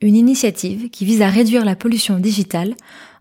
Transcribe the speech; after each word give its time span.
une 0.00 0.16
initiative 0.16 0.90
qui 0.90 1.04
vise 1.04 1.22
à 1.22 1.28
réduire 1.28 1.64
la 1.64 1.76
pollution 1.76 2.18
digitale 2.18 2.74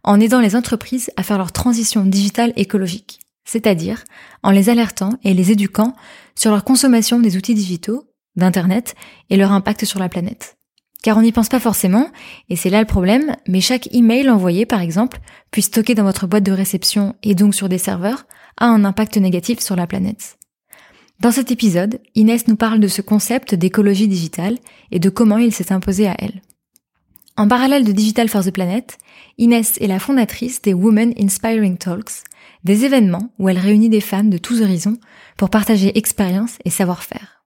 en 0.03 0.19
aidant 0.19 0.39
les 0.39 0.55
entreprises 0.55 1.11
à 1.17 1.23
faire 1.23 1.37
leur 1.37 1.51
transition 1.51 2.05
digitale 2.05 2.53
écologique, 2.55 3.19
c'est-à-dire 3.45 4.03
en 4.43 4.51
les 4.51 4.69
alertant 4.69 5.17
et 5.23 5.33
les 5.33 5.51
éduquant 5.51 5.95
sur 6.35 6.51
leur 6.51 6.63
consommation 6.63 7.19
des 7.19 7.35
outils 7.35 7.55
digitaux, 7.55 8.03
d'Internet 8.35 8.95
et 9.29 9.37
leur 9.37 9.51
impact 9.51 9.85
sur 9.85 9.99
la 9.99 10.09
planète. 10.09 10.57
Car 11.03 11.17
on 11.17 11.21
n'y 11.21 11.31
pense 11.31 11.49
pas 11.49 11.59
forcément, 11.59 12.11
et 12.49 12.55
c'est 12.55 12.69
là 12.69 12.79
le 12.79 12.85
problème, 12.85 13.35
mais 13.47 13.61
chaque 13.61 13.93
email 13.93 14.29
envoyé 14.29 14.65
par 14.65 14.81
exemple, 14.81 15.19
puis 15.51 15.61
stocké 15.61 15.95
dans 15.95 16.03
votre 16.03 16.27
boîte 16.27 16.43
de 16.43 16.51
réception 16.51 17.15
et 17.23 17.35
donc 17.35 17.55
sur 17.55 17.69
des 17.69 17.77
serveurs, 17.77 18.25
a 18.57 18.67
un 18.67 18.85
impact 18.85 19.17
négatif 19.17 19.59
sur 19.59 19.75
la 19.75 19.87
planète. 19.87 20.37
Dans 21.19 21.31
cet 21.31 21.49
épisode, 21.51 21.99
Inès 22.13 22.47
nous 22.47 22.55
parle 22.55 22.79
de 22.79 22.87
ce 22.87 23.01
concept 23.01 23.55
d'écologie 23.55 24.07
digitale 24.07 24.57
et 24.91 24.99
de 24.99 25.09
comment 25.09 25.37
il 25.37 25.51
s'est 25.51 25.71
imposé 25.71 26.07
à 26.07 26.15
elle. 26.19 26.41
En 27.39 27.47
parallèle 27.47 27.83
de 27.83 27.91
Digital 27.91 28.29
for 28.29 28.43
the 28.43 28.49
Planet, 28.49 28.97
Inès 29.37 29.77
est 29.79 29.85
la 29.85 29.99
fondatrice 29.99 30.59
des 30.63 30.73
Women 30.73 31.13
Inspiring 31.19 31.77
Talks, 31.77 32.23
des 32.63 32.83
événements 32.83 33.31
où 33.37 33.47
elle 33.47 33.59
réunit 33.59 33.89
des 33.89 34.01
femmes 34.01 34.31
de 34.31 34.39
tous 34.39 34.63
horizons 34.63 34.97
pour 35.37 35.51
partager 35.51 35.95
expériences 35.95 36.57
et 36.65 36.71
savoir-faire. 36.71 37.43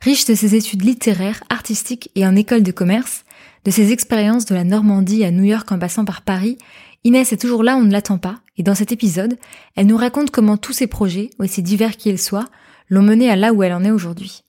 Riche 0.00 0.24
de 0.24 0.34
ses 0.34 0.54
études 0.54 0.82
littéraires, 0.82 1.44
artistiques 1.50 2.10
et 2.14 2.26
en 2.26 2.34
école 2.34 2.62
de 2.62 2.72
commerce, 2.72 3.26
de 3.66 3.70
ses 3.70 3.92
expériences 3.92 4.46
de 4.46 4.54
la 4.54 4.64
Normandie 4.64 5.26
à 5.26 5.30
New 5.30 5.44
York 5.44 5.70
en 5.70 5.78
passant 5.78 6.06
par 6.06 6.22
Paris, 6.22 6.56
Inès 7.04 7.34
est 7.34 7.40
toujours 7.40 7.62
là, 7.62 7.76
on 7.76 7.82
ne 7.82 7.92
l'attend 7.92 8.16
pas, 8.16 8.40
et 8.56 8.62
dans 8.62 8.74
cet 8.74 8.92
épisode, 8.92 9.36
elle 9.76 9.88
nous 9.88 9.98
raconte 9.98 10.30
comment 10.30 10.56
tous 10.56 10.72
ces 10.72 10.86
projets, 10.86 11.28
aussi 11.38 11.62
divers 11.62 11.98
qu'ils 11.98 12.18
soient, 12.18 12.48
l'ont 12.88 13.02
menée 13.02 13.28
à 13.28 13.36
là 13.36 13.52
où 13.52 13.62
elle 13.62 13.74
en 13.74 13.84
est 13.84 13.90
aujourd'hui. 13.90 14.42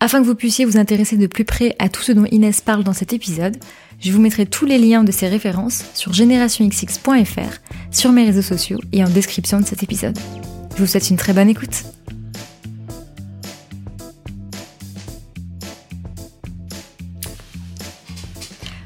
Afin 0.00 0.20
que 0.20 0.26
vous 0.26 0.36
puissiez 0.36 0.64
vous 0.64 0.76
intéresser 0.76 1.16
de 1.16 1.26
plus 1.26 1.44
près 1.44 1.74
à 1.80 1.88
tout 1.88 2.02
ce 2.02 2.12
dont 2.12 2.24
Inès 2.30 2.60
parle 2.60 2.84
dans 2.84 2.92
cet 2.92 3.12
épisode, 3.12 3.56
je 3.98 4.12
vous 4.12 4.20
mettrai 4.20 4.46
tous 4.46 4.64
les 4.64 4.78
liens 4.78 5.02
de 5.02 5.10
ces 5.10 5.26
références 5.26 5.82
sur 5.94 6.12
generationxx.fr, 6.12 7.58
sur 7.90 8.12
mes 8.12 8.24
réseaux 8.24 8.42
sociaux 8.42 8.78
et 8.92 9.02
en 9.02 9.08
description 9.08 9.58
de 9.58 9.66
cet 9.66 9.82
épisode. 9.82 10.16
Je 10.76 10.82
vous 10.82 10.86
souhaite 10.86 11.10
une 11.10 11.16
très 11.16 11.32
bonne 11.32 11.48
écoute. 11.48 11.82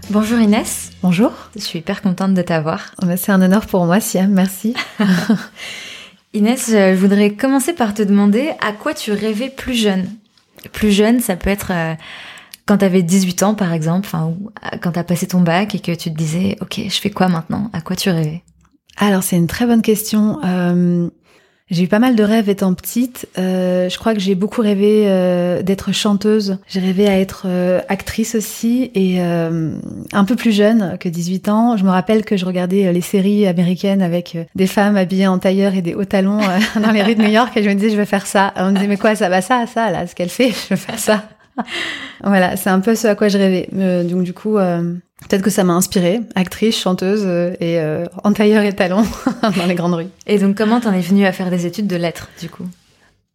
Bonjour 0.08 0.38
Inès. 0.38 0.92
Bonjour. 1.02 1.32
Je 1.56 1.60
suis 1.60 1.80
hyper 1.80 2.00
contente 2.00 2.32
de 2.32 2.40
t'avoir. 2.40 2.94
Oh, 3.02 3.06
bah, 3.06 3.18
c'est 3.18 3.32
un 3.32 3.42
honneur 3.42 3.66
pour 3.66 3.84
moi, 3.84 4.00
Siam, 4.00 4.32
merci. 4.32 4.72
Inès, 6.32 6.70
je 6.70 6.94
voudrais 6.94 7.32
commencer 7.32 7.74
par 7.74 7.92
te 7.92 8.00
demander 8.00 8.52
à 8.62 8.72
quoi 8.72 8.94
tu 8.94 9.12
rêvais 9.12 9.50
plus 9.50 9.74
jeune 9.74 10.08
plus 10.70 10.92
jeune, 10.92 11.20
ça 11.20 11.36
peut 11.36 11.50
être 11.50 11.72
euh, 11.72 11.94
quand 12.66 12.78
tu 12.78 12.84
avais 12.84 13.02
18 13.02 13.42
ans 13.42 13.54
par 13.54 13.72
exemple, 13.72 14.06
enfin 14.06 14.26
ou 14.26 14.50
euh, 14.64 14.76
quand 14.80 14.92
tu 14.92 14.98
as 14.98 15.04
passé 15.04 15.26
ton 15.26 15.40
bac 15.40 15.74
et 15.74 15.80
que 15.80 15.92
tu 15.92 16.10
te 16.10 16.16
disais 16.16 16.56
OK, 16.60 16.80
je 16.84 17.00
fais 17.00 17.10
quoi 17.10 17.28
maintenant? 17.28 17.70
À 17.72 17.80
quoi 17.80 17.96
tu 17.96 18.10
rêvais? 18.10 18.42
Alors, 18.98 19.22
c'est 19.22 19.36
une 19.36 19.46
très 19.46 19.66
bonne 19.66 19.82
question. 19.82 20.38
Euh, 20.44 21.08
j'ai 21.72 21.84
eu 21.84 21.88
pas 21.88 21.98
mal 21.98 22.14
de 22.14 22.22
rêves 22.22 22.50
étant 22.50 22.74
petite. 22.74 23.26
Euh, 23.38 23.88
je 23.88 23.98
crois 23.98 24.12
que 24.12 24.20
j'ai 24.20 24.34
beaucoup 24.34 24.60
rêvé 24.60 25.04
euh, 25.06 25.62
d'être 25.62 25.90
chanteuse. 25.90 26.58
J'ai 26.68 26.80
rêvé 26.80 27.08
à 27.08 27.18
être 27.18 27.44
euh, 27.46 27.80
actrice 27.88 28.34
aussi. 28.34 28.90
Et 28.94 29.20
un 29.20 30.24
peu 30.24 30.36
plus 30.36 30.52
jeune 30.52 30.98
que 30.98 31.08
18 31.08 31.48
ans, 31.48 31.76
je 31.78 31.84
me 31.84 31.88
rappelle 31.88 32.26
que 32.26 32.36
je 32.36 32.44
regardais 32.44 32.92
les 32.92 33.00
séries 33.00 33.46
américaines 33.46 34.02
avec 34.02 34.36
des 34.54 34.66
femmes 34.66 34.96
habillées 34.96 35.26
en 35.26 35.38
tailleur 35.38 35.74
et 35.74 35.80
des 35.80 35.94
hauts 35.94 36.04
talons 36.04 36.40
dans 36.80 36.90
les 36.90 37.02
rues 37.02 37.14
de 37.14 37.22
New 37.22 37.30
York. 37.30 37.56
Et 37.56 37.62
je 37.62 37.68
me 37.70 37.74
disais, 37.74 37.90
je 37.90 37.96
vais 37.96 38.04
faire 38.04 38.26
ça. 38.26 38.52
on 38.56 38.66
me 38.66 38.74
disait, 38.74 38.86
mais 38.86 38.98
quoi, 38.98 39.14
ça 39.14 39.30
va 39.30 39.40
ça, 39.40 39.64
ça, 39.66 39.90
là, 39.90 40.06
ce 40.06 40.14
qu'elle 40.14 40.28
fait, 40.28 40.50
je 40.68 40.68
vais 40.70 40.76
faire 40.76 40.98
ça. 40.98 41.24
voilà, 42.24 42.56
c'est 42.56 42.70
un 42.70 42.80
peu 42.80 42.94
ce 42.94 43.06
à 43.08 43.14
quoi 43.14 43.28
je 43.28 43.38
rêvais. 43.38 43.68
donc 44.04 44.22
du 44.22 44.32
coup, 44.32 44.58
Peut-être 45.28 45.42
que 45.42 45.50
ça 45.50 45.64
m'a 45.64 45.74
inspirée, 45.74 46.20
actrice, 46.34 46.78
chanteuse 46.78 47.22
euh, 47.24 47.52
et 47.60 47.78
euh, 47.78 48.06
en 48.24 48.32
tailleur 48.32 48.62
et 48.64 48.72
talons 48.72 49.04
dans 49.56 49.66
les 49.66 49.74
grandes 49.74 49.94
rues. 49.94 50.08
Et 50.26 50.38
donc 50.38 50.56
comment 50.56 50.80
t'en 50.80 50.92
es 50.92 51.00
venue 51.00 51.26
à 51.26 51.32
faire 51.32 51.50
des 51.50 51.66
études 51.66 51.86
de 51.86 51.96
lettres 51.96 52.28
du 52.40 52.48
coup? 52.48 52.64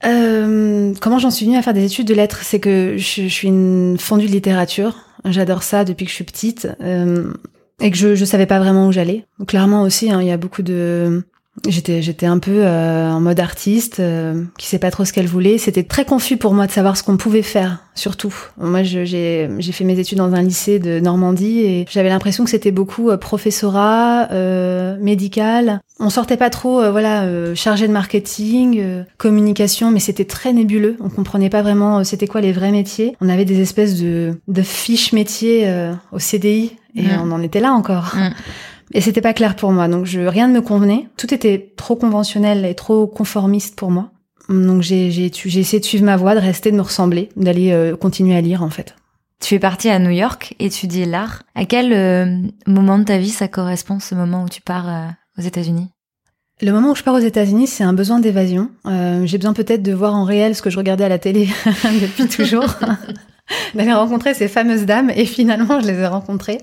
Euh, 0.06 0.94
Comment 1.02 1.18
j'en 1.18 1.32
suis 1.32 1.46
venue 1.46 1.58
à 1.58 1.62
faire 1.62 1.74
des 1.74 1.86
études 1.86 2.08
de 2.08 2.14
lettres? 2.14 2.40
C'est 2.44 2.60
que 2.60 2.96
je, 2.98 3.28
suis 3.28 3.48
une 3.48 3.98
fondue 3.98 4.28
de 4.28 4.32
littérature. 4.32 4.96
J'adore 5.26 5.64
ça 5.64 5.86
depuis 5.86 6.06
que 6.06 6.12
je 6.12 6.16
suis 6.16 6.24
petite 6.24 6.68
euh, 6.82 7.34
et 7.82 7.90
que 7.90 7.98
je 7.98 8.16
je 8.16 8.26
savais 8.26 8.46
pas 8.46 8.60
vraiment 8.60 8.88
où 8.88 8.92
j'allais. 8.92 9.26
Clairement 9.48 9.82
aussi, 9.82 10.12
hein, 10.12 10.22
il 10.22 10.28
y 10.28 10.32
a 10.32 10.38
beaucoup 10.38 10.62
de 10.62 11.24
J'étais 11.66 12.02
j'étais 12.02 12.28
un 12.28 12.40
peu 12.40 12.66
euh, 12.66 13.10
en 13.10 13.20
mode 13.20 13.40
artiste 13.40 14.00
euh, 14.00 14.44
qui 14.58 14.68
sait 14.68 14.80
pas 14.80 14.92
trop 14.92 15.06
ce 15.06 15.14
qu'elle 15.14 15.28
voulait. 15.28 15.58
C'était 15.58 15.84
très 15.84 16.06
confus 16.06 16.38
pour 16.38 16.54
moi 16.54 16.68
de 16.68 16.72
savoir 16.72 16.96
ce 16.98 17.04
qu'on 17.04 17.18
pouvait 17.18 17.42
faire, 17.42 17.80
surtout. 17.96 18.34
Moi, 18.58 18.84
j'ai 18.84 19.06
j'ai 19.58 19.72
fait 19.72 19.84
mes 19.84 19.98
études 19.98 20.20
dans 20.20 20.34
un 20.34 20.44
lycée 20.44 20.78
de 20.78 21.00
Normandie 21.00 21.62
et 21.62 21.86
j'avais 21.90 22.10
l'impression 22.10 22.44
que 22.44 22.50
c'était 22.52 22.72
beaucoup 22.72 23.10
euh, 23.10 23.18
professorat, 23.18 24.32
euh, 24.32 24.98
médical. 25.00 25.82
On 26.00 26.12
sortait 26.12 26.38
pas 26.38 26.52
trop, 26.52 26.80
euh, 26.80 26.92
voilà, 26.92 27.26
chargé 27.56 27.88
de 27.88 27.94
marketing, 27.94 29.04
communication, 29.18 29.90
mais 29.90 30.00
c'était 30.00 30.26
très 30.26 30.54
nébuleux. 30.54 30.96
On 31.00 31.10
comprenait 31.10 31.50
pas 31.50 31.64
vraiment 31.64 32.04
c'était 32.04 32.28
quoi 32.28 32.42
les 32.42 32.52
vrais 32.52 32.72
métiers. 32.72 33.16
On 33.20 33.30
avait 33.30 33.46
des 33.46 33.62
espèces 33.62 34.00
de 34.00 34.40
de 34.48 34.62
fiches 34.62 35.12
métiers 35.12 35.68
au 36.12 36.20
CDI 36.20 36.74
et 36.96 37.02
mmh. 37.02 37.22
on 37.24 37.32
en 37.32 37.42
était 37.42 37.60
là 37.60 37.72
encore. 37.72 38.16
Mmh. 38.16 38.30
Et 38.94 39.02
c'était 39.02 39.22
pas 39.22 39.34
clair 39.34 39.56
pour 39.56 39.72
moi, 39.72 39.88
donc 39.88 40.06
je, 40.06 40.22
rien 40.22 40.48
ne 40.48 40.54
me 40.54 40.62
convenait. 40.62 41.08
Tout 41.18 41.34
était 41.34 41.74
trop 41.76 41.96
conventionnel 41.96 42.66
et 42.66 42.76
trop 42.76 43.08
conformiste 43.08 43.76
pour 43.76 43.92
moi. 43.92 44.12
Donc 44.50 44.82
j'ai, 44.82 45.12
j'ai, 45.12 45.30
j'ai 45.34 45.60
essayé 45.60 45.80
de 45.80 45.86
suivre 45.86 46.06
ma 46.06 46.16
voie, 46.16 46.36
de 46.36 46.40
rester, 46.40 46.72
de 46.72 46.78
me 46.78 46.82
ressembler, 46.82 47.30
d'aller 47.36 47.72
euh, 47.72 47.98
continuer 47.98 48.36
à 48.36 48.42
lire 48.42 48.64
en 48.64 48.70
fait. 48.70 48.96
Tu 49.42 49.56
es 49.56 49.60
partie 49.60 49.90
à 49.90 50.00
New 50.00 50.10
York 50.10 50.56
étudier 50.60 51.06
l'art. 51.06 51.44
À 51.54 51.66
quel 51.66 51.94
euh, 51.94 52.38
moment 52.66 52.98
de 52.98 53.04
ta 53.04 53.18
vie 53.18 53.30
ça 53.30 53.48
correspond, 53.48 54.00
ce 54.00 54.16
moment 54.16 54.44
où 54.44 54.50
tu 54.50 54.62
pars 54.62 54.90
euh, 54.90 55.08
aux 55.38 55.42
États-Unis? 55.42 55.90
Le 56.62 56.72
moment 56.72 56.92
où 56.92 56.96
je 56.96 57.04
pars 57.04 57.14
aux 57.14 57.20
États-Unis, 57.20 57.68
c'est 57.68 57.84
un 57.84 57.94
besoin 57.94 58.20
d'évasion. 58.20 58.72
j'ai 58.86 59.38
besoin 59.38 59.54
peut-être 59.54 59.84
de 59.84 59.94
voir 59.94 60.16
en 60.16 60.24
réel 60.24 60.56
ce 60.56 60.64
que 60.64 60.72
je 60.72 60.78
regardais 60.78 61.04
à 61.04 61.10
la 61.10 61.20
télé 61.20 61.50
depuis 62.02 62.28
toujours. 62.28 62.66
D'aller 63.76 63.94
rencontrer 63.94 64.34
ces 64.34 64.48
fameuses 64.48 64.86
dames 64.86 65.12
et 65.16 65.26
finalement 65.26 65.80
je 65.80 65.88
les 65.88 66.00
ai 66.00 66.08
rencontrées. 66.08 66.60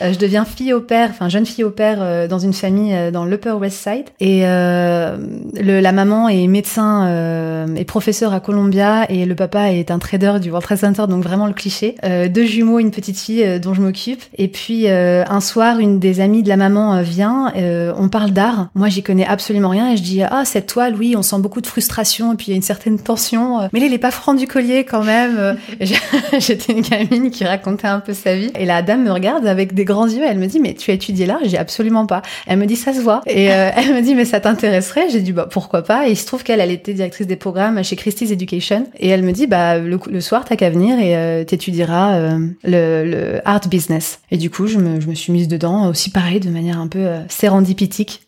Euh, 0.00 0.12
je 0.12 0.18
deviens 0.18 0.44
fille 0.44 0.72
au 0.72 0.80
père, 0.80 1.10
enfin 1.10 1.28
jeune 1.28 1.46
fille 1.46 1.64
au 1.64 1.70
père 1.70 1.98
euh, 2.00 2.26
dans 2.26 2.38
une 2.38 2.52
famille 2.52 2.94
euh, 2.94 3.10
dans 3.10 3.24
l'Upper 3.24 3.52
West 3.52 3.78
Side 3.78 4.06
et 4.20 4.42
le, 4.44 5.80
la 5.80 5.92
maman 5.92 6.28
est 6.28 6.46
médecin 6.46 7.66
et 7.76 7.84
professeur 7.84 8.32
à 8.32 8.40
Columbia 8.40 9.06
et 9.08 9.24
le 9.24 9.34
papa 9.34 9.72
est 9.72 9.90
un 9.90 9.98
trader 9.98 10.34
du 10.40 10.50
World 10.50 10.64
Trade 10.64 10.78
Center 10.78 11.04
donc 11.08 11.22
vraiment 11.22 11.46
le 11.46 11.52
cliché. 11.52 11.96
deux 12.02 12.44
jumeaux, 12.44 12.78
une 12.78 12.90
petite 12.90 13.18
fille 13.18 13.60
dont 13.60 13.74
je 13.74 13.80
m'occupe 13.80 14.22
et 14.36 14.48
puis 14.48 14.88
un 14.88 15.40
soir 15.40 15.78
une 15.78 15.98
des 15.98 16.20
amies 16.20 16.42
de 16.42 16.48
la 16.48 16.56
maman 16.56 17.02
vient, 17.02 17.52
on 17.96 18.08
parle 18.08 18.30
d'art. 18.30 18.68
Moi 18.74 18.88
j'y 18.88 19.02
connais 19.02 19.26
absolument 19.26 19.68
rien 19.68 19.92
et 19.92 19.96
je 19.96 20.02
dis 20.02 20.22
ah 20.22 20.44
cette 20.44 20.66
toile 20.66 20.94
oui 20.98 21.14
on 21.16 21.22
sent 21.22 21.38
beaucoup 21.38 21.60
de 21.60 21.66
frustration 21.66 22.32
et 22.32 22.36
puis 22.36 22.46
il 22.48 22.50
y 22.50 22.54
a 22.54 22.56
une 22.56 22.62
certaine 22.62 22.98
tension 22.98 23.68
mais 23.72 23.80
là 23.80 23.86
il 23.86 23.92
est 23.92 23.98
pas 23.98 24.10
franc 24.10 24.34
du 24.34 24.46
collier 24.46 24.84
quand 24.84 25.04
même. 25.04 25.56
J'étais 26.38 26.72
une 26.72 26.82
gamine 26.82 27.30
qui 27.30 27.44
racontait 27.44 27.86
un 27.86 28.00
peu 28.00 28.12
sa 28.12 28.36
vie. 28.36 28.50
Et 28.58 28.64
la 28.64 28.82
dame 28.82 29.04
me 29.04 29.12
regarde 29.12 29.46
avec 29.46 29.74
des 29.74 29.84
grands 29.84 30.06
yeux. 30.08 30.22
Elle 30.26 30.38
me 30.38 30.46
dit, 30.46 30.60
mais 30.60 30.74
tu 30.74 30.90
as 30.90 30.94
étudié 30.94 31.26
l'art? 31.26 31.40
J'ai 31.44 31.58
absolument 31.58 32.06
pas. 32.06 32.22
Elle 32.46 32.58
me 32.58 32.66
dit, 32.66 32.76
ça 32.76 32.92
se 32.92 33.00
voit. 33.00 33.22
Et 33.26 33.52
euh, 33.52 33.70
elle 33.76 33.94
me 33.94 34.00
dit, 34.00 34.14
mais 34.14 34.24
ça 34.24 34.40
t'intéresserait? 34.40 35.08
J'ai 35.10 35.20
dit, 35.20 35.32
bah 35.32 35.48
pourquoi 35.50 35.82
pas? 35.82 36.08
Et 36.08 36.12
il 36.12 36.16
se 36.16 36.26
trouve 36.26 36.42
qu'elle, 36.42 36.60
elle 36.60 36.70
était 36.70 36.94
directrice 36.94 37.26
des 37.26 37.36
programmes 37.36 37.82
chez 37.82 37.96
Christie's 37.96 38.30
Education. 38.30 38.86
Et 38.98 39.08
elle 39.08 39.22
me 39.22 39.32
dit, 39.32 39.46
bah 39.46 39.78
le, 39.78 39.98
le 40.06 40.20
soir, 40.20 40.44
t'as 40.44 40.56
qu'à 40.56 40.70
venir 40.70 40.98
et 40.98 41.16
euh, 41.16 41.44
t'étudieras 41.44 42.14
euh, 42.16 42.38
le, 42.64 43.04
le, 43.04 43.40
art 43.44 43.68
business. 43.68 44.20
Et 44.30 44.36
du 44.36 44.50
coup, 44.50 44.66
je 44.66 44.78
me, 44.78 45.00
je 45.00 45.08
me 45.08 45.14
suis 45.14 45.32
mise 45.32 45.48
dedans 45.48 45.88
aussi 45.88 46.10
pareil, 46.10 46.40
de 46.40 46.50
manière 46.50 46.78
un 46.78 46.88
peu 46.88 47.00
euh, 47.00 47.20
sérendipitique. 47.28 48.22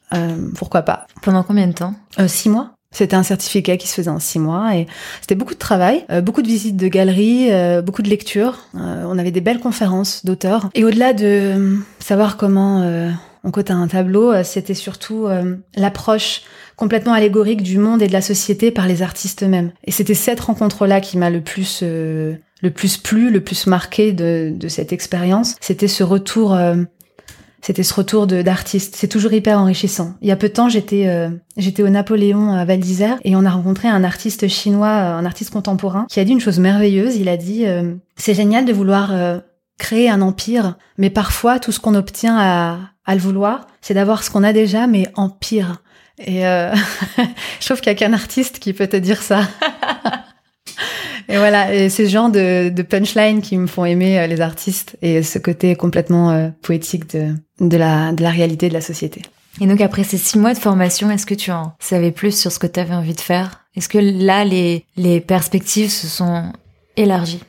pourquoi 0.57 0.83
pas? 0.83 1.07
Pendant 1.23 1.43
combien 1.43 1.67
de 1.67 1.73
temps? 1.73 1.95
Six 2.27 2.49
mois. 2.49 2.76
C'était 2.97 3.15
un 3.15 3.23
certificat 3.23 3.77
qui 3.77 3.89
se 3.89 3.95
faisait 3.95 4.11
en 4.11 4.19
six 4.19 4.39
mois 4.39 4.75
et 4.75 4.87
c'était 5.21 5.35
beaucoup 5.35 5.53
de 5.53 5.59
travail, 5.59 6.07
euh, 6.11 6.23
beaucoup 6.23 6.41
de 6.41 6.47
visites 6.47 6.79
de 6.79 6.89
galeries, 6.89 7.53
euh, 7.53 7.83
beaucoup 7.83 8.01
de 8.01 8.09
lectures. 8.09 8.57
Euh, 8.75 9.05
on 9.07 9.19
avait 9.19 9.33
des 9.33 9.43
belles 9.43 9.61
conférences 9.61 10.25
d'auteurs. 10.25 10.71
Et 10.75 10.83
au-delà 10.83 11.13
de 11.13 11.77
savoir 11.99 12.39
comment 12.39 12.81
on 13.45 13.51
côté 13.51 13.75
un 13.75 13.87
tableau, 13.87 14.33
c'était 14.45 14.73
surtout 14.73 15.27
l'approche 15.77 16.41
complètement 16.77 17.13
allégorique 17.13 17.63
du 17.63 17.77
monde 17.77 18.01
et 18.01 18.07
de 18.07 18.15
la 18.15 18.23
société 18.23 18.71
par 18.71 18.87
les 18.87 19.03
artistes 19.03 19.43
eux-mêmes. 19.43 19.73
Et 19.85 19.91
c'était 19.91 20.15
cette 20.15 20.41
rencontre-là 20.41 21.03
qui 21.03 21.19
m'a 21.19 21.29
le 21.29 21.43
plus 21.43 21.83
le 21.83 22.71
plus 22.71 22.97
plu, 22.97 23.31
le 23.31 23.43
plus 23.43 23.67
marqué 23.67 24.13
de, 24.13 24.51
de 24.57 24.69
cette 24.69 24.95
expérience. 24.95 25.57
C'était 25.61 25.89
ce 25.89 26.03
retour 26.03 26.57
c'était 27.63 27.83
ce 27.83 27.95
retour 27.95 28.27
d'artiste. 28.27 28.95
C'est 28.97 29.09
toujours 29.09 29.33
hyper 29.33 29.59
enrichissant. 29.59 30.15
Il 30.23 30.29
y 30.29 30.33
a 30.33 30.37
peu 30.37 30.49
de 30.49 30.53
temps, 30.53 30.69
j'étais 30.69 31.09
euh, 31.09 31.31
j'étais 31.57 31.83
au 31.83 31.89
Napoléon 31.89 32.53
à 32.53 32.65
Val 32.65 32.79
d'Isère 32.79 33.19
et 33.25 33.35
on 33.35 33.45
a 33.45 33.51
rencontré 33.51 33.89
un 33.89 34.05
artiste 34.05 34.47
chinois, 34.49 34.89
euh, 34.89 35.17
un 35.17 35.25
artiste 35.25 35.53
contemporain, 35.53 36.07
qui 36.09 36.21
a 36.21 36.25
dit 36.25 36.33
une 36.33 36.41
chose 36.41 36.59
merveilleuse. 36.59 37.17
Il 37.17 37.29
a 37.29 37.37
dit 37.37 37.67
euh, 37.67 37.95
c'est 38.17 38.35
génial 38.35 38.65
de 38.65 38.73
vouloir 38.73 39.13
créer 39.79 40.09
un 40.09 40.23
empire, 40.23 40.77
mais 40.97 41.11
parfois 41.11 41.59
tout 41.59 41.73
ce 41.73 41.81
qu'on 41.81 41.95
obtient 41.95 42.37
à, 42.39 42.79
à 43.05 43.15
le 43.15 43.21
vouloir, 43.21 43.67
c'est 43.81 43.95
d'avoir 43.95 44.23
ce 44.23 44.31
qu'on 44.31 44.45
a 44.45 44.53
déjà, 44.53 44.87
mais 44.87 45.09
en 45.15 45.29
pire. 45.29 45.83
Et 46.19 46.41
je 47.61 47.67
trouve 47.67 47.81
qu'il 47.81 47.89
y 47.89 47.95
a 47.95 47.95
qu'un 47.95 48.13
artiste 48.13 48.59
qui 48.59 48.73
peut 48.73 48.87
te 48.87 48.97
dire 48.97 49.23
ça. 49.23 49.41
Et 51.33 51.39
voilà, 51.39 51.75
et 51.75 51.89
c'est 51.89 52.07
ce 52.07 52.11
genre 52.11 52.31
de, 52.31 52.69
de 52.69 52.83
punchline 52.83 53.41
qui 53.41 53.59
me 53.59 53.67
font 53.67 53.85
aimer 53.85 54.19
euh, 54.19 54.27
les 54.27 54.41
artistes 54.41 54.97
et 55.03 55.23
ce 55.23 55.39
côté 55.39 55.75
complètement 55.75 56.31
euh, 56.31 56.51
poétique 56.63 57.11
de, 57.11 57.35
de, 57.61 57.77
la, 57.77 58.13
de 58.13 58.23
la 58.23 58.31
réalité 58.31 58.69
de 58.69 58.75
la 58.75 58.81
société. 58.81 59.23
Et 59.61 59.67
donc 59.67 59.81
après 59.81 60.05
ces 60.05 60.19
six 60.19 60.39
mois 60.39 60.55
de 60.55 60.59
formation, 60.59 61.11
est-ce 61.11 61.27
que 61.27 61.35
tu 61.35 61.51
en 61.51 61.75
savais 61.81 62.13
plus 62.13 62.39
sur 62.39 62.53
ce 62.53 62.59
que 62.59 62.67
tu 62.67 62.79
avais 62.79 62.95
envie 62.95 63.15
de 63.15 63.21
faire? 63.21 63.65
Est-ce 63.75 63.89
que 63.89 63.99
là, 63.99 64.45
les, 64.45 64.85
les 64.97 65.21
perspectives 65.21 65.91
se 65.91 66.07
sont 66.07 66.53
élargies? 66.97 67.43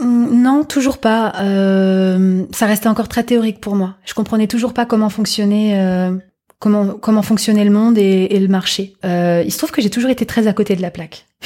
Hum, 0.00 0.42
non, 0.42 0.64
toujours 0.64 0.98
pas. 0.98 1.32
Euh, 1.40 2.44
ça 2.52 2.66
restait 2.66 2.88
encore 2.88 3.08
très 3.08 3.24
théorique 3.24 3.60
pour 3.60 3.74
moi. 3.74 3.96
Je 4.04 4.14
comprenais 4.14 4.46
toujours 4.46 4.74
pas 4.74 4.86
comment 4.86 5.08
fonctionnait 5.08 5.80
euh, 5.80 6.16
comment 6.58 6.94
comment 6.94 7.22
fonctionnait 7.22 7.64
le 7.64 7.70
monde 7.70 7.98
et, 7.98 8.28
et 8.30 8.40
le 8.40 8.48
marché. 8.48 8.94
Euh, 9.04 9.42
il 9.44 9.52
se 9.52 9.58
trouve 9.58 9.70
que 9.70 9.82
j'ai 9.82 9.90
toujours 9.90 10.10
été 10.10 10.26
très 10.26 10.46
à 10.46 10.52
côté 10.52 10.76
de 10.76 10.82
la 10.82 10.90
plaque. 10.90 11.26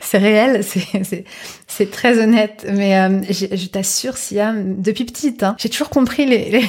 c'est 0.00 0.18
réel, 0.18 0.64
c'est 1.66 1.90
très 1.90 2.18
honnête. 2.18 2.66
Mais 2.72 2.98
euh, 2.98 3.20
je 3.30 3.66
t'assure, 3.66 4.16
Siam, 4.16 4.80
depuis 4.80 5.04
petite, 5.04 5.42
hein, 5.42 5.56
j'ai 5.58 5.68
toujours 5.68 5.90
compris 5.90 6.26
les, 6.26 6.50
les, 6.50 6.68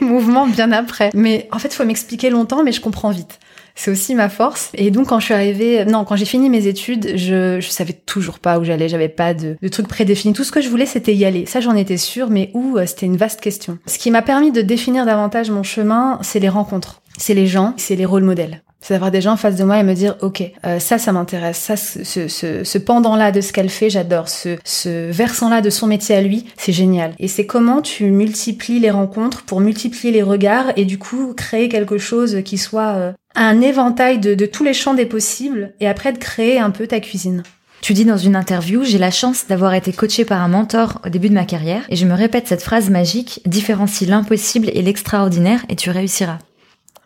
mouvements 0.00 0.46
bien 0.46 0.72
après. 0.72 1.10
Mais 1.14 1.48
en 1.52 1.58
fait, 1.58 1.72
faut 1.72 1.84
m'expliquer 1.84 2.30
longtemps, 2.30 2.62
mais 2.62 2.72
je 2.72 2.80
comprends 2.80 3.10
vite. 3.10 3.38
C'est 3.74 3.90
aussi 3.90 4.14
ma 4.14 4.28
force. 4.28 4.70
Et 4.74 4.90
donc, 4.90 5.08
quand 5.08 5.18
je 5.20 5.26
suis 5.26 5.34
arrivée, 5.34 5.84
non, 5.84 6.04
quand 6.04 6.16
j'ai 6.16 6.24
fini 6.24 6.50
mes 6.50 6.66
études, 6.66 7.16
je, 7.16 7.58
je 7.60 7.68
savais 7.68 7.92
toujours 7.92 8.38
pas 8.38 8.58
où 8.58 8.64
j'allais. 8.64 8.88
J'avais 8.88 9.08
pas 9.08 9.34
de, 9.34 9.56
de 9.60 9.68
truc 9.68 9.88
prédéfini. 9.88 10.34
Tout 10.34 10.44
ce 10.44 10.52
que 10.52 10.60
je 10.60 10.68
voulais, 10.68 10.86
c'était 10.86 11.14
y 11.14 11.24
aller. 11.24 11.46
Ça, 11.46 11.60
j'en 11.60 11.74
étais 11.74 11.96
sûre, 11.96 12.30
mais 12.30 12.50
où, 12.54 12.76
euh, 12.76 12.86
c'était 12.86 13.06
une 13.06 13.16
vaste 13.16 13.40
question. 13.40 13.78
Ce 13.86 13.98
qui 13.98 14.10
m'a 14.10 14.22
permis 14.22 14.52
de 14.52 14.62
définir 14.62 15.06
davantage 15.06 15.50
mon 15.50 15.62
chemin, 15.62 16.18
c'est 16.22 16.40
les 16.40 16.48
rencontres. 16.48 17.02
C'est 17.18 17.34
les 17.34 17.46
gens, 17.46 17.74
c'est 17.76 17.96
les 17.96 18.06
rôles 18.06 18.24
modèles. 18.24 18.62
C'est 18.82 18.94
d'avoir 18.94 19.10
des 19.10 19.20
gens 19.20 19.32
en 19.32 19.36
face 19.36 19.56
de 19.56 19.64
moi 19.64 19.78
et 19.78 19.84
me 19.84 19.94
dire, 19.94 20.16
ok, 20.20 20.42
euh, 20.66 20.78
ça, 20.78 20.98
ça 20.98 21.12
m'intéresse, 21.12 21.56
ça, 21.56 21.76
ce, 21.76 22.28
ce, 22.28 22.64
ce 22.64 22.78
pendant-là 22.78 23.30
de 23.32 23.40
ce 23.40 23.52
qu'elle 23.52 23.70
fait, 23.70 23.88
j'adore, 23.90 24.28
ce, 24.28 24.58
ce 24.64 25.10
versant-là 25.10 25.60
de 25.60 25.70
son 25.70 25.86
métier 25.86 26.16
à 26.16 26.20
lui, 26.20 26.46
c'est 26.56 26.72
génial. 26.72 27.14
Et 27.18 27.28
c'est 27.28 27.46
comment 27.46 27.80
tu 27.80 28.10
multiplies 28.10 28.80
les 28.80 28.90
rencontres 28.90 29.42
pour 29.42 29.60
multiplier 29.60 30.12
les 30.12 30.22
regards 30.22 30.72
et 30.76 30.84
du 30.84 30.98
coup 30.98 31.32
créer 31.34 31.68
quelque 31.68 31.96
chose 31.96 32.42
qui 32.44 32.58
soit 32.58 32.94
euh, 32.96 33.12
un 33.34 33.60
éventail 33.60 34.18
de, 34.18 34.34
de 34.34 34.46
tous 34.46 34.64
les 34.64 34.74
champs 34.74 34.94
des 34.94 35.06
possibles 35.06 35.72
et 35.80 35.88
après 35.88 36.12
de 36.12 36.18
créer 36.18 36.58
un 36.58 36.70
peu 36.70 36.86
ta 36.86 37.00
cuisine. 37.00 37.44
Tu 37.82 37.94
dis 37.94 38.04
dans 38.04 38.16
une 38.16 38.36
interview, 38.36 38.84
j'ai 38.84 38.98
la 38.98 39.10
chance 39.10 39.46
d'avoir 39.48 39.74
été 39.74 39.92
coachée 39.92 40.24
par 40.24 40.40
un 40.40 40.46
mentor 40.46 41.00
au 41.04 41.08
début 41.08 41.28
de 41.28 41.34
ma 41.34 41.44
carrière 41.44 41.82
et 41.88 41.96
je 41.96 42.06
me 42.06 42.14
répète 42.14 42.46
cette 42.46 42.62
phrase 42.62 42.90
magique, 42.90 43.40
différencie 43.44 44.08
l'impossible 44.08 44.70
et 44.72 44.82
l'extraordinaire 44.82 45.64
et 45.68 45.74
tu 45.74 45.90
réussiras. 45.90 46.38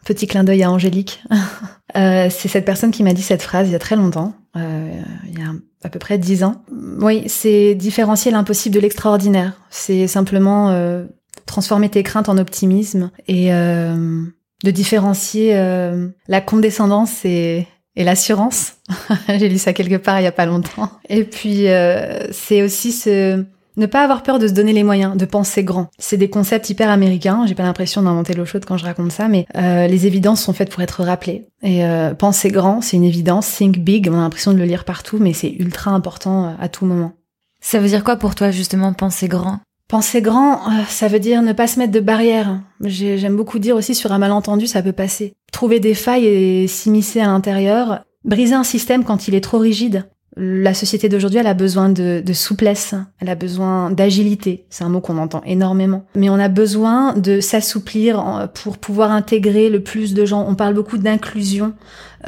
Petit 0.06 0.28
clin 0.28 0.44
d'œil 0.44 0.62
à 0.62 0.70
Angélique. 0.70 1.22
euh, 1.96 2.28
c'est 2.30 2.48
cette 2.48 2.64
personne 2.64 2.92
qui 2.92 3.02
m'a 3.02 3.12
dit 3.12 3.22
cette 3.22 3.42
phrase 3.42 3.68
il 3.68 3.72
y 3.72 3.74
a 3.74 3.80
très 3.80 3.96
longtemps, 3.96 4.34
euh, 4.56 5.00
il 5.26 5.38
y 5.38 5.42
a 5.42 5.50
à 5.82 5.88
peu 5.88 5.98
près 5.98 6.16
dix 6.16 6.44
ans. 6.44 6.62
Oui, 7.00 7.24
c'est 7.26 7.74
différencier 7.74 8.30
l'impossible 8.30 8.74
de 8.74 8.80
l'extraordinaire. 8.80 9.54
C'est 9.68 10.06
simplement 10.06 10.70
euh, 10.70 11.06
transformer 11.46 11.88
tes 11.88 12.04
craintes 12.04 12.28
en 12.28 12.38
optimisme 12.38 13.10
et 13.26 13.52
euh, 13.52 14.22
de 14.62 14.70
différencier 14.70 15.56
euh, 15.56 16.08
la 16.28 16.40
condescendance 16.40 17.24
et, 17.24 17.66
et 17.96 18.04
l'assurance. 18.04 18.74
J'ai 19.28 19.48
lu 19.48 19.58
ça 19.58 19.72
quelque 19.72 19.96
part 19.96 20.20
il 20.20 20.24
y 20.24 20.28
a 20.28 20.32
pas 20.32 20.46
longtemps. 20.46 20.90
Et 21.08 21.24
puis 21.24 21.68
euh, 21.68 22.30
c'est 22.30 22.62
aussi 22.62 22.92
ce 22.92 23.44
ne 23.76 23.86
pas 23.86 24.02
avoir 24.02 24.22
peur 24.22 24.38
de 24.38 24.48
se 24.48 24.52
donner 24.52 24.72
les 24.72 24.82
moyens, 24.82 25.16
de 25.16 25.24
penser 25.24 25.62
grand. 25.62 25.88
C'est 25.98 26.16
des 26.16 26.30
concepts 26.30 26.70
hyper 26.70 26.90
américains. 26.90 27.44
J'ai 27.46 27.54
pas 27.54 27.62
l'impression 27.62 28.02
d'inventer 28.02 28.34
l'eau 28.34 28.46
chaude 28.46 28.64
quand 28.64 28.76
je 28.76 28.84
raconte 28.84 29.12
ça, 29.12 29.28
mais 29.28 29.46
euh, 29.56 29.86
les 29.86 30.06
évidences 30.06 30.42
sont 30.42 30.52
faites 30.52 30.70
pour 30.70 30.82
être 30.82 31.04
rappelées. 31.04 31.46
Et 31.62 31.84
euh, 31.84 32.14
penser 32.14 32.50
grand, 32.50 32.80
c'est 32.80 32.96
une 32.96 33.04
évidence. 33.04 33.54
Think 33.54 33.78
big, 33.78 34.08
on 34.10 34.14
a 34.14 34.22
l'impression 34.22 34.52
de 34.52 34.58
le 34.58 34.64
lire 34.64 34.84
partout, 34.84 35.18
mais 35.20 35.32
c'est 35.32 35.50
ultra 35.50 35.90
important 35.90 36.46
euh, 36.46 36.52
à 36.60 36.68
tout 36.68 36.86
moment. 36.86 37.12
Ça 37.60 37.78
veut 37.78 37.88
dire 37.88 38.04
quoi 38.04 38.16
pour 38.16 38.34
toi 38.34 38.50
justement 38.50 38.92
penser 38.92 39.28
grand? 39.28 39.60
Penser 39.88 40.20
grand, 40.20 40.62
ça 40.88 41.06
veut 41.06 41.20
dire 41.20 41.42
ne 41.42 41.52
pas 41.52 41.68
se 41.68 41.78
mettre 41.78 41.92
de 41.92 42.00
barrières. 42.00 42.60
J'aime 42.80 43.36
beaucoup 43.36 43.60
dire 43.60 43.76
aussi 43.76 43.94
sur 43.94 44.10
un 44.10 44.18
malentendu, 44.18 44.66
ça 44.66 44.82
peut 44.82 44.92
passer. 44.92 45.34
Trouver 45.52 45.78
des 45.78 45.94
failles 45.94 46.26
et 46.26 46.66
s'immiscer 46.66 47.20
à 47.20 47.26
l'intérieur. 47.26 48.00
Briser 48.24 48.54
un 48.54 48.64
système 48.64 49.04
quand 49.04 49.28
il 49.28 49.36
est 49.36 49.40
trop 49.40 49.58
rigide 49.58 50.08
la 50.36 50.74
société 50.74 51.08
d'aujourd'hui, 51.08 51.38
elle 51.38 51.46
a 51.46 51.54
besoin 51.54 51.88
de, 51.88 52.22
souplesse, 52.34 52.94
elle 53.20 53.30
a 53.30 53.34
besoin 53.34 53.90
d'agilité. 53.90 54.66
C'est 54.68 54.84
un 54.84 54.90
mot 54.90 55.00
qu'on 55.00 55.16
entend 55.16 55.42
énormément. 55.46 56.04
Mais 56.14 56.28
on 56.28 56.34
a 56.34 56.48
besoin 56.48 57.14
de 57.14 57.40
s'assouplir 57.40 58.50
pour 58.52 58.76
pouvoir 58.76 59.12
intégrer 59.12 59.70
le 59.70 59.82
plus 59.82 60.12
de 60.12 60.26
gens. 60.26 60.44
On 60.46 60.54
parle 60.54 60.74
beaucoup 60.74 60.98
d'inclusion, 60.98 61.72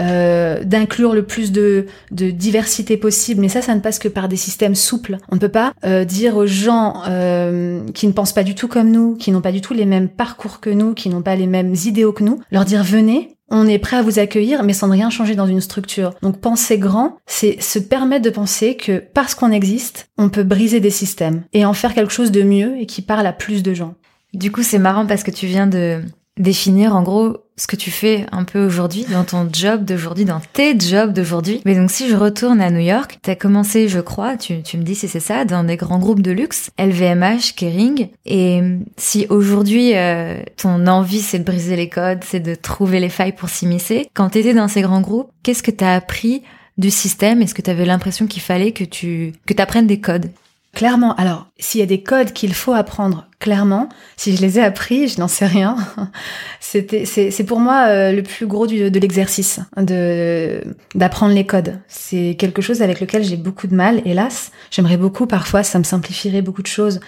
euh, 0.00 0.64
d'inclure 0.64 1.12
le 1.14 1.24
plus 1.24 1.52
de, 1.52 1.86
diversité 2.10 2.96
possible. 2.96 3.42
Mais 3.42 3.50
ça, 3.50 3.60
ça 3.60 3.74
ne 3.74 3.80
passe 3.80 3.98
que 3.98 4.08
par 4.08 4.28
des 4.28 4.36
systèmes 4.36 4.74
souples. 4.74 5.18
On 5.30 5.34
ne 5.34 5.40
peut 5.40 5.50
pas 5.50 5.74
euh, 5.84 6.04
dire 6.04 6.36
aux 6.38 6.46
gens 6.46 7.02
euh, 7.08 7.82
qui 7.92 8.06
ne 8.06 8.12
pensent 8.12 8.32
pas 8.32 8.44
du 8.44 8.54
tout 8.54 8.68
comme 8.68 8.90
nous, 8.90 9.16
qui 9.16 9.32
n'ont 9.32 9.42
pas 9.42 9.52
du 9.52 9.60
tout 9.60 9.74
les 9.74 9.86
mêmes 9.86 10.08
parcours 10.08 10.60
que 10.60 10.70
nous, 10.70 10.94
qui 10.94 11.10
n'ont 11.10 11.22
pas 11.22 11.36
les 11.36 11.46
mêmes 11.46 11.74
idéaux 11.84 12.12
que 12.12 12.24
nous, 12.24 12.40
leur 12.50 12.64
dire 12.64 12.82
venez, 12.82 13.37
on 13.50 13.66
est 13.66 13.78
prêt 13.78 13.96
à 13.96 14.02
vous 14.02 14.18
accueillir, 14.18 14.62
mais 14.62 14.72
sans 14.72 14.90
rien 14.90 15.10
changer 15.10 15.34
dans 15.34 15.46
une 15.46 15.60
structure. 15.60 16.14
Donc 16.22 16.40
penser 16.40 16.78
grand, 16.78 17.16
c'est 17.26 17.60
se 17.62 17.78
permettre 17.78 18.24
de 18.24 18.30
penser 18.30 18.76
que 18.76 18.98
parce 18.98 19.34
qu'on 19.34 19.52
existe, 19.52 20.08
on 20.18 20.28
peut 20.28 20.42
briser 20.42 20.80
des 20.80 20.90
systèmes 20.90 21.44
et 21.52 21.64
en 21.64 21.72
faire 21.72 21.94
quelque 21.94 22.12
chose 22.12 22.30
de 22.30 22.42
mieux 22.42 22.76
et 22.78 22.86
qui 22.86 23.02
parle 23.02 23.26
à 23.26 23.32
plus 23.32 23.62
de 23.62 23.74
gens. 23.74 23.94
Du 24.34 24.52
coup, 24.52 24.62
c'est 24.62 24.78
marrant 24.78 25.06
parce 25.06 25.22
que 25.22 25.30
tu 25.30 25.46
viens 25.46 25.66
de 25.66 26.02
définir 26.36 26.94
en 26.94 27.02
gros 27.02 27.38
ce 27.58 27.66
que 27.66 27.76
tu 27.76 27.90
fais 27.90 28.24
un 28.32 28.44
peu 28.44 28.64
aujourd'hui 28.64 29.04
dans 29.10 29.24
ton 29.24 29.48
job 29.52 29.84
d'aujourd'hui, 29.84 30.24
dans 30.24 30.40
tes 30.40 30.78
jobs 30.78 31.12
d'aujourd'hui. 31.12 31.60
Mais 31.64 31.74
donc 31.74 31.90
si 31.90 32.08
je 32.08 32.16
retourne 32.16 32.60
à 32.60 32.70
New 32.70 32.80
York, 32.80 33.18
tu 33.22 33.30
as 33.30 33.36
commencé, 33.36 33.88
je 33.88 34.00
crois, 34.00 34.36
tu, 34.36 34.62
tu 34.62 34.78
me 34.78 34.82
dis 34.82 34.94
si 34.94 35.08
c'est 35.08 35.20
ça, 35.20 35.44
dans 35.44 35.64
des 35.64 35.76
grands 35.76 35.98
groupes 35.98 36.22
de 36.22 36.30
luxe, 36.30 36.70
LVMH, 36.78 37.54
Kering. 37.56 38.08
Et 38.24 38.62
si 38.96 39.26
aujourd'hui 39.28 39.96
euh, 39.96 40.40
ton 40.56 40.86
envie 40.86 41.20
c'est 41.20 41.40
de 41.40 41.44
briser 41.44 41.76
les 41.76 41.88
codes, 41.88 42.20
c'est 42.24 42.40
de 42.40 42.54
trouver 42.54 43.00
les 43.00 43.08
failles 43.08 43.34
pour 43.34 43.48
s'immiscer, 43.48 44.08
quand 44.14 44.30
tu 44.30 44.38
étais 44.38 44.54
dans 44.54 44.68
ces 44.68 44.82
grands 44.82 45.00
groupes, 45.00 45.30
qu'est-ce 45.42 45.62
que 45.62 45.70
tu 45.70 45.84
as 45.84 45.94
appris 45.94 46.42
du 46.78 46.90
système? 46.90 47.42
Est-ce 47.42 47.54
que 47.54 47.62
tu 47.62 47.70
avais 47.70 47.84
l'impression 47.84 48.26
qu'il 48.26 48.42
fallait 48.42 48.72
que 48.72 48.84
tu 48.84 49.32
que 49.46 49.60
apprennes 49.60 49.88
des 49.88 50.00
codes? 50.00 50.30
Clairement, 50.78 51.12
alors, 51.16 51.48
s'il 51.58 51.80
y 51.80 51.82
a 51.82 51.86
des 51.86 52.04
codes 52.04 52.32
qu'il 52.32 52.54
faut 52.54 52.72
apprendre, 52.72 53.26
clairement, 53.40 53.88
si 54.16 54.36
je 54.36 54.40
les 54.40 54.60
ai 54.60 54.62
appris, 54.62 55.08
je 55.08 55.18
n'en 55.18 55.26
sais 55.26 55.44
rien. 55.44 55.76
C'était, 56.60 57.04
c'est, 57.04 57.42
pour 57.42 57.58
moi 57.58 57.86
euh, 57.88 58.12
le 58.12 58.22
plus 58.22 58.46
gros 58.46 58.68
du, 58.68 58.88
de 58.88 59.00
l'exercice, 59.00 59.58
de 59.76 60.62
d'apprendre 60.94 61.34
les 61.34 61.44
codes. 61.44 61.80
C'est 61.88 62.36
quelque 62.38 62.62
chose 62.62 62.80
avec 62.80 63.00
lequel 63.00 63.24
j'ai 63.24 63.36
beaucoup 63.36 63.66
de 63.66 63.74
mal, 63.74 64.02
hélas. 64.04 64.52
J'aimerais 64.70 64.98
beaucoup, 64.98 65.26
parfois, 65.26 65.64
ça 65.64 65.80
me 65.80 65.84
simplifierait 65.84 66.42
beaucoup 66.42 66.62
de 66.62 66.68
choses. 66.68 67.00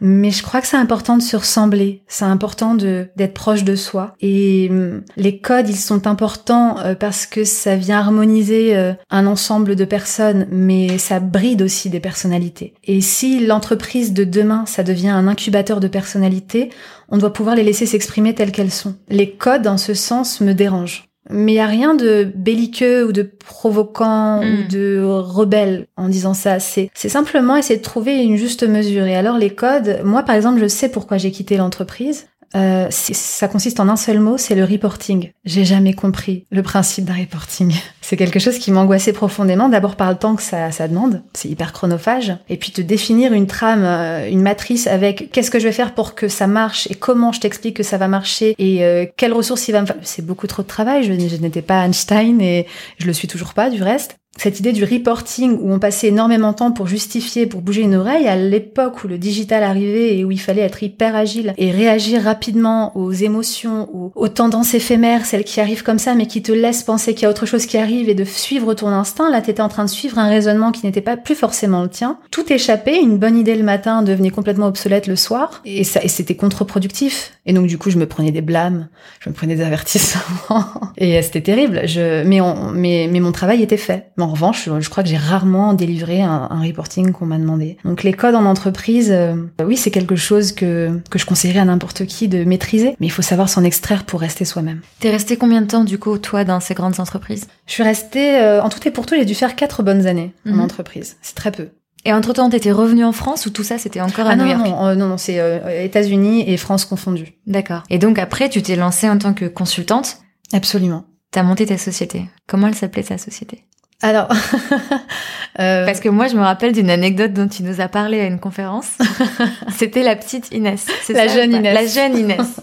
Mais 0.00 0.30
je 0.30 0.42
crois 0.42 0.60
que 0.60 0.66
c'est 0.66 0.76
important 0.76 1.16
de 1.16 1.22
se 1.22 1.36
ressembler, 1.36 2.02
c'est 2.08 2.24
important 2.24 2.74
de 2.74 3.08
d'être 3.16 3.34
proche 3.34 3.64
de 3.64 3.76
soi. 3.76 4.14
Et 4.20 4.68
hum, 4.70 5.02
les 5.16 5.38
codes, 5.38 5.68
ils 5.68 5.76
sont 5.76 6.06
importants 6.06 6.78
euh, 6.78 6.94
parce 6.94 7.26
que 7.26 7.44
ça 7.44 7.76
vient 7.76 7.98
harmoniser 7.98 8.76
euh, 8.76 8.92
un 9.10 9.26
ensemble 9.26 9.76
de 9.76 9.84
personnes, 9.84 10.46
mais 10.50 10.98
ça 10.98 11.20
bride 11.20 11.62
aussi 11.62 11.90
des 11.90 12.00
personnalités. 12.00 12.74
Et 12.84 13.00
si 13.00 13.44
l'entreprise 13.46 14.12
de 14.12 14.24
demain, 14.24 14.64
ça 14.66 14.82
devient 14.82 15.08
un 15.08 15.28
incubateur 15.28 15.80
de 15.80 15.88
personnalités, 15.88 16.70
on 17.08 17.18
doit 17.18 17.32
pouvoir 17.32 17.56
les 17.56 17.64
laisser 17.64 17.86
s'exprimer 17.86 18.34
telles 18.34 18.52
qu'elles 18.52 18.70
sont. 18.70 18.94
Les 19.08 19.32
codes, 19.32 19.66
en 19.66 19.76
ce 19.76 19.94
sens, 19.94 20.40
me 20.40 20.52
dérangent. 20.52 21.09
Mais 21.28 21.52
il 21.52 21.56
y 21.56 21.60
a 21.60 21.66
rien 21.66 21.94
de 21.94 22.24
belliqueux 22.34 23.06
ou 23.06 23.12
de 23.12 23.22
provoquant 23.22 24.40
ou 24.40 24.64
hmm. 24.64 24.68
de 24.68 25.02
rebelle 25.02 25.86
en 25.96 26.08
disant 26.08 26.34
ça. 26.34 26.58
C'est 26.60 26.90
c'est 26.94 27.10
simplement 27.10 27.56
essayer 27.56 27.78
de 27.78 27.84
trouver 27.84 28.22
une 28.22 28.36
juste 28.36 28.62
mesure. 28.62 29.04
Et 29.04 29.16
alors 29.16 29.36
les 29.36 29.54
codes, 29.54 30.00
moi 30.04 30.22
par 30.22 30.34
exemple, 30.34 30.60
je 30.60 30.66
sais 30.66 30.88
pourquoi 30.88 31.18
j'ai 31.18 31.30
quitté 31.30 31.56
l'entreprise. 31.56 32.29
Euh, 32.54 32.86
Ça 32.90 33.48
consiste 33.48 33.80
en 33.80 33.88
un 33.88 33.96
seul 33.96 34.20
mot, 34.20 34.38
c'est 34.38 34.54
le 34.54 34.64
reporting. 34.64 35.32
J'ai 35.44 35.64
jamais 35.64 35.94
compris 35.94 36.46
le 36.50 36.62
principe 36.62 37.04
d'un 37.04 37.14
reporting. 37.14 37.72
C'est 38.00 38.16
quelque 38.16 38.40
chose 38.40 38.58
qui 38.58 38.72
m'angoissait 38.72 39.12
profondément, 39.12 39.68
d'abord 39.68 39.94
par 39.94 40.10
le 40.10 40.16
temps 40.16 40.34
que 40.34 40.42
ça, 40.42 40.72
ça 40.72 40.88
demande, 40.88 41.22
c'est 41.32 41.48
hyper 41.48 41.72
chronophage, 41.72 42.32
et 42.48 42.56
puis 42.56 42.72
de 42.74 42.82
définir 42.82 43.32
une 43.32 43.46
trame, 43.46 43.84
euh, 43.84 44.28
une 44.28 44.42
matrice 44.42 44.88
avec 44.88 45.30
qu'est-ce 45.30 45.48
que 45.48 45.60
je 45.60 45.68
vais 45.68 45.72
faire 45.72 45.94
pour 45.94 46.16
que 46.16 46.26
ça 46.26 46.48
marche 46.48 46.88
et 46.90 46.96
comment 46.96 47.30
je 47.30 47.38
t'explique 47.38 47.76
que 47.76 47.84
ça 47.84 47.98
va 47.98 48.08
marcher 48.08 48.56
et 48.58 48.84
euh, 48.84 49.06
quelles 49.16 49.32
ressources 49.32 49.68
il 49.68 49.72
va 49.72 49.82
me 49.82 49.86
faire. 49.86 49.96
C'est 50.02 50.26
beaucoup 50.26 50.48
trop 50.48 50.62
de 50.62 50.66
travail, 50.66 51.04
je, 51.04 51.12
je 51.12 51.36
n'étais 51.36 51.62
pas 51.62 51.84
Einstein 51.84 52.40
et 52.40 52.66
je 52.98 53.06
le 53.06 53.12
suis 53.12 53.28
toujours 53.28 53.54
pas 53.54 53.70
du 53.70 53.80
reste 53.80 54.16
cette 54.36 54.60
idée 54.60 54.72
du 54.72 54.84
reporting 54.84 55.58
où 55.60 55.72
on 55.72 55.78
passait 55.78 56.08
énormément 56.08 56.52
de 56.52 56.56
temps 56.56 56.72
pour 56.72 56.86
justifier, 56.86 57.46
pour 57.46 57.60
bouger 57.60 57.82
une 57.82 57.96
oreille, 57.96 58.26
à 58.28 58.36
l'époque 58.36 59.04
où 59.04 59.08
le 59.08 59.18
digital 59.18 59.62
arrivait 59.62 60.16
et 60.16 60.24
où 60.24 60.30
il 60.30 60.40
fallait 60.40 60.62
être 60.62 60.82
hyper 60.82 61.14
agile 61.14 61.52
et 61.58 61.70
réagir 61.70 62.22
rapidement 62.22 62.96
aux 62.96 63.12
émotions, 63.12 64.12
aux, 64.14 64.28
tendances 64.28 64.74
éphémères, 64.74 65.26
celles 65.26 65.44
qui 65.44 65.60
arrivent 65.60 65.82
comme 65.82 65.98
ça 65.98 66.14
mais 66.14 66.26
qui 66.26 66.42
te 66.42 66.52
laissent 66.52 66.84
penser 66.84 67.14
qu'il 67.14 67.24
y 67.24 67.26
a 67.26 67.30
autre 67.30 67.44
chose 67.44 67.66
qui 67.66 67.76
arrive 67.76 68.08
et 68.08 68.14
de 68.14 68.24
suivre 68.24 68.72
ton 68.74 68.88
instinct, 68.88 69.30
là 69.30 69.42
t'étais 69.42 69.62
en 69.62 69.68
train 69.68 69.84
de 69.84 69.90
suivre 69.90 70.18
un 70.18 70.28
raisonnement 70.28 70.72
qui 70.72 70.86
n'était 70.86 71.00
pas 71.00 71.16
plus 71.16 71.34
forcément 71.34 71.82
le 71.82 71.88
tien. 71.88 72.18
Tout 72.30 72.50
échappait, 72.52 73.00
une 73.00 73.18
bonne 73.18 73.36
idée 73.36 73.56
le 73.56 73.64
matin 73.64 74.02
devenait 74.02 74.30
complètement 74.30 74.68
obsolète 74.68 75.06
le 75.06 75.16
soir 75.16 75.60
et 75.64 75.80
et 75.80 76.08
c'était 76.08 76.36
contre-productif. 76.36 77.32
Et 77.50 77.52
donc 77.52 77.66
du 77.66 77.78
coup 77.78 77.90
je 77.90 77.98
me 77.98 78.06
prenais 78.06 78.30
des 78.30 78.42
blâmes, 78.42 78.86
je 79.18 79.28
me 79.28 79.34
prenais 79.34 79.56
des 79.56 79.64
avertissements 79.64 80.64
et 80.96 81.20
c'était 81.20 81.40
terrible. 81.40 81.82
Je 81.84 82.22
mais, 82.22 82.40
on, 82.40 82.70
mais 82.70 83.08
mais 83.10 83.18
mon 83.18 83.32
travail 83.32 83.60
était 83.60 83.76
fait 83.76 84.06
en 84.18 84.28
revanche, 84.28 84.68
je 84.78 84.88
crois 84.88 85.02
que 85.02 85.08
j'ai 85.08 85.16
rarement 85.16 85.74
délivré 85.74 86.22
un, 86.22 86.62
reporting 86.62 87.10
qu'on 87.10 87.26
m'a 87.26 87.38
demandé. 87.38 87.78
Donc 87.84 88.02
les 88.02 88.12
codes 88.12 88.34
en 88.34 88.44
entreprise, 88.44 89.10
euh, 89.10 89.34
oui, 89.64 89.76
c'est 89.76 89.90
quelque 89.90 90.14
chose 90.14 90.52
que, 90.52 91.00
que 91.10 91.18
je 91.18 91.26
conseillerais 91.26 91.60
à 91.60 91.64
n'importe 91.64 92.06
qui 92.06 92.28
de 92.28 92.44
maîtriser, 92.44 92.94
mais 93.00 93.06
il 93.06 93.10
faut 93.10 93.22
savoir 93.22 93.48
s'en 93.48 93.64
extraire 93.64 94.04
pour 94.04 94.20
rester 94.20 94.44
soi-même. 94.44 94.80
T'es 95.00 95.10
resté 95.10 95.36
combien 95.36 95.62
de 95.62 95.66
temps 95.66 95.84
du 95.84 95.98
coup, 95.98 96.18
toi, 96.18 96.44
dans 96.44 96.60
ces 96.60 96.74
grandes 96.74 97.00
entreprises? 97.00 97.48
Je 97.66 97.72
suis 97.72 97.82
restée, 97.82 98.38
euh, 98.38 98.62
en 98.62 98.68
tout 98.68 98.86
et 98.86 98.90
pour 98.90 99.06
tout, 99.06 99.14
j'ai 99.16 99.24
dû 99.24 99.34
faire 99.34 99.56
quatre 99.56 99.82
bonnes 99.82 100.06
années 100.06 100.32
en 100.46 100.52
mhm. 100.52 100.60
entreprise. 100.60 101.16
C'est 101.22 101.34
très 101.34 101.50
peu. 101.50 101.68
Et 102.04 102.12
entre-temps, 102.12 102.48
t'étais 102.48 102.72
revenu 102.72 103.04
en 103.04 103.12
France 103.12 103.46
ou 103.46 103.50
tout 103.50 103.62
ça, 103.62 103.76
c'était 103.76 104.00
encore 104.00 104.26
à 104.26 104.30
ah 104.30 104.36
New 104.36 104.46
York? 104.46 104.66
Non, 104.66 104.94
non, 104.96 105.06
non, 105.06 105.18
c'est 105.18 105.38
euh, 105.38 105.84
États-Unis 105.84 106.48
et 106.48 106.56
France 106.56 106.84
confondus. 106.84 107.34
D'accord. 107.46 107.82
Et 107.90 107.98
donc 107.98 108.18
après, 108.18 108.48
tu 108.48 108.62
t'es 108.62 108.76
lancée 108.76 109.08
en 109.08 109.18
tant 109.18 109.34
que 109.34 109.44
consultante? 109.44 110.18
Absolument. 110.52 111.04
T'as 111.30 111.42
monté 111.42 111.66
ta 111.66 111.78
société. 111.78 112.24
Comment 112.46 112.68
elle 112.68 112.74
s'appelait 112.74 113.02
ta 113.02 113.18
société? 113.18 113.64
Alors, 114.02 114.28
euh... 115.60 115.84
parce 115.84 116.00
que 116.00 116.08
moi, 116.08 116.26
je 116.28 116.34
me 116.34 116.40
rappelle 116.42 116.72
d'une 116.72 116.88
anecdote 116.88 117.34
dont 117.34 117.48
tu 117.48 117.62
nous 117.62 117.82
as 117.82 117.88
parlé 117.88 118.20
à 118.20 118.24
une 118.24 118.40
conférence. 118.40 118.88
C'était 119.76 120.02
la 120.02 120.16
petite 120.16 120.50
Inès. 120.52 120.86
La 121.10 121.28
jeune 121.28 121.52
Inès. 121.52 121.74
La 121.74 121.86
jeune 121.86 122.18
Inès. 122.18 122.60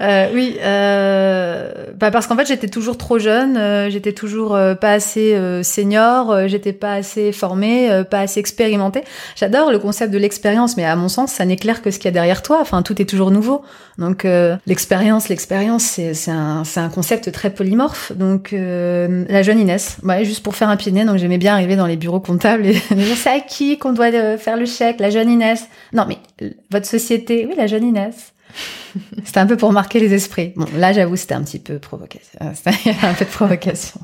euh, 0.00 0.28
oui, 0.34 0.56
euh... 0.62 1.72
bah 1.96 2.10
parce 2.10 2.26
qu'en 2.26 2.36
fait, 2.36 2.46
j'étais 2.46 2.66
toujours 2.66 2.98
trop 2.98 3.20
jeune. 3.20 3.56
Euh, 3.56 3.88
j'étais 3.88 4.12
toujours 4.12 4.56
euh, 4.56 4.74
pas 4.74 4.92
assez 4.92 5.34
euh, 5.34 5.62
senior. 5.62 6.48
j'étais 6.48 6.72
pas 6.72 6.94
assez 6.94 7.30
formée, 7.30 8.02
pas 8.10 8.20
assez 8.20 8.40
expérimentée. 8.40 9.04
J'adore 9.36 9.70
le 9.70 9.78
concept 9.78 10.12
de 10.12 10.18
l'expérience, 10.18 10.76
mais 10.76 10.84
à 10.84 10.96
mon 10.96 11.08
sens, 11.08 11.30
ça 11.30 11.44
n'est 11.44 11.56
clair 11.56 11.82
que 11.82 11.92
ce 11.92 11.98
qu'il 11.98 12.06
y 12.06 12.08
a 12.08 12.12
derrière 12.12 12.42
toi. 12.42 12.58
Enfin, 12.60 12.82
tout 12.82 13.00
est 13.00 13.08
toujours 13.08 13.30
nouveau. 13.30 13.62
Donc, 13.98 14.26
l'expérience, 14.66 15.28
l'expérience, 15.28 15.84
c'est 15.84 16.30
un, 16.30 16.62
un 16.76 16.88
concept 16.88 17.30
très 17.30 17.50
polymorphe. 17.50 18.12
Donc, 18.16 18.52
la 18.52 19.42
jeune 19.42 19.60
Inès. 19.60 19.98
Ouais, 20.02 20.24
juste 20.32 20.42
pour 20.42 20.56
faire 20.56 20.70
un 20.70 20.76
pied 20.76 20.90
de 20.90 20.96
nez, 20.96 21.04
donc 21.04 21.18
j'aimais 21.18 21.36
bien 21.36 21.52
arriver 21.52 21.76
dans 21.76 21.86
les 21.86 21.96
bureaux 21.96 22.20
comptables 22.20 22.64
et 22.64 22.72
dire 22.90 23.16
c'est 23.16 23.30
à 23.30 23.40
qui 23.40 23.78
qu'on 23.78 23.92
doit 23.92 24.06
euh, 24.06 24.38
faire 24.38 24.56
le 24.56 24.64
chèque, 24.64 24.98
la 24.98 25.10
jeune 25.10 25.28
Inès? 25.28 25.68
Non 25.92 26.06
mais 26.08 26.16
votre 26.70 26.86
société, 26.86 27.46
oui 27.46 27.54
la 27.54 27.66
jeune 27.66 27.84
Inès. 27.84 28.32
c'était 29.24 29.40
un 29.40 29.46
peu 29.46 29.58
pour 29.58 29.72
marquer 29.72 30.00
les 30.00 30.14
esprits. 30.14 30.54
Bon 30.56 30.66
là 30.76 30.94
j'avoue 30.94 31.16
c'était 31.16 31.34
un 31.34 31.42
petit 31.42 31.58
peu 31.58 31.78
provocation, 31.78 32.38
c'était 32.54 32.96
un 33.02 33.12
peu 33.12 33.26
de 33.26 33.30
provocation. 33.30 34.00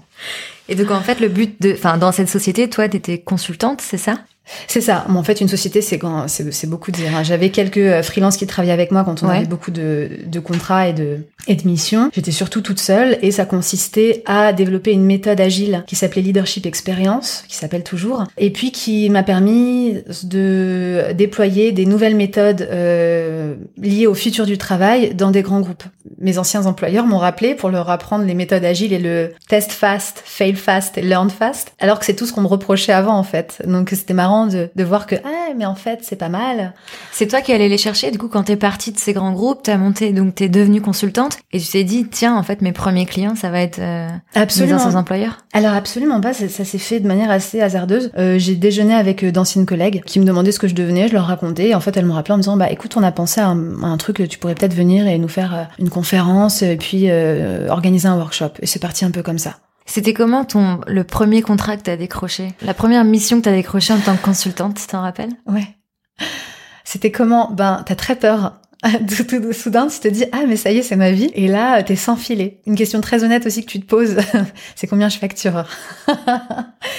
Et 0.69 0.75
donc 0.75 0.91
en 0.91 1.01
fait 1.01 1.19
le 1.19 1.29
but 1.29 1.61
de, 1.63 1.73
enfin 1.73 1.97
dans 1.97 2.13
cette 2.13 2.29
société, 2.29 2.69
toi 2.69 2.89
t'étais 2.89 3.19
consultante, 3.19 3.81
c'est 3.81 3.97
ça? 3.97 4.19
C'est 4.67 4.81
ça. 4.81 5.05
en 5.09 5.23
fait, 5.23 5.41
une 5.41 5.49
société, 5.49 5.83
c'est 5.83 5.99
quand 5.99 6.27
c'est 6.29 6.69
beaucoup 6.69 6.91
de 6.91 6.97
dire. 6.97 7.15
Hein. 7.15 7.23
J'avais 7.23 7.51
quelques 7.51 7.79
euh, 7.79 8.03
freelances 8.03 8.37
qui 8.37 8.47
travaillaient 8.47 8.73
avec 8.73 8.91
moi 8.91 9.05
quand 9.05 9.23
on 9.23 9.29
avait 9.29 9.47
beaucoup 9.47 9.71
de, 9.71 10.09
de, 10.27 10.41
contrats 10.41 10.89
et 10.89 10.93
de, 10.93 11.19
et 11.47 11.55
de 11.55 11.67
missions. 11.67 12.11
J'étais 12.15 12.31
surtout 12.31 12.61
toute 12.61 12.81
seule 12.81 13.19
et 13.23 13.31
ça 13.31 13.45
consistait 13.45 14.23
à 14.27 14.53
développer 14.53 14.93
une 14.93 15.05
méthode 15.05 15.41
agile 15.41 15.85
qui 15.87 15.97
s'appelait 15.97 16.23
Leadership 16.23 16.67
Experience, 16.67 17.45
qui 17.49 17.57
s'appelle 17.57 17.85
toujours, 17.85 18.25
et 18.37 18.51
puis 18.51 18.73
qui 18.73 19.09
m'a 19.11 19.23
permis 19.23 19.99
de 20.25 21.13
déployer 21.15 21.73
des 21.73 21.87
nouvelles 21.87 22.17
méthodes 22.17 22.67
euh, 22.71 23.55
liées 23.81 24.07
au 24.07 24.15
futur 24.15 24.47
du 24.47 24.59
travail 24.59 25.15
dans 25.15 25.31
des 25.31 25.43
grands 25.43 25.61
groupes. 25.61 25.85
Mes 26.19 26.39
anciens 26.39 26.67
employeurs 26.67 27.07
m'ont 27.07 27.19
rappelé 27.19 27.55
pour 27.55 27.71
leur 27.71 27.91
apprendre 27.91 28.25
les 28.25 28.35
méthodes 28.35 28.65
agiles 28.65 28.93
et 28.93 28.99
le 28.99 29.33
test 29.49 29.73
fast, 29.73 30.23
fail 30.25 30.55
fast 30.55 30.99
et 30.99 31.03
learn 31.03 31.31
fast, 31.31 31.73
alors 31.79 31.99
que 31.99 32.07
c'est 32.07 32.15
tout 32.15 32.27
ce 32.27 32.33
qu'on 32.33 32.43
me 32.43 32.47
reprochait 32.47 32.93
avant 32.93 33.17
en 33.17 33.23
fait. 33.23 33.63
Donc 33.67 33.91
c'était 33.91 34.15
marrant 34.15 34.38
de, 34.47 34.71
de 34.75 34.85
voir 34.85 35.07
que 35.07 35.17
ah 35.25 35.53
mais 35.57 35.67
en 35.67 35.75
fait 35.75 36.01
c'est 36.03 36.17
pas 36.17 36.29
mal. 36.29 36.73
C'est 37.13 37.27
toi 37.27 37.41
qui 37.41 37.53
allais 37.53 37.69
les 37.69 37.79
chercher 37.79 38.11
du 38.11 38.19
coup 38.19 38.29
quand 38.29 38.45
t'es 38.45 38.57
partie 38.57 38.93
de 38.93 38.99
ces 38.99 39.13
grands 39.13 39.33
groupes, 39.33 39.61
t'as 39.63 39.77
monté 39.77 40.13
donc 40.13 40.35
t'es 40.35 40.49
devenue 40.49 40.81
consultante 40.81 41.39
et 41.53 41.61
tu 41.61 41.69
t'es 41.69 41.85
dit 41.85 42.07
tiens 42.09 42.37
en 42.37 42.43
fait 42.43 42.63
mes 42.63 42.73
premiers 42.73 43.07
clients 43.07 43.35
ça 43.35 43.51
va 43.51 43.61
être 43.61 43.79
euh, 43.79 44.09
absolument. 44.35 44.79
mes 44.79 44.85
anciens 44.85 44.99
employeurs. 44.99 45.39
Alors 45.53 45.73
absolument 45.73 46.21
pas, 46.21 46.33
ça, 46.33 46.49
s'est 46.49 46.79
fait 46.79 47.01
de 47.01 47.09
manière 47.09 47.31
assez 47.31 47.61
hasardeuse. 47.61 48.11
Euh, 48.19 48.39
j'ai 48.39 48.55
déjeuné 48.55 48.95
avec 48.95 49.25
euh, 49.25 49.33
d'anciennes 49.33 49.67
collègues 49.67 50.03
qui 50.05 50.21
me 50.21 50.25
demandaient 50.25 50.53
ce 50.53 50.59
que 50.59 50.69
je 50.69 50.75
devenais, 50.75 51.09
je 51.09 51.15
leur 51.15 51.27
racontais 51.27 51.69
et 51.69 51.75
en 51.75 51.81
fait 51.81 51.97
elles 51.97 52.07
m'ont 52.07 52.15
rappelé 52.15 52.35
en 52.35 52.39
me 52.39 52.43
disant 52.43 52.57
bah 52.57 52.71
écoute 52.71 52.97
on 52.97 53.03
a 53.03 53.13
pensé 53.13 53.41
à 53.41 53.49
un, 53.49 53.83
à 53.83 53.87
un 53.87 53.97
truc 53.97 54.23
tu 54.29 54.39
pourrais 54.39 54.55
peut-être 54.55 54.75
venir 54.75 55.07
et 55.07 55.19
nous 55.19 55.29
faire 55.29 55.55
euh, 55.55 55.63
une 55.79 55.91
conférence 55.91 56.63
et 56.63 56.77
puis 56.77 57.11
organiser 57.69 58.09
un 58.09 58.17
workshop 58.17 58.51
et 58.61 58.67
c'est 58.67 58.79
parti 58.79 59.05
un 59.05 59.11
peu 59.11 59.23
comme 59.23 59.39
ça. 59.39 59.57
C'était 59.89 60.13
comment 60.13 60.45
ton 60.45 60.81
le 60.87 61.03
premier 61.03 61.41
contrat 61.41 61.79
que 61.79 61.83
t'as 61.83 61.97
décroché? 61.97 62.53
La 62.61 62.75
première 62.75 63.05
mission 63.05 63.39
que 63.39 63.45
t'as 63.45 63.53
décrochée 63.53 63.95
en 63.95 63.99
tant 63.99 64.17
que 64.17 64.23
consultante, 64.23 64.77
tu 64.79 64.87
t'en 64.87 65.01
rappelles? 65.01 65.33
Ouais. 65.47 65.67
C'était 66.85 67.11
comment? 67.11 67.51
Ben, 67.51 67.83
t'as 67.87 67.95
très 67.95 68.15
peur. 68.15 68.61
Soudain, 69.53 69.89
tu 69.89 69.99
te 69.99 70.07
dis 70.07 70.27
ah 70.31 70.43
mais 70.47 70.57
ça 70.57 70.71
y 70.71 70.79
est 70.79 70.83
c'est 70.83 70.95
ma 70.95 71.11
vie 71.11 71.31
et 71.35 71.49
là 71.49 71.83
t'es 71.83 71.97
sans 71.97 72.17
filet. 72.17 72.61
Une 72.67 72.77
question 72.77 73.01
très 73.01 73.25
honnête 73.25 73.47
aussi 73.47 73.65
que 73.65 73.71
tu 73.71 73.81
te 73.81 73.87
poses, 73.87 74.19
c'est 74.77 74.87
combien 74.87 75.09
je 75.09 75.19
facture. 75.19 75.65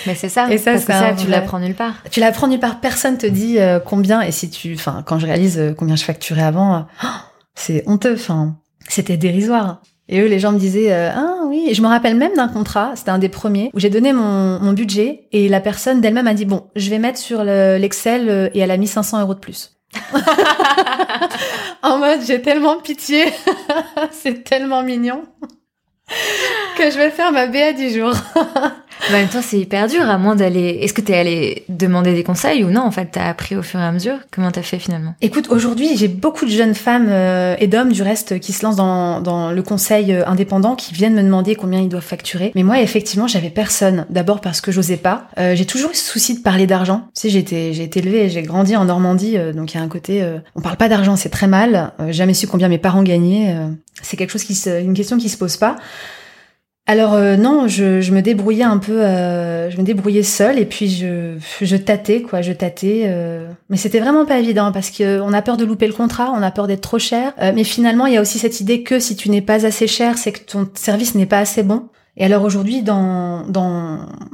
mais 0.08 0.16
c'est 0.16 0.28
ça. 0.28 0.52
Et 0.52 0.58
ça, 0.58 0.72
parce 0.72 0.86
que 0.86 0.92
ça 0.92 1.14
tu 1.14 1.28
l'apprends 1.28 1.60
nulle 1.60 1.76
part. 1.76 2.04
Tu 2.10 2.20
l'apprends 2.20 2.48
nulle 2.48 2.60
part. 2.60 2.82
Personne 2.82 3.18
te 3.18 3.28
dit 3.28 3.60
euh, 3.60 3.80
combien 3.80 4.22
et 4.22 4.32
si 4.32 4.50
tu, 4.50 4.74
enfin 4.74 5.04
quand 5.06 5.20
je 5.20 5.28
réalise 5.28 5.60
euh, 5.60 5.74
combien 5.74 5.96
je 5.96 6.04
facturais 6.04 6.42
avant, 6.42 6.88
c'est 7.56 7.84
honteux. 7.86 8.16
Enfin 8.16 8.58
c'était 8.90 9.16
dérisoire. 9.16 9.82
Et 10.12 10.22
eux, 10.22 10.26
les 10.26 10.40
gens 10.40 10.52
me 10.52 10.58
disaient 10.58 10.92
euh, 10.92 11.12
ah 11.14 11.44
oui. 11.46 11.68
Et 11.70 11.76
je 11.76 11.82
me 11.84 11.88
rappelle 11.88 12.16
même 12.16 12.34
d'un 12.34 12.48
contrat, 12.48 12.92
c'était 12.96 13.12
un 13.12 13.20
des 13.20 13.30
premiers 13.30 13.70
où 13.74 13.80
j'ai 13.80 13.92
donné 13.92 14.12
mon, 14.12 14.60
mon, 14.60 14.74
budget 14.74 15.28
et 15.32 15.48
la 15.48 15.60
personne 15.60 16.02
d'elle-même 16.02 16.28
a 16.28 16.34
dit 16.34 16.46
bon, 16.46 16.68
je 16.76 16.90
vais 16.90 16.98
mettre 16.98 17.20
sur 17.20 17.44
l'Excel 17.44 18.28
euh, 18.28 18.50
et 18.56 18.60
elle 18.60 18.72
a 18.72 18.78
mis 18.78 18.88
500 18.88 19.22
euros 19.22 19.36
de 19.36 19.40
plus. 19.40 19.78
en 21.84 22.00
mode 22.00 22.20
j'ai 22.26 22.42
tellement 22.42 22.78
pitié, 22.78 23.26
c'est 24.12 24.44
tellement 24.44 24.84
mignon 24.84 25.24
que 26.78 26.90
je 26.90 26.98
vais 26.98 27.12
faire 27.12 27.32
ma 27.32 27.46
BA 27.46 27.74
du 27.74 27.90
jour. 27.90 28.14
en 29.08 29.12
même 29.12 29.28
temps, 29.28 29.42
c'est 29.42 29.60
hyper 29.60 29.88
dur, 29.88 30.02
à 30.02 30.18
moins 30.18 30.36
d'aller. 30.36 30.80
Est-ce 30.82 30.94
que 30.94 31.02
t'es 31.02 31.16
allé 31.16 31.64
demander 31.70 32.14
des 32.14 32.24
conseils 32.24 32.64
ou 32.64 32.70
non 32.70 32.82
En 32.82 32.92
fait, 32.92 33.10
t'as 33.12 33.28
appris 33.28 33.56
au 33.56 33.62
fur 33.62 33.80
et 33.80 33.84
à 33.84 33.92
mesure? 33.92 34.18
Comment 34.32 34.52
t'as 34.52 34.62
fait 34.62 34.80
finalement? 34.80 35.16
Écoute, 35.22 35.48
aujourd'hui, 35.50 35.96
j'ai 35.96 36.08
beaucoup 36.08 36.46
de 36.46 36.52
jeunes 36.52 36.76
femmes 36.76 37.08
euh, 37.10 37.56
et 37.60 37.68
d'hommes 37.68 37.92
du 37.92 38.02
reste 38.04 38.40
qui 38.40 38.54
se 38.54 38.64
lancent 38.64 38.76
dans, 38.76 39.22
dans 39.22 39.52
le 39.52 39.62
conseil 39.64 40.14
euh, 40.14 40.28
indépendant, 40.28 40.76
qui 40.76 40.94
viennent 40.94 41.16
me 41.16 41.24
demander 41.24 41.56
combien 41.56 41.80
ils 41.80 41.90
doivent 41.90 42.04
facturer. 42.04 42.52
Mais 42.56 42.64
moi, 42.64 42.82
effectivement, 42.82 43.28
j'avais 43.28 43.50
personne. 43.50 44.06
D'abord 44.10 44.42
parce 44.42 44.62
que 44.62 44.72
j'osais 44.72 44.98
pas. 44.98 45.28
Euh, 45.38 45.56
j'ai 45.56 45.66
toujours 45.66 45.92
eu 45.92 45.96
ce 45.96 46.12
souci 46.12 46.36
de 46.36 46.42
parler 46.42 46.68
d'argent. 46.68 47.04
Tu 47.16 47.22
sais, 47.22 47.30
j'ai 47.30 47.40
été, 47.40 47.74
j'ai 47.74 47.84
été 47.84 48.00
élevée, 48.00 48.30
j'ai 48.30 48.42
grandi 48.42 48.76
en 48.76 48.86
Normandie, 48.86 49.38
donc 49.56 49.74
il 49.74 49.78
y 49.78 49.80
a 49.80 49.84
un 49.84 49.88
côté, 49.88 50.24
on 50.56 50.62
parle 50.62 50.78
pas 50.78 50.90
d'argent, 50.90 51.16
c'est 51.16 51.30
très 51.30 51.48
mal. 51.48 51.92
jamais 52.10 52.34
su 52.34 52.48
combien 52.48 52.68
mes 52.68 52.78
parents 52.78 53.04
gagnaient. 53.04 53.56
c'est 54.02 54.18
quelque 54.18 54.32
chose 54.32 54.44
qui 54.44 54.56
se, 54.56 54.82
une 54.82 54.94
question 54.94 55.18
qui 55.18 55.30
se 55.30 55.38
pose 55.38 55.58
pas. 55.58 55.76
Alors 56.90 57.14
euh, 57.14 57.36
non, 57.36 57.68
je, 57.68 58.12
me 58.12 58.22
débrouillais 58.22 58.64
un 58.64 58.80
peu, 58.80 59.04
euh, 59.06 59.70
je 59.70 59.78
me 59.78 59.84
débrouillais 59.84 60.24
seule 60.24 60.58
et 60.58 60.66
puis 60.66 60.90
je, 60.90 61.36
je 61.62 61.76
tâtais 61.76 62.24
quoi, 62.24 62.42
je 62.42 62.52
tâtais. 62.52 63.04
Euh. 63.06 63.48
Mais 63.70 63.78
c'était 63.78 64.00
vraiment 64.00 64.26
pas 64.26 64.40
évident 64.40 64.72
parce 64.72 64.90
que 64.90 65.22
on 65.22 65.32
a 65.32 65.44
peur 65.44 65.56
de 65.56 65.66
louper 65.66 65.86
le 65.86 65.94
contrat, 65.94 66.34
on 66.36 66.42
a 66.42 66.50
peur 66.50 66.66
d'être 66.66 66.82
trop 66.82 66.98
cher. 66.98 67.34
mais 67.54 67.64
finalement, 67.64 68.08
il 68.08 68.16
y 68.16 68.18
a 68.18 68.22
aussi 68.22 68.40
cette 68.40 68.60
idée 68.60 68.82
que 68.82 68.98
si 68.98 69.16
tu 69.16 69.30
n'es 69.30 69.42
pas 69.42 69.68
assez 69.68 69.86
cher, 69.86 70.18
c'est 70.18 70.32
que 70.32 70.40
ton 70.40 70.68
service 70.74 71.14
n'est 71.14 71.28
pas 71.28 71.38
assez 71.38 71.62
bon. 71.62 71.90
Et 72.20 72.26
alors 72.26 72.44
aujourd'hui, 72.44 72.82
dans, 72.82 73.46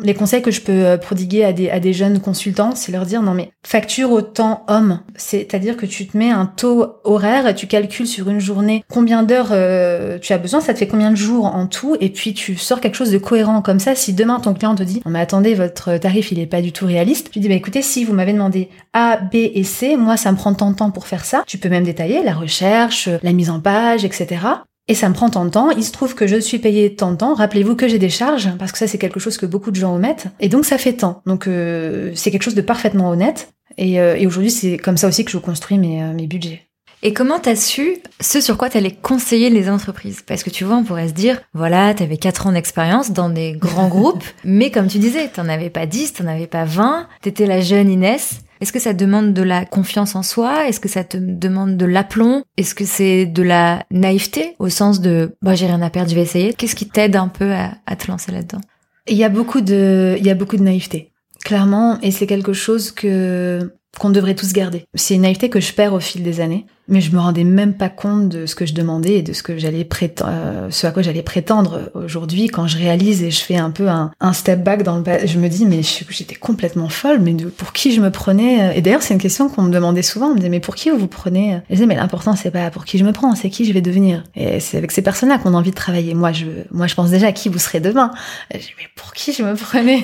les 0.02 0.16
conseils 0.16 0.42
que 0.42 0.50
je 0.50 0.62
peux 0.62 0.72
euh, 0.72 0.98
prodiguer 0.98 1.46
à 1.46 1.54
des, 1.54 1.70
à 1.70 1.80
jeunes 1.92 2.20
consultants, 2.20 2.74
c'est 2.74 2.92
leur 2.92 3.06
dire 3.06 3.22
non 3.22 3.34
mais 3.34 3.52
facture 3.66 4.12
au 4.12 4.22
temps 4.22 4.64
homme. 4.68 5.00
C'est-à-dire 5.16 5.78
que 5.78 5.86
tu 5.86 6.08
te 6.08 6.18
mets 6.18 6.32
un 6.32 6.48
taux 6.48 6.96
horaire 7.04 7.54
tu 7.54 7.68
calcules 7.68 8.08
sur 8.08 8.30
une 8.30 8.40
journée 8.40 8.84
combien 8.90 9.22
d'heures 9.22 9.50
euh, 9.52 10.18
tu 10.20 10.34
as 10.34 10.40
besoin, 10.40 10.62
ça 10.62 10.74
te 10.74 10.80
fait 10.80 10.88
combien 10.88 11.12
de 11.12 11.16
jours 11.16 11.46
en 11.46 11.68
tout, 11.68 11.96
et 12.02 12.10
puis 12.10 12.34
tu 12.34 12.56
sors 12.56 12.82
quelque 12.82 12.96
chose 12.96 13.12
de 13.12 13.20
cohérent 13.20 13.62
comme 13.62 13.80
ça. 13.80 13.94
Si 13.94 14.14
demain 14.14 14.40
ton 14.40 14.54
client 14.56 14.74
te 14.74 14.84
dit 14.84 15.02
non 15.06 15.12
mais 15.12 15.20
attendez, 15.20 15.54
votre 15.54 15.98
tarif 15.98 16.32
il 16.32 16.40
est 16.40 16.48
pas 16.48 16.62
du 16.62 16.72
tout 16.72 16.88
réaliste, 16.88 17.30
tu 17.32 17.40
dis 17.40 17.48
bah 17.48 17.54
écoutez, 17.54 17.84
si 17.84 18.04
vous 18.04 18.14
m'avez 18.14 18.34
demandé 18.34 18.70
A, 18.94 19.18
B 19.18 19.36
et 19.36 19.64
C, 19.64 19.96
moi 19.96 20.18
ça 20.18 20.32
me 20.32 20.38
prend 20.38 20.54
tant 20.56 20.72
de 20.72 20.76
temps 20.76 20.90
pour 20.90 21.06
faire 21.06 21.24
ça. 21.24 21.44
Tu 21.46 21.60
peux 21.60 21.70
même 21.70 21.84
détailler 21.84 22.24
la 22.24 22.34
recherche, 22.34 23.10
la 23.22 23.32
mise 23.32 23.52
en 23.52 23.60
page, 23.60 24.04
etc. 24.06 24.40
Et 24.88 24.94
ça 24.94 25.10
me 25.10 25.14
prend 25.14 25.30
tant 25.30 25.46
de 25.46 25.50
temps. 25.50 25.72
Il 25.72 25.84
se 25.84 25.92
trouve 25.92 26.14
que 26.14 26.28
je 26.28 26.38
suis 26.38 26.60
payée 26.60 26.96
tant 26.96 27.12
de 27.12 27.18
temps. 27.18 27.34
Rappelez-vous 27.34 27.76
que 27.76 27.88
j'ai 27.88 27.98
des 27.98 28.10
charges, 28.10 28.50
parce 28.60 28.72
que 28.72 28.78
ça 28.78 28.88
c'est 28.88 29.00
quelque 29.00 29.20
chose 29.20 29.38
que 29.38 29.46
beaucoup 29.46 29.72
de 29.72 29.76
gens 29.76 29.96
omettent. 29.96 30.28
Et 30.40 30.50
donc 30.50 30.66
ça 30.66 30.78
fait 30.78 30.94
tant. 30.94 31.22
Donc 31.26 31.48
euh, 31.48 32.12
c'est 32.16 32.32
quelque 32.32 32.44
chose 32.44 32.56
de 32.56 32.62
parfaitement 32.62 33.10
honnête. 33.10 33.50
Et, 33.78 34.00
euh, 34.00 34.16
et 34.16 34.28
aujourd'hui 34.28 34.52
c'est 34.52 34.78
comme 34.78 34.98
ça 34.98 35.08
aussi 35.08 35.26
que 35.26 35.32
je 35.32 35.38
construis 35.38 35.78
mes, 35.78 36.04
euh, 36.04 36.14
mes 36.14 36.28
budgets. 36.28 36.62
Et 37.02 37.14
comment 37.14 37.40
t'as 37.40 37.56
su 37.56 37.98
ce 38.20 38.42
sur 38.42 38.58
quoi 38.58 38.70
t'allais 38.70 38.92
conseiller 38.92 39.50
les 39.50 39.70
entreprises? 39.70 40.24
Parce 40.26 40.44
que 40.44 40.50
tu 40.50 40.64
vois, 40.64 40.78
on 40.78 40.84
pourrait 40.84 41.10
se 41.10 41.14
dire, 41.14 41.40
voilà, 41.54 41.94
t'avais 41.94 42.18
4 42.18 42.48
ans 42.48 42.52
d'expérience 42.52 43.12
dans 43.12 43.30
des 43.30 43.54
grands 43.54 43.88
groupes, 43.90 44.24
mais 44.44 44.72
comme 44.72 44.88
tu 44.88 44.98
disais, 44.98 45.28
t'en 45.28 45.48
avais 45.48 45.70
pas 45.70 45.86
10, 45.86 46.14
t'en 46.14 46.26
avais 46.26 46.48
pas 46.48 46.66
20, 46.66 47.08
t'étais 47.22 47.46
la 47.46 47.62
jeune 47.62 47.92
Inès. 47.92 48.40
Est-ce 48.66 48.74
que 48.74 48.80
ça 48.80 48.94
demande 48.94 49.36
de 49.36 49.44
la 49.44 49.64
confiance 49.64 50.16
en 50.16 50.24
soi? 50.24 50.68
Est-ce 50.68 50.80
que 50.80 50.90
ça 50.90 51.04
te 51.04 51.18
demande 51.18 51.78
de 51.78 51.86
l'aplomb? 51.86 52.42
Est-ce 52.58 52.74
que 52.74 52.84
c'est 52.84 53.28
de 53.28 53.44
la 53.44 53.86
naïveté 53.92 54.56
au 54.58 54.70
sens 54.70 55.02
de 55.02 55.36
bah 55.44 55.54
j'ai 55.54 55.68
rien 55.68 55.84
à 55.84 55.92
perdre, 55.92 56.10
je 56.10 56.16
vais 56.16 56.24
essayer? 56.24 56.52
Qu'est-ce 56.56 56.76
qui 56.76 56.90
t'aide 56.90 57.16
un 57.16 57.28
peu 57.28 57.54
à, 57.54 57.96
te 57.96 58.08
lancer 58.10 58.32
là-dedans? 58.32 58.62
Il 59.08 59.18
y 59.18 59.24
a 59.24 59.30
beaucoup 59.30 59.62
de 59.62 60.16
il 60.18 60.26
y 60.26 60.32
a 60.32 60.34
beaucoup 60.34 60.58
de 60.58 60.64
naïveté. 60.64 61.12
Clairement, 61.44 62.02
et 62.02 62.10
c'est 62.10 62.26
quelque 62.26 62.54
chose 62.54 62.90
que 62.90 63.72
qu'on 64.00 64.10
devrait 64.10 64.36
tous 64.36 64.54
garder. 64.54 64.86
C'est 64.96 65.16
une 65.16 65.22
naïveté 65.22 65.50
que 65.50 65.60
je 65.60 65.74
perds 65.74 65.94
au 65.94 66.00
fil 66.00 66.24
des 66.24 66.42
années, 66.42 66.66
mais 66.88 67.02
je 67.02 67.12
me 67.12 67.20
rendais 67.20 67.44
même 67.44 67.74
pas 67.74 67.90
compte 67.90 68.30
de 68.30 68.46
ce 68.46 68.56
que 68.56 68.66
je 68.66 68.74
demandais 68.74 69.20
et 69.20 69.22
de 69.22 69.34
ce 69.34 69.42
que 69.42 69.58
j'allais 69.58 69.86
prétendre, 69.86 70.32
euh, 70.34 70.68
ce 70.70 70.86
à 70.86 70.92
quoi 70.92 71.02
j'allais 71.02 71.24
prétendre 71.24 71.92
aujourd'hui 71.96 72.48
quand 72.48 72.68
je 72.68 72.78
réalise 72.78 73.24
et 73.24 73.32
je 73.32 73.42
fais 73.42 73.58
un 73.58 73.72
peu 73.72 73.88
un, 73.88 74.12
un 74.20 74.34
step 74.34 74.64
back 74.64 74.84
dans 74.84 74.98
le 74.98 75.04
je 75.26 75.40
me 75.40 75.48
dis 75.48 75.66
mais 75.66 75.82
j'étais 75.82 76.36
complètement 76.36 76.90
folle 76.90 77.20
mais 77.20 77.36
pour 77.58 77.74
qui 77.74 77.92
je 77.92 78.02
me 78.02 78.12
prenais 78.12 78.78
et 78.78 78.82
d'ailleurs 78.82 79.02
c'est 79.02 79.14
une 79.14 79.20
question 79.20 79.50
qu'on 79.50 79.64
me 79.64 79.72
demandait 79.72 80.02
souvent 80.02 80.28
on 80.28 80.32
me 80.32 80.38
disait 80.38 80.50
mais 80.50 80.60
pour 80.60 80.76
qui 80.76 80.90
vous 80.90 80.98
vous 80.98 81.08
prenez 81.08 81.62
je 81.70 81.76
disais 81.76 81.86
mais 81.86 81.96
l'important 81.96 82.36
c'est 82.36 82.52
pas 82.52 82.70
pour 82.70 82.86
qui 82.86 82.98
je 82.98 83.06
me 83.06 83.12
prends 83.12 83.36
c'est 83.36 83.50
qui 83.50 83.66
je 83.66 83.74
vais 83.74 83.82
devenir. 83.82 84.24
Et 84.36 84.60
c'est 84.60 84.78
avec 84.78 84.92
ces 84.92 85.02
personnes-là 85.02 85.38
qu'on 85.38 85.54
a 85.54 85.58
envie 85.58 85.72
de 85.72 85.76
travailler. 85.76 86.14
Moi 86.14 86.32
je 86.32 86.46
moi 86.72 86.88
je 86.88 86.96
pense 86.96 87.10
déjà 87.10 87.28
à 87.28 87.32
qui 87.32 87.50
vous 87.50 87.60
serez 87.60 87.80
demain. 87.80 88.12
Je 88.54 88.60
dis 88.60 88.74
mais 88.78 88.88
pour 88.96 89.14
qui 89.14 89.34
je 89.34 89.44
me 89.44 89.56
prenais? 89.56 90.04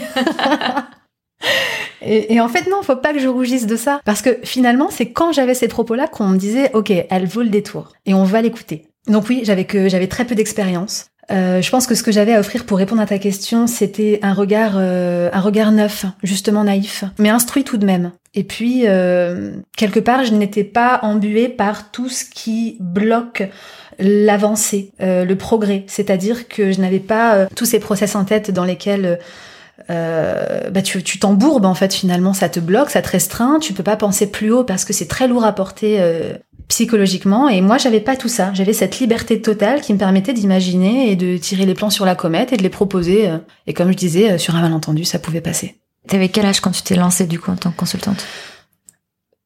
Et, 2.01 2.33
et, 2.33 2.41
en 2.41 2.47
fait, 2.47 2.69
non, 2.69 2.81
faut 2.81 2.95
pas 2.95 3.13
que 3.13 3.19
je 3.19 3.27
rougisse 3.27 3.67
de 3.67 3.75
ça. 3.75 4.01
Parce 4.05 4.21
que 4.21 4.37
finalement, 4.43 4.89
c'est 4.89 5.11
quand 5.11 5.31
j'avais 5.31 5.53
ces 5.53 5.67
propos-là 5.67 6.07
qu'on 6.07 6.27
me 6.27 6.37
disait, 6.37 6.71
OK, 6.73 6.91
elle 6.91 7.25
vaut 7.25 7.43
le 7.43 7.49
détour. 7.49 7.93
Et 8.05 8.13
on 8.13 8.23
va 8.23 8.41
l'écouter. 8.41 8.87
Donc 9.07 9.29
oui, 9.29 9.41
j'avais 9.43 9.65
que, 9.65 9.89
j'avais 9.89 10.07
très 10.07 10.25
peu 10.25 10.35
d'expérience. 10.35 11.07
Euh, 11.31 11.61
je 11.61 11.69
pense 11.69 11.87
que 11.87 11.95
ce 11.95 12.03
que 12.03 12.11
j'avais 12.11 12.33
à 12.33 12.39
offrir 12.39 12.65
pour 12.65 12.77
répondre 12.77 13.01
à 13.01 13.05
ta 13.05 13.17
question, 13.17 13.67
c'était 13.67 14.19
un 14.21 14.33
regard, 14.33 14.73
euh, 14.75 15.29
un 15.31 15.39
regard 15.39 15.71
neuf, 15.71 16.05
justement 16.23 16.63
naïf, 16.63 17.05
mais 17.19 17.29
instruit 17.29 17.63
tout 17.63 17.77
de 17.77 17.85
même. 17.85 18.11
Et 18.33 18.43
puis, 18.43 18.83
euh, 18.85 19.51
quelque 19.75 19.99
part, 19.99 20.23
je 20.23 20.33
n'étais 20.33 20.63
pas 20.63 20.99
embuée 21.03 21.49
par 21.49 21.91
tout 21.91 22.07
ce 22.07 22.23
qui 22.23 22.77
bloque 22.79 23.49
l'avancée, 23.99 24.91
euh, 25.01 25.25
le 25.25 25.35
progrès. 25.35 25.83
C'est-à-dire 25.87 26.47
que 26.47 26.71
je 26.71 26.79
n'avais 26.79 26.99
pas 26.99 27.35
euh, 27.35 27.45
tous 27.55 27.65
ces 27.65 27.79
process 27.79 28.15
en 28.15 28.23
tête 28.23 28.49
dans 28.51 28.63
lesquels 28.63 29.19
euh, 29.89 30.69
bah 30.69 30.81
tu 30.81 31.01
tu 31.03 31.19
t'embourbes 31.19 31.65
en 31.65 31.75
fait 31.75 31.93
finalement. 31.93 32.33
Ça 32.33 32.49
te 32.49 32.59
bloque 32.59 32.89
ça 32.89 33.01
te 33.01 33.09
restreint. 33.09 33.59
Tu 33.59 33.73
peux 33.73 33.83
pas 33.83 33.95
penser 33.97 34.29
plus 34.29 34.51
haut 34.51 34.63
parce 34.63 34.85
que 34.85 34.93
c'est 34.93 35.07
très 35.07 35.27
lourd 35.27 35.43
à 35.43 35.53
porter 35.53 35.97
euh, 35.99 36.33
psychologiquement. 36.67 37.49
Et 37.49 37.61
moi 37.61 37.77
j'avais 37.77 37.99
pas 37.99 38.15
tout 38.15 38.29
ça. 38.29 38.51
J'avais 38.53 38.73
cette 38.73 38.99
liberté 38.99 39.41
totale 39.41 39.81
qui 39.81 39.93
me 39.93 39.97
permettait 39.97 40.33
d'imaginer 40.33 41.11
et 41.11 41.15
de 41.15 41.37
tirer 41.37 41.65
les 41.65 41.73
plans 41.73 41.89
sur 41.89 42.05
la 42.05 42.15
comète 42.15 42.53
et 42.53 42.57
de 42.57 42.63
les 42.63 42.69
proposer 42.69 43.29
euh, 43.29 43.37
et 43.67 43.73
comme 43.73 43.91
je 43.91 43.97
disais 43.97 44.31
euh, 44.31 44.37
sur 44.37 44.55
un 44.55 44.61
malentendu 44.61 45.03
ça 45.03 45.19
pouvait 45.19 45.41
passer. 45.41 45.79
T'avais 46.07 46.29
quel 46.29 46.45
âge 46.45 46.61
quand 46.61 46.71
tu 46.71 46.81
t'es 46.81 46.95
lancée 46.95 47.27
du 47.27 47.39
coup 47.39 47.51
en 47.51 47.55
tant 47.55 47.71
que 47.71 47.77
consultante? 47.77 48.25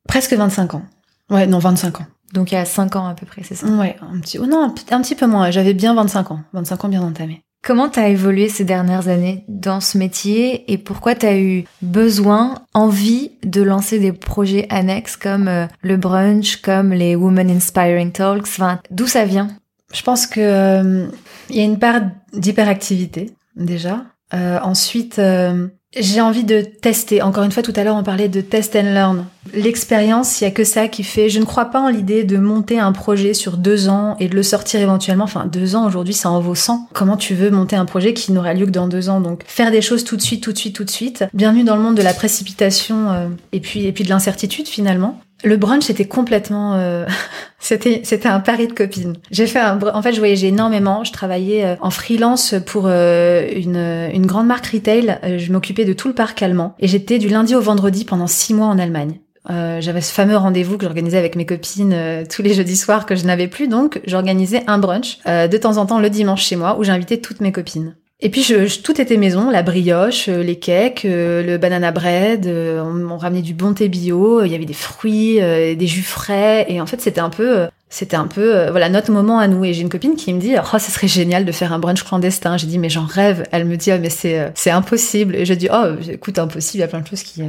Presque 0.08 0.34
25 0.34 0.76
ans. 0.76 0.84
Ouais 1.30 1.48
non 1.48 1.60
25 1.60 2.02
ans. 2.02 2.06
Donc 2.34 2.52
il 2.52 2.56
y 2.56 2.58
a 2.58 2.66
5 2.66 2.96
ans 2.96 3.08
à 3.08 3.16
peu 3.16 3.26
près 3.26 3.42
c'est 3.44 3.56
ça? 3.56 3.68
Ouais 3.68 3.96
un 4.02 4.20
petit 4.20 4.38
oh 4.38 4.46
non 4.46 4.64
un, 4.64 4.96
un 4.96 5.02
petit 5.02 5.16
peu 5.16 5.26
moins. 5.26 5.50
J'avais 5.52 5.74
bien 5.74 5.96
25 5.96 6.32
ans. 6.32 6.42
25 6.54 6.86
ans 6.86 6.90
bien 6.90 7.02
entamé 7.02 7.42
Comment 7.66 7.90
t'as 7.90 8.10
évolué 8.10 8.48
ces 8.48 8.64
dernières 8.64 9.08
années 9.08 9.44
dans 9.48 9.80
ce 9.80 9.98
métier 9.98 10.72
et 10.72 10.78
pourquoi 10.78 11.16
t'as 11.16 11.36
eu 11.36 11.64
besoin, 11.82 12.62
envie 12.76 13.32
de 13.44 13.64
lancer 13.64 13.98
des 13.98 14.14
projets 14.14 14.68
annexes 14.70 15.18
comme 15.18 15.48
euh, 15.48 15.66
le 15.82 15.98
brunch, 15.98 16.58
comme 16.58 16.94
les 16.94 17.16
Women 17.16 17.50
Inspiring 17.50 18.12
Talks? 18.12 18.44
Enfin, 18.44 18.80
d'où 18.92 19.08
ça 19.08 19.26
vient? 19.26 19.48
Je 19.92 20.04
pense 20.04 20.28
que 20.28 20.42
euh, 20.42 21.08
il 21.50 21.56
y 21.56 21.62
a 21.62 21.64
une 21.64 21.80
part 21.80 22.02
d'hyperactivité 22.34 23.32
déjà. 23.56 24.06
Euh, 24.36 24.60
ensuite, 24.62 25.18
euh, 25.18 25.68
j'ai 25.96 26.22
envie 26.22 26.44
de 26.44 26.62
tester. 26.62 27.22
Encore 27.22 27.44
une 27.44 27.52
fois, 27.52 27.64
tout 27.64 27.74
à 27.76 27.84
l'heure, 27.84 27.96
on 27.96 28.04
parlait 28.04 28.28
de 28.28 28.42
test 28.42 28.76
and 28.76 28.94
learn. 28.94 29.26
L'expérience, 29.54 30.42
il 30.42 30.44
y 30.44 30.48
a 30.48 30.52
que 30.52 30.64
ça 30.64 30.88
qui 30.88 31.04
fait. 31.04 31.30
Je 31.30 31.40
ne 31.40 31.46
crois 31.46 31.66
pas 31.66 31.80
en 31.80 31.90
l'idée 31.90 32.24
de 32.24 32.38
monter 32.38 32.80
un 32.80 32.92
projet 32.92 33.34
sur 33.34 33.58
deux 33.58 33.90
ans 33.90 34.18
et 34.20 34.28
de 34.28 34.36
le 34.36 34.44
sortir 34.44 34.82
éventuellement. 34.82 35.24
Enfin, 35.24 35.46
deux 35.46 35.76
ans 35.76 35.86
aujourd'hui, 35.86 36.14
ça 36.14 36.30
en 36.30 36.40
vaut 36.40 36.56
100. 36.56 36.90
Comment 36.94 37.18
tu 37.18 37.34
veux 37.34 37.50
monter 37.50 37.76
un 37.76 37.86
projet 37.86 38.14
qui 38.14 38.32
n'aura 38.32 38.54
lieu 38.54 38.66
que 38.66 38.72
dans 38.72 38.88
deux 38.88 39.10
ans? 39.10 39.22
Donc, 39.22 39.44
faire 39.48 39.72
des 39.72 39.82
choses 39.82 40.04
tout 40.04 40.18
de 40.18 40.22
suite, 40.22 40.44
tout 40.44 40.52
de 40.52 40.58
suite, 40.58 40.76
tout 40.76 40.84
de 40.84 40.90
suite. 40.90 41.26
Bienvenue 41.34 41.64
dans 41.64 41.76
le 41.76 41.82
monde 41.82 41.96
de 41.96 42.02
la 42.02 42.14
précipitation 42.14 43.12
euh, 43.12 43.28
et 43.52 43.60
puis 43.60 43.86
et 43.86 43.92
puis 43.92 44.04
de 44.04 44.10
l'incertitude 44.10 44.68
finalement. 44.68 45.20
Le 45.44 45.58
brunch 45.58 45.84
c'était 45.84 46.06
complètement, 46.06 46.76
euh, 46.76 47.06
c'était 47.60 48.02
c'était 48.04 48.30
un 48.30 48.40
pari 48.40 48.68
de 48.68 48.74
copine. 48.74 49.18
J'ai 49.32 49.48
fait 49.48 49.60
un, 49.60 49.80
en 49.82 50.02
fait 50.02 50.14
je 50.14 50.20
voyageais 50.20 50.48
énormément. 50.48 51.04
Je 51.04 51.12
travaillais 51.12 51.66
euh, 51.66 51.76
en 51.82 51.90
freelance 51.90 52.56
pour 52.66 52.86
euh, 52.88 53.48
une 53.54 53.76
une 54.14 54.26
grande 54.26 54.48
marque 54.48 54.68
retail. 54.68 55.20
Euh, 55.24 55.38
je 55.38 55.52
m'occupais 55.52 55.86
de 55.86 55.94
tout 55.94 56.08
le 56.08 56.14
parc 56.14 56.42
allemand 56.42 56.76
et 56.80 56.88
j'étais 56.88 57.20
du 57.20 57.28
lundi 57.28 57.56
au 57.56 57.62
vendredi 57.62 58.06
pendant 58.06 58.28
six 58.28 58.54
mois 58.54 58.68
en 58.68 58.80
Allemagne. 58.80 59.20
Euh, 59.50 59.80
j'avais 59.80 60.02
ce 60.02 60.12
fameux 60.12 60.38
rendez-vous 60.38 60.78
que 60.78 60.86
j'organisais 60.86 61.18
avec 61.18 61.36
mes 61.36 61.46
copines 61.46 62.26
tous 62.34 62.42
les 62.42 62.54
jeudis 62.54 62.78
soirs 62.78 63.06
que 63.06 63.16
je 63.16 63.26
n'avais 63.26 63.48
plus, 63.48 63.68
donc 63.68 64.02
j'organisais 64.08 64.64
un 64.68 64.80
brunch 64.80 65.20
euh, 65.28 65.48
de 65.48 65.58
temps 65.58 65.78
en 65.78 65.86
temps 65.86 66.00
le 66.00 66.10
dimanche 66.10 66.44
chez 66.44 66.56
moi 66.56 66.78
où 66.80 66.84
j'invitais 66.84 67.18
toutes 67.18 67.42
mes 67.42 67.52
copines. 67.52 67.96
Et 68.22 68.30
puis 68.30 68.50
tout 68.82 69.02
était 69.02 69.18
maison, 69.18 69.50
la 69.50 69.62
brioche, 69.62 70.30
euh, 70.30 70.42
les 70.42 70.58
cakes, 70.58 71.04
euh, 71.04 71.44
le 71.44 71.58
banana 71.58 71.92
bread, 71.92 72.48
euh, 72.48 72.82
on, 72.82 73.18
ramenait 73.18 73.42
du 73.42 73.54
bon 73.54 73.74
thé 73.74 73.90
bio, 73.90 74.42
il 74.46 74.52
y 74.52 74.56
avait 74.56 74.66
des 74.66 74.74
fruits, 74.74 75.36
des 75.36 75.88
jus 75.88 76.02
frais, 76.02 76.66
et 76.70 76.80
en 76.80 76.86
fait 76.86 77.02
c'était 77.02 77.20
un 77.20 77.30
peu, 77.30 77.68
c'était 77.90 78.16
un 78.16 78.28
peu, 78.28 78.70
voilà 78.70 78.88
notre 78.88 79.12
moment 79.12 79.40
à 79.40 79.48
nous. 79.48 79.66
Et 79.66 79.74
j'ai 79.74 79.82
une 79.82 79.90
copine 79.90 80.16
qui 80.16 80.34
me 80.34 80.40
dit, 80.40 80.56
oh 80.58 80.80
ce 80.80 80.92
serait 80.92 81.10
génial 81.10 81.44
de 81.44 81.52
faire 81.52 81.74
un 81.74 81.80
brunch 81.80 82.04
clandestin. 82.04 82.56
J'ai 82.58 82.68
dit 82.68 82.80
mais 82.80 82.90
j'en 82.90 83.06
rêve. 83.06 83.44
Elle 83.52 83.66
me 83.66 83.76
dit 83.76 83.92
oh 83.94 83.98
mais 84.02 84.10
c'est 84.10 84.52
c'est 84.56 84.72
impossible. 84.72 85.36
Et 85.36 85.46
je 85.46 85.54
dis 85.54 85.68
oh 85.72 85.96
écoute 86.10 86.40
impossible, 86.40 86.80
il 86.80 86.82
y 86.82 86.84
a 86.84 86.88
plein 86.88 87.02
de 87.02 87.08
choses 87.08 87.24
qui 87.24 87.42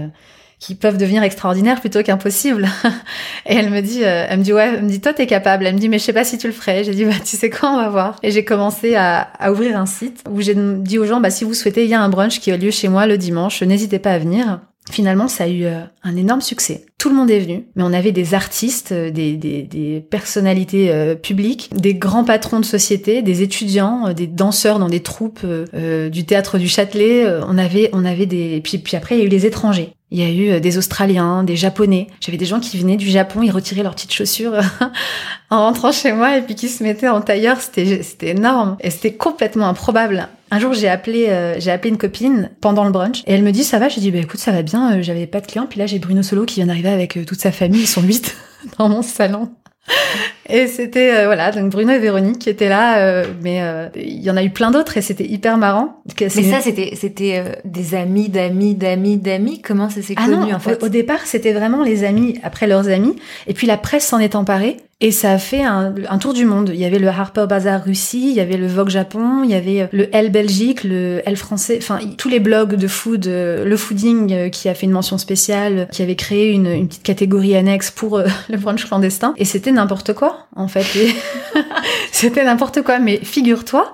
qui 0.59 0.75
peuvent 0.75 0.97
devenir 0.97 1.23
extraordinaires 1.23 1.81
plutôt 1.81 2.03
qu'impossibles. 2.03 2.69
et 3.47 3.55
elle 3.55 3.71
me 3.71 3.81
dit, 3.81 4.05
euh, 4.05 4.27
elle 4.29 4.38
me 4.38 4.45
dit 4.45 4.53
ouais, 4.53 4.75
elle 4.75 4.85
me 4.85 4.88
dit 4.88 5.01
toi 5.01 5.12
t'es 5.12 5.27
capable. 5.27 5.66
Elle 5.66 5.75
me 5.75 5.79
dit 5.79 5.88
mais 5.88 5.99
je 5.99 6.05
sais 6.05 6.12
pas 6.12 6.25
si 6.25 6.38
tu 6.38 6.47
le 6.47 6.53
ferais. 6.53 6.85
J'ai 6.85 6.95
dit 6.95 7.05
bah 7.05 7.12
tu 7.25 7.37
sais 7.37 7.51
quoi 7.51 7.71
on 7.73 7.77
va 7.77 7.88
voir. 7.88 8.16
Et 8.23 8.31
j'ai 8.31 8.45
commencé 8.45 8.95
à, 8.95 9.21
à, 9.21 9.53
ouvrir 9.53 9.79
un 9.79 9.87
site 9.87 10.25
où 10.31 10.40
j'ai 10.40 10.55
dit 10.55 10.99
aux 10.99 11.05
gens 11.05 11.21
bah 11.21 11.31
si 11.31 11.45
vous 11.45 11.55
souhaitez 11.55 11.85
il 11.85 11.90
y 11.90 11.95
a 11.95 12.01
un 12.01 12.09
brunch 12.09 12.40
qui 12.40 12.51
a 12.51 12.57
lieu 12.57 12.71
chez 12.71 12.88
moi 12.88 13.07
le 13.07 13.19
dimanche, 13.19 13.62
n'hésitez 13.62 13.99
pas 13.99 14.12
à 14.12 14.19
venir. 14.19 14.61
Finalement, 14.90 15.29
ça 15.29 15.45
a 15.45 15.49
eu 15.49 15.64
euh, 15.64 15.81
un 16.05 16.16
énorme 16.16 16.40
succès. 16.40 16.86
Tout 16.99 17.11
le 17.11 17.15
monde 17.15 17.31
est 17.31 17.41
venu, 17.41 17.67
mais 17.77 17.83
on 17.83 17.93
avait 17.93 18.11
des 18.11 18.33
artistes, 18.33 18.93
euh, 18.93 19.11
des, 19.11 19.37
des, 19.37 19.65
des 19.65 20.01
personnalités 20.01 20.91
euh, 20.91 21.15
publiques, 21.15 21.69
des 21.75 21.95
grands 21.95 22.25
patrons 22.25 22.59
de 22.59 22.65
société, 22.65 23.21
des 23.21 23.43
étudiants, 23.43 24.15
des 24.15 24.27
danseurs 24.27 24.79
dans 24.79 24.89
des 24.89 25.01
troupes 25.01 25.41
euh, 25.45 26.09
du 26.09 26.25
théâtre 26.25 26.57
du 26.57 26.69
Châtelet. 26.69 27.27
On 27.47 27.59
avait, 27.59 27.91
on 27.93 28.07
avait 28.07 28.25
des. 28.25 28.63
Puis, 28.63 28.79
puis 28.79 28.97
après, 28.97 29.17
il 29.17 29.19
y 29.19 29.23
a 29.23 29.27
eu 29.27 29.29
les 29.29 29.45
étrangers. 29.45 29.93
Il 30.11 30.19
y 30.19 30.23
a 30.23 30.31
eu 30.57 30.61
des 30.61 30.79
Australiens, 30.79 31.43
des 31.43 31.57
Japonais. 31.57 32.07
J'avais 32.21 32.39
des 32.39 32.47
gens 32.47 32.61
qui 32.61 32.79
venaient 32.79 32.97
du 32.97 33.11
Japon, 33.11 33.43
ils 33.43 33.51
retiraient 33.51 33.83
leurs 33.83 33.95
petites 33.95 34.13
chaussures 34.13 34.55
en 35.51 35.67
rentrant 35.67 35.93
chez 35.93 36.13
moi 36.13 36.39
et 36.39 36.43
puis 36.43 36.55
qui 36.55 36.69
se 36.69 36.83
mettaient 36.83 37.09
en 37.09 37.21
tailleur. 37.21 37.61
C'était, 37.61 38.03
c'était 38.05 38.31
énorme 38.31 38.77
et 38.81 38.91
c'était 38.91 39.15
complètement 39.15 39.69
improbable. 39.69 40.29
Un 40.53 40.61
jour, 40.61 40.73
j'ai 40.75 40.89
appelé, 40.89 41.27
euh, 41.29 41.59
j'ai 41.59 41.73
appelé 41.73 41.91
une 41.91 41.99
copine 41.99 42.51
pendant 42.61 42.85
le 42.85 42.93
brunch 42.93 43.23
et 43.27 43.33
elle 43.33 43.43
me 43.43 43.51
dit 43.51 43.65
ça 43.65 43.81
va? 43.81 43.89
J'ai 43.89 44.01
dit 44.01 44.13
bah 44.13 44.19
écoute 44.19 44.39
ça 44.39 44.53
va 44.53 44.63
bien. 44.63 44.93
Euh, 44.93 45.03
J'avais 45.03 45.27
pas 45.27 45.41
de 45.41 45.47
clients. 45.47 45.67
Puis 45.69 45.81
là 45.81 45.87
j'ai 45.87 45.99
Bruno 45.99 46.23
Solo 46.23 46.45
qui 46.45 46.57
vient 46.57 46.67
d'arriver 46.67 46.86
avec 46.92 47.16
euh, 47.16 47.25
toute 47.25 47.40
sa 47.40 47.53
famille. 47.53 47.83
Ils 47.83 47.87
sont 47.87 48.03
huit 48.03 48.37
dans 48.79 48.88
mon 48.88 49.03
salon. 49.03 49.53
Et 50.49 50.66
c'était 50.66 51.14
euh, 51.14 51.27
voilà 51.27 51.51
donc 51.51 51.70
Bruno 51.70 51.92
et 51.92 51.99
Véronique 51.99 52.38
qui 52.38 52.51
étaient 52.51 52.68
là, 52.68 52.99
euh, 52.99 53.25
mais 53.42 53.62
euh, 53.62 53.88
il 53.96 54.22
y 54.22 54.31
en 54.31 54.37
a 54.37 54.44
eu 54.44 54.51
plein 54.51 54.70
d'autres 54.70 54.96
et 54.96 55.01
c'était 55.01 55.27
hyper 55.27 55.57
marrant. 55.57 56.03
Mais 56.20 56.29
ça 56.29 56.61
c'était 56.61 56.92
c'était 56.94 57.61
des 57.64 57.94
amis 57.94 58.29
d'amis 58.29 58.75
d'amis 58.75 59.16
d'amis? 59.16 59.61
Comment 59.61 59.90
ça 59.90 60.03
s'est 60.03 60.14
ah 60.16 60.25
connu 60.25 60.37
non, 60.37 60.55
en 60.55 60.59
fait? 60.61 60.83
au, 60.83 60.87
au 60.87 60.88
départ 60.88 61.20
c'était 61.25 61.53
vraiment 61.53 61.83
les 61.83 62.05
amis 62.05 62.38
après 62.42 62.66
leurs 62.66 62.88
amis 62.88 63.16
et 63.46 63.55
puis 63.55 63.66
la 63.66 63.77
presse 63.77 64.07
s'en 64.07 64.20
est 64.20 64.37
emparée 64.37 64.77
Et 65.01 65.11
ça 65.11 65.33
a 65.33 65.38
fait 65.38 65.62
un, 65.62 65.94
un, 66.09 66.18
tour 66.18 66.33
du 66.33 66.46
monde. 66.46 66.70
Il 66.72 66.81
y 66.81 66.85
avait 66.85 66.99
le 66.99 67.09
Harper 67.09 67.46
Bazaar 67.49 67.85
Russie, 67.85 68.31
il 68.31 68.37
y 68.37 68.40
avait 68.40 68.57
le 68.57 68.66
Vogue 68.66 68.88
Japon, 68.88 69.42
il 69.44 69.51
y 69.51 69.55
avait 69.55 69.88
le 69.92 70.14
L 70.14 70.31
Belgique, 70.31 70.85
le 70.85 71.22
L 71.27 71.37
français, 71.37 71.79
enfin 71.83 71.99
tous 72.16 72.29
les 72.29 72.40
blogs 72.40 72.77
de 72.77 72.88
food, 72.88 73.27
le 73.27 73.77
fooding 73.77 74.51
qui 74.51 74.68
a 74.68 74.75
fait 74.75 74.87
une 74.87 74.92
mention 74.92 75.18
spéciale, 75.18 75.88
qui 75.90 76.03
avait 76.03 76.16
créé 76.16 76.53
une, 76.53 76.66
une 76.66 76.88
petite 76.88 77.03
catégorie 77.03 77.57
annexe 77.57 77.90
pour 77.90 78.22
le 78.49 78.57
brunch 78.57 78.87
clandestin. 78.87 79.35
Et 79.37 79.44
c'était 79.44 79.72
n'importe 79.77 80.12
quoi, 80.12 80.47
en 80.57 80.69
fait. 80.69 80.85
c'était 82.12 82.45
n'importe 82.45 82.83
quoi. 82.83 82.99
Mais 82.99 83.19
figure-toi 83.19 83.93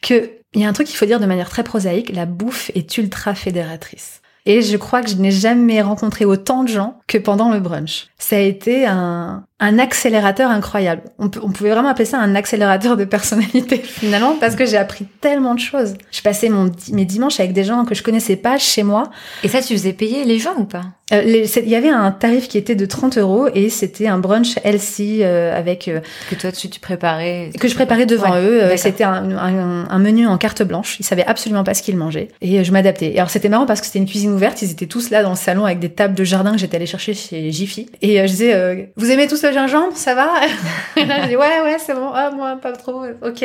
que 0.00 0.30
il 0.54 0.60
y 0.60 0.64
a 0.64 0.68
un 0.68 0.72
truc 0.72 0.86
qu'il 0.86 0.96
faut 0.96 1.06
dire 1.06 1.20
de 1.20 1.26
manière 1.26 1.48
très 1.48 1.64
prosaïque, 1.64 2.14
la 2.14 2.26
bouffe 2.26 2.70
est 2.74 2.98
ultra 2.98 3.34
fédératrice. 3.34 4.20
Et 4.44 4.60
je 4.60 4.76
crois 4.76 5.02
que 5.02 5.08
je 5.08 5.16
n'ai 5.16 5.30
jamais 5.30 5.80
rencontré 5.82 6.24
autant 6.24 6.64
de 6.64 6.68
gens 6.68 6.98
que 7.06 7.16
pendant 7.16 7.50
le 7.50 7.60
brunch. 7.60 8.08
Ça 8.18 8.36
a 8.36 8.40
été 8.40 8.86
un, 8.86 9.44
un 9.62 9.78
accélérateur 9.78 10.50
incroyable. 10.50 11.02
On, 11.20 11.26
on, 11.26 11.50
pouvait 11.50 11.70
vraiment 11.70 11.88
appeler 11.88 12.04
ça 12.04 12.18
un 12.18 12.34
accélérateur 12.34 12.96
de 12.96 13.04
personnalité 13.04 13.78
finalement 13.84 14.34
parce 14.40 14.56
que 14.56 14.66
j'ai 14.66 14.76
appris 14.76 15.06
tellement 15.20 15.54
de 15.54 15.60
choses. 15.60 15.94
Je 16.10 16.20
passais 16.20 16.48
mon, 16.48 16.70
mes 16.90 17.04
dimanches 17.04 17.38
avec 17.38 17.52
des 17.52 17.62
gens 17.62 17.84
que 17.84 17.94
je 17.94 18.02
connaissais 18.02 18.34
pas 18.34 18.58
chez 18.58 18.82
moi. 18.82 19.10
Et 19.44 19.48
ça, 19.48 19.62
tu 19.62 19.72
faisais 19.74 19.92
payer 19.92 20.24
les 20.24 20.40
gens 20.40 20.54
ou 20.58 20.64
pas? 20.64 20.82
Euh, 21.12 21.22
Il 21.24 21.68
y 21.68 21.76
avait 21.76 21.90
un 21.90 22.10
tarif 22.10 22.48
qui 22.48 22.58
était 22.58 22.74
de 22.74 22.86
30 22.86 23.18
euros 23.18 23.48
et 23.54 23.68
c'était 23.68 24.08
un 24.08 24.18
brunch 24.18 24.56
healthy 24.64 25.22
euh, 25.22 25.56
avec... 25.56 25.86
Euh, 25.86 26.00
que 26.30 26.34
toi, 26.34 26.50
tu, 26.50 26.68
tu 26.68 26.80
préparais 26.80 27.50
Que 27.58 27.68
je 27.68 27.74
préparais 27.74 28.06
devant 28.06 28.34
eux. 28.36 28.62
Euh, 28.62 28.76
c'était 28.76 29.04
un, 29.04 29.30
un, 29.36 29.88
un, 29.88 29.98
menu 29.98 30.26
en 30.26 30.38
carte 30.38 30.62
blanche. 30.62 30.96
Ils 30.98 31.04
savaient 31.04 31.26
absolument 31.26 31.64
pas 31.64 31.74
ce 31.74 31.82
qu'ils 31.82 31.96
mangeaient. 31.96 32.28
Et 32.40 32.58
euh, 32.58 32.64
je 32.64 32.72
m'adaptais. 32.72 33.12
Et 33.12 33.18
alors 33.18 33.30
c'était 33.30 33.48
marrant 33.48 33.66
parce 33.66 33.80
que 33.80 33.86
c'était 33.86 34.00
une 34.00 34.06
cuisine 34.06 34.32
ouverte. 34.32 34.60
Ils 34.62 34.72
étaient 34.72 34.86
tous 34.86 35.10
là 35.10 35.22
dans 35.22 35.30
le 35.30 35.36
salon 35.36 35.66
avec 35.66 35.78
des 35.78 35.90
tables 35.90 36.14
de 36.14 36.24
jardin 36.24 36.52
que 36.52 36.58
j'étais 36.58 36.76
allée 36.76 36.86
chercher 36.86 37.14
chez 37.14 37.50
Jiffy. 37.52 37.86
Et 38.00 38.18
je 38.18 38.32
disais, 38.32 38.92
vous 38.96 39.10
aimez 39.10 39.28
tous 39.28 39.42
le 39.42 39.51
gingembre 39.52 39.96
Ça 39.96 40.14
va 40.14 40.30
Et 40.96 41.04
là, 41.04 41.22
je 41.22 41.28
dis, 41.28 41.36
ouais, 41.36 41.60
ouais, 41.62 41.76
c'est 41.78 41.94
bon. 41.94 42.10
Ah, 42.14 42.30
moi, 42.30 42.56
pas 42.56 42.72
trop. 42.72 43.04
Ok. 43.22 43.44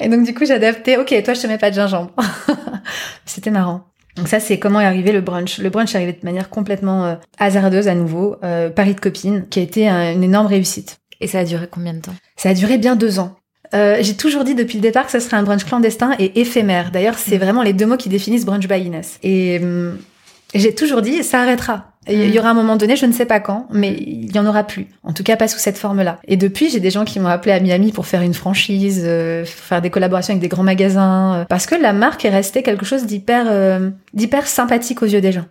Et 0.00 0.08
donc, 0.08 0.24
du 0.24 0.34
coup, 0.34 0.44
j'adaptais. 0.44 0.96
Ok, 0.96 1.14
toi, 1.24 1.34
je 1.34 1.40
te 1.40 1.46
mets 1.46 1.58
pas 1.58 1.70
de 1.70 1.76
gingembre. 1.76 2.12
C'était 3.24 3.50
marrant. 3.50 3.82
Donc 4.16 4.28
ça, 4.28 4.40
c'est 4.40 4.58
comment 4.58 4.80
est 4.80 4.84
arrivé 4.84 5.12
le 5.12 5.20
brunch. 5.20 5.58
Le 5.58 5.70
brunch 5.70 5.94
est 5.94 5.96
arrivé 5.96 6.12
de 6.12 6.24
manière 6.24 6.50
complètement 6.50 7.06
euh, 7.06 7.14
hasardeuse 7.38 7.88
à 7.88 7.94
nouveau. 7.94 8.36
Euh, 8.44 8.68
Paris 8.70 8.94
de 8.94 9.00
copines, 9.00 9.46
qui 9.48 9.60
a 9.60 9.62
été 9.62 9.88
un, 9.88 10.12
une 10.12 10.24
énorme 10.24 10.46
réussite. 10.46 10.98
Et 11.20 11.26
ça 11.26 11.40
a 11.40 11.44
duré 11.44 11.68
combien 11.70 11.94
de 11.94 12.00
temps? 12.00 12.14
Ça 12.36 12.50
a 12.50 12.54
duré 12.54 12.78
bien 12.78 12.96
deux 12.96 13.18
ans. 13.18 13.36
Euh, 13.72 13.98
j'ai 14.00 14.16
toujours 14.16 14.44
dit 14.44 14.54
depuis 14.54 14.76
le 14.76 14.82
départ 14.82 15.06
que 15.06 15.12
ce 15.12 15.20
serait 15.20 15.36
un 15.36 15.42
brunch 15.42 15.64
clandestin 15.64 16.14
et 16.18 16.40
éphémère. 16.40 16.90
D'ailleurs, 16.90 17.18
c'est 17.18 17.36
mmh. 17.36 17.40
vraiment 17.40 17.62
les 17.62 17.72
deux 17.72 17.86
mots 17.86 17.96
qui 17.96 18.08
définissent 18.08 18.44
brunch 18.44 18.66
by 18.66 18.80
Inès. 18.80 19.18
Et 19.22 19.60
hum, 19.62 19.96
j'ai 20.54 20.74
toujours 20.74 21.02
dit, 21.02 21.22
ça 21.22 21.40
arrêtera. 21.42 21.89
Il 22.08 22.34
y 22.34 22.38
aura 22.38 22.50
un 22.50 22.54
moment 22.54 22.76
donné, 22.76 22.96
je 22.96 23.04
ne 23.04 23.12
sais 23.12 23.26
pas 23.26 23.40
quand, 23.40 23.66
mais 23.70 23.92
il 23.92 24.34
y 24.34 24.38
en 24.38 24.46
aura 24.46 24.64
plus. 24.64 24.86
En 25.02 25.12
tout 25.12 25.22
cas, 25.22 25.36
pas 25.36 25.48
sous 25.48 25.58
cette 25.58 25.76
forme-là. 25.76 26.18
Et 26.26 26.36
depuis, 26.36 26.70
j'ai 26.70 26.80
des 26.80 26.90
gens 26.90 27.04
qui 27.04 27.20
m'ont 27.20 27.28
appelé 27.28 27.52
à 27.52 27.60
Miami 27.60 27.92
pour 27.92 28.06
faire 28.06 28.22
une 28.22 28.32
franchise, 28.32 29.02
euh, 29.04 29.44
faire 29.44 29.82
des 29.82 29.90
collaborations 29.90 30.32
avec 30.32 30.40
des 30.40 30.48
grands 30.48 30.62
magasins, 30.62 31.34
euh, 31.34 31.44
parce 31.44 31.66
que 31.66 31.74
la 31.74 31.92
marque 31.92 32.24
est 32.24 32.30
restée 32.30 32.62
quelque 32.62 32.86
chose 32.86 33.04
d'hyper, 33.04 33.46
euh, 33.48 33.90
d'hyper 34.14 34.46
sympathique 34.46 35.02
aux 35.02 35.06
yeux 35.06 35.20
des 35.20 35.32
gens. 35.32 35.44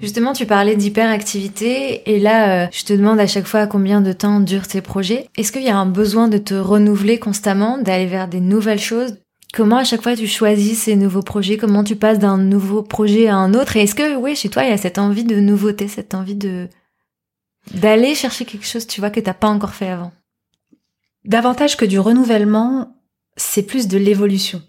Justement, 0.00 0.32
tu 0.32 0.46
parlais 0.46 0.76
d'hyperactivité 0.76 2.10
et 2.10 2.18
là, 2.18 2.64
euh, 2.64 2.66
je 2.72 2.84
te 2.84 2.92
demande 2.92 3.20
à 3.20 3.26
chaque 3.26 3.46
fois 3.46 3.66
combien 3.66 4.00
de 4.00 4.12
temps 4.12 4.40
durent 4.40 4.66
tes 4.66 4.80
projets. 4.80 5.28
Est-ce 5.36 5.52
qu'il 5.52 5.62
y 5.62 5.68
a 5.68 5.76
un 5.76 5.86
besoin 5.86 6.28
de 6.28 6.38
te 6.38 6.54
renouveler 6.54 7.18
constamment, 7.18 7.78
d'aller 7.78 8.06
vers 8.06 8.28
des 8.28 8.40
nouvelles 8.40 8.80
choses 8.80 9.16
Comment 9.52 9.78
à 9.78 9.84
chaque 9.84 10.02
fois 10.02 10.16
tu 10.16 10.26
choisis 10.26 10.82
ces 10.82 10.96
nouveaux 10.96 11.22
projets? 11.22 11.56
Comment 11.56 11.82
tu 11.82 11.96
passes 11.96 12.18
d'un 12.18 12.38
nouveau 12.38 12.82
projet 12.82 13.28
à 13.28 13.36
un 13.36 13.54
autre? 13.54 13.76
Et 13.76 13.82
est-ce 13.82 13.94
que, 13.94 14.16
oui, 14.16 14.36
chez 14.36 14.48
toi, 14.48 14.64
il 14.64 14.70
y 14.70 14.72
a 14.72 14.76
cette 14.76 14.98
envie 14.98 15.24
de 15.24 15.40
nouveauté, 15.40 15.88
cette 15.88 16.14
envie 16.14 16.36
de 16.36 16.68
d'aller 17.74 18.14
chercher 18.14 18.46
quelque 18.46 18.66
chose, 18.66 18.86
tu 18.86 19.00
vois, 19.00 19.10
que 19.10 19.20
t'as 19.20 19.34
pas 19.34 19.48
encore 19.48 19.74
fait 19.74 19.90
avant? 19.90 20.12
Davantage 21.24 21.76
que 21.76 21.84
du 21.84 21.98
renouvellement, 21.98 22.96
c'est 23.36 23.62
plus 23.62 23.86
de 23.86 23.98
l'évolution. 23.98 24.62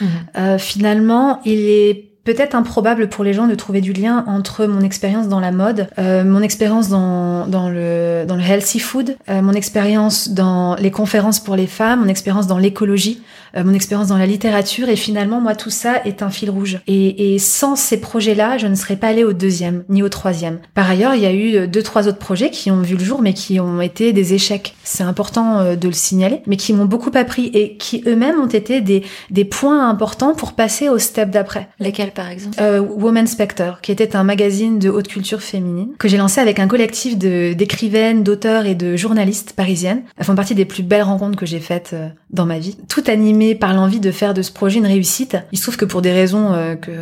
Mmh. 0.00 0.06
Euh, 0.36 0.58
finalement, 0.58 1.40
il 1.44 1.60
est 1.60 2.14
peut-être 2.24 2.54
improbable 2.54 3.08
pour 3.08 3.22
les 3.22 3.32
gens 3.32 3.46
de 3.46 3.54
trouver 3.54 3.80
du 3.80 3.92
lien 3.92 4.24
entre 4.26 4.66
mon 4.66 4.80
expérience 4.80 5.28
dans 5.28 5.40
la 5.40 5.52
mode, 5.52 5.88
euh, 5.98 6.24
mon 6.24 6.40
expérience 6.40 6.88
dans, 6.88 7.46
dans, 7.46 7.68
le, 7.68 8.24
dans 8.26 8.36
le 8.36 8.42
healthy 8.42 8.78
food, 8.78 9.16
euh, 9.28 9.42
mon 9.42 9.52
expérience 9.52 10.30
dans 10.30 10.74
les 10.76 10.90
conférences 10.90 11.38
pour 11.38 11.54
les 11.54 11.66
femmes, 11.66 12.00
mon 12.00 12.08
expérience 12.08 12.46
dans 12.46 12.58
l'écologie, 12.58 13.22
euh, 13.56 13.64
mon 13.64 13.72
expérience 13.72 14.08
dans 14.08 14.18
la 14.18 14.26
littérature 14.26 14.88
et 14.88 14.96
finalement 14.96 15.40
moi 15.40 15.54
tout 15.54 15.70
ça 15.70 16.02
est 16.04 16.22
un 16.22 16.30
fil 16.30 16.50
rouge. 16.50 16.80
Et, 16.86 17.34
et 17.34 17.38
sans 17.38 17.76
ces 17.76 18.00
projets-là, 18.00 18.58
je 18.58 18.66
ne 18.66 18.74
serais 18.74 18.96
pas 18.96 19.08
allée 19.08 19.24
au 19.24 19.32
deuxième 19.32 19.84
ni 19.88 20.02
au 20.02 20.08
troisième. 20.08 20.58
Par 20.74 20.88
ailleurs, 20.88 21.14
il 21.14 21.22
y 21.22 21.26
a 21.26 21.32
eu 21.32 21.68
deux 21.68 21.82
trois 21.82 22.08
autres 22.08 22.18
projets 22.18 22.50
qui 22.50 22.70
ont 22.70 22.80
vu 22.80 22.96
le 22.96 23.04
jour 23.04 23.22
mais 23.22 23.34
qui 23.34 23.60
ont 23.60 23.80
été 23.80 24.12
des 24.12 24.34
échecs. 24.34 24.74
C'est 24.84 25.02
important 25.02 25.58
euh, 25.58 25.76
de 25.76 25.88
le 25.88 25.94
signaler, 25.94 26.42
mais 26.46 26.56
qui 26.56 26.72
m'ont 26.72 26.84
beaucoup 26.84 27.10
appris 27.14 27.46
et 27.54 27.76
qui 27.76 28.02
eux-mêmes 28.06 28.40
ont 28.40 28.46
été 28.46 28.80
des 28.80 29.02
des 29.30 29.44
points 29.44 29.88
importants 29.88 30.34
pour 30.34 30.52
passer 30.52 30.88
au 30.88 30.98
step 30.98 31.30
d'après. 31.30 31.68
Lesquels 31.78 32.12
par 32.12 32.30
exemple? 32.30 32.56
Euh, 32.60 32.80
Woman 32.80 33.26
Spectre, 33.26 33.80
qui 33.82 33.92
était 33.92 34.16
un 34.16 34.24
magazine 34.24 34.78
de 34.78 34.90
haute 34.90 35.08
culture 35.08 35.40
féminine 35.40 35.90
que 35.98 36.08
j'ai 36.08 36.16
lancé 36.16 36.40
avec 36.40 36.58
un 36.58 36.68
collectif 36.68 37.18
de 37.18 37.52
d'écrivaines, 37.52 38.22
d'auteurs 38.22 38.66
et 38.66 38.74
de 38.74 38.96
journalistes 38.96 39.52
parisiennes. 39.52 40.02
Elles 40.16 40.24
font 40.24 40.34
partie 40.34 40.54
des 40.54 40.64
plus 40.64 40.82
belles 40.82 41.02
rencontres 41.02 41.36
que 41.36 41.46
j'ai 41.46 41.60
faites 41.60 41.90
euh, 41.92 42.08
dans 42.30 42.46
ma 42.46 42.58
vie. 42.58 42.76
Tout 42.88 43.04
animé 43.06 43.43
par 43.54 43.74
l'envie 43.74 44.00
de 44.00 44.10
faire 44.10 44.32
de 44.32 44.42
ce 44.42 44.52
projet 44.52 44.78
une 44.78 44.86
réussite. 44.86 45.36
Il 45.52 45.58
se 45.58 45.64
trouve 45.64 45.76
que 45.76 45.84
pour 45.84 46.02
des 46.02 46.12
raisons 46.12 46.52
euh, 46.52 46.76
que, 46.76 46.92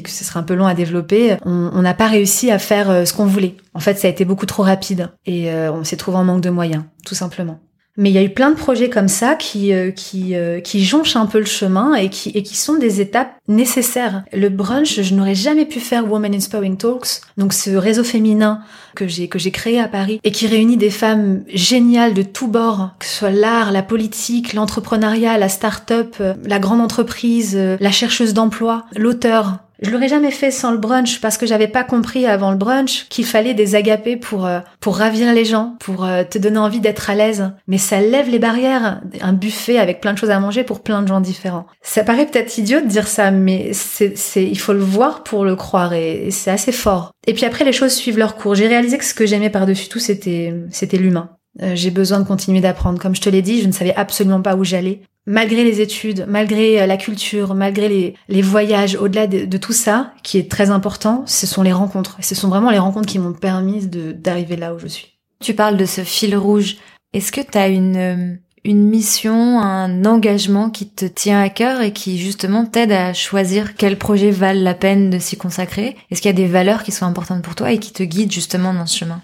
que 0.00 0.10
ce 0.10 0.24
serait 0.24 0.40
un 0.40 0.42
peu 0.42 0.54
long 0.54 0.66
à 0.66 0.74
développer, 0.74 1.36
on 1.44 1.82
n'a 1.82 1.94
pas 1.94 2.08
réussi 2.08 2.50
à 2.50 2.58
faire 2.58 2.90
euh, 2.90 3.04
ce 3.04 3.14
qu'on 3.14 3.26
voulait. 3.26 3.54
En 3.74 3.80
fait, 3.80 3.94
ça 3.98 4.08
a 4.08 4.10
été 4.10 4.24
beaucoup 4.24 4.46
trop 4.46 4.62
rapide 4.62 5.10
et 5.26 5.52
euh, 5.52 5.72
on 5.72 5.84
s'est 5.84 5.96
trouvé 5.96 6.18
en 6.18 6.24
manque 6.24 6.42
de 6.42 6.50
moyens, 6.50 6.84
tout 7.06 7.14
simplement. 7.14 7.60
Mais 8.00 8.08
il 8.08 8.14
y 8.14 8.18
a 8.18 8.22
eu 8.22 8.30
plein 8.30 8.50
de 8.50 8.56
projets 8.56 8.88
comme 8.88 9.08
ça 9.08 9.34
qui 9.34 9.74
euh, 9.74 9.90
qui 9.90 10.34
euh, 10.34 10.60
qui 10.60 10.82
jonchent 10.82 11.16
un 11.16 11.26
peu 11.26 11.38
le 11.38 11.44
chemin 11.44 11.94
et 11.94 12.08
qui 12.08 12.30
et 12.30 12.42
qui 12.42 12.56
sont 12.56 12.78
des 12.78 13.02
étapes 13.02 13.34
nécessaires. 13.46 14.24
Le 14.32 14.48
brunch, 14.48 15.02
je 15.02 15.14
n'aurais 15.14 15.34
jamais 15.34 15.66
pu 15.66 15.80
faire 15.80 16.10
Women 16.10 16.34
Inspiring 16.34 16.78
Talks, 16.78 17.20
donc 17.36 17.52
ce 17.52 17.68
réseau 17.72 18.02
féminin 18.02 18.60
que 18.96 19.06
j'ai 19.06 19.28
que 19.28 19.38
j'ai 19.38 19.50
créé 19.50 19.78
à 19.78 19.86
Paris 19.86 20.18
et 20.24 20.32
qui 20.32 20.46
réunit 20.46 20.78
des 20.78 20.88
femmes 20.88 21.42
géniales 21.52 22.14
de 22.14 22.22
tous 22.22 22.48
bords, 22.48 22.88
que 22.98 23.04
ce 23.04 23.18
soit 23.18 23.30
l'art, 23.30 23.70
la 23.70 23.82
politique, 23.82 24.54
l'entrepreneuriat, 24.54 25.36
la 25.36 25.50
start-up, 25.50 26.16
euh, 26.22 26.32
la 26.46 26.58
grande 26.58 26.80
entreprise, 26.80 27.54
la 27.54 27.90
chercheuse 27.90 28.32
d'emploi, 28.32 28.86
l'auteur, 28.96 29.58
je 29.80 29.90
l'aurais 29.90 30.08
jamais 30.08 30.30
fait 30.30 30.50
sans 30.50 30.72
le 30.72 30.78
brunch 30.78 31.20
parce 31.20 31.38
que 31.38 31.46
j'avais 31.46 31.68
pas 31.68 31.84
compris 31.84 32.26
avant 32.26 32.50
le 32.50 32.56
brunch 32.56 33.06
qu'il 33.08 33.24
fallait 33.24 33.54
des 33.54 33.74
agapés 33.74 34.16
pour 34.16 34.46
euh, 34.46 34.60
pour 34.80 34.96
ravir 34.96 35.32
les 35.32 35.44
gens, 35.44 35.76
pour 35.80 36.04
euh, 36.04 36.22
te 36.22 36.38
donner 36.38 36.58
envie 36.58 36.80
d'être 36.80 37.08
à 37.08 37.14
l'aise. 37.14 37.50
Mais 37.66 37.78
ça 37.78 38.00
lève 38.00 38.28
les 38.28 38.38
barrières, 38.38 39.00
un 39.20 39.32
buffet 39.32 39.78
avec 39.78 40.00
plein 40.00 40.12
de 40.12 40.18
choses 40.18 40.30
à 40.30 40.38
manger 40.38 40.64
pour 40.64 40.80
plein 40.80 41.02
de 41.02 41.08
gens 41.08 41.20
différents. 41.20 41.66
Ça 41.82 42.04
paraît 42.04 42.26
peut-être 42.26 42.58
idiot 42.58 42.80
de 42.80 42.86
dire 42.86 43.08
ça, 43.08 43.30
mais 43.30 43.70
c'est 43.72 44.16
c'est 44.18 44.44
il 44.44 44.58
faut 44.58 44.74
le 44.74 44.80
voir 44.80 45.22
pour 45.24 45.44
le 45.44 45.56
croire 45.56 45.94
et, 45.94 46.30
c'est 46.30 46.50
assez 46.50 46.72
fort. 46.72 47.12
Et 47.26 47.32
puis 47.32 47.44
après 47.44 47.64
les 47.64 47.72
choses 47.72 47.92
suivent 47.92 48.18
leur 48.18 48.36
cours. 48.36 48.54
J'ai 48.54 48.68
réalisé 48.68 48.98
que 48.98 49.04
ce 49.04 49.14
que 49.14 49.26
j'aimais 49.26 49.50
par-dessus 49.50 49.88
tout 49.88 49.98
c'était 49.98 50.54
c'était 50.70 50.98
l'humain. 50.98 51.30
Euh, 51.62 51.72
j'ai 51.74 51.90
besoin 51.90 52.20
de 52.20 52.26
continuer 52.26 52.60
d'apprendre. 52.60 53.00
Comme 53.00 53.16
je 53.16 53.20
te 53.20 53.28
l'ai 53.28 53.42
dit, 53.42 53.60
je 53.60 53.66
ne 53.66 53.72
savais 53.72 53.94
absolument 53.94 54.40
pas 54.40 54.54
où 54.54 54.64
j'allais. 54.64 55.02
Malgré 55.30 55.62
les 55.62 55.80
études, 55.80 56.26
malgré 56.26 56.82
euh, 56.82 56.86
la 56.86 56.96
culture, 56.96 57.54
malgré 57.54 58.16
les, 58.28 58.42
voyages, 58.42 58.96
au-delà 58.96 59.28
de, 59.28 59.58
tout 59.58 59.72
ça, 59.72 60.12
qui 60.24 60.38
est 60.38 60.50
très 60.50 60.70
important, 60.70 61.22
ce 61.24 61.46
sont 61.46 61.62
les 61.62 61.72
rencontres. 61.72 62.16
Ce 62.20 62.34
sont 62.34 62.48
vraiment 62.48 62.72
les 62.72 62.80
rencontres 62.80 63.06
qui 63.06 63.20
m'ont 63.20 63.32
permis 63.32 63.86
d'arriver 63.86 64.56
là 64.56 64.74
où 64.74 64.80
je 64.80 64.88
suis. 64.88 65.14
Tu 65.40 65.54
parles 65.54 65.76
de 65.76 65.84
ce 65.84 66.00
fil 66.00 66.36
rouge. 66.36 66.78
Est-ce 67.12 67.30
que 67.30 67.40
tu 67.40 67.56
as 67.56 67.68
une, 67.68 67.96
euh, 67.96 68.34
une 68.64 68.88
mission, 68.88 69.60
un 69.60 70.04
engagement 70.04 70.68
qui 70.68 70.88
te 70.88 71.04
tient 71.04 71.40
à 71.40 71.48
cœur 71.48 71.80
et 71.80 71.92
qui 71.92 72.18
justement 72.18 72.64
t'aide 72.64 72.90
à 72.90 73.12
choisir 73.12 73.76
quel 73.76 73.98
projet 73.98 74.32
valent 74.32 74.64
la 74.64 74.74
peine 74.74 75.10
de 75.10 75.20
s'y 75.20 75.36
consacrer? 75.36 75.96
Est-ce 76.10 76.20
qu'il 76.20 76.28
y 76.28 76.34
a 76.34 76.36
des 76.36 76.48
valeurs 76.48 76.82
qui 76.82 76.90
sont 76.90 77.06
importantes 77.06 77.42
pour 77.42 77.54
toi 77.54 77.70
et 77.70 77.78
qui 77.78 77.92
te 77.92 78.02
guident 78.02 78.32
justement 78.32 78.74
dans 78.74 78.86
ce 78.86 78.98
chemin? 78.98 79.22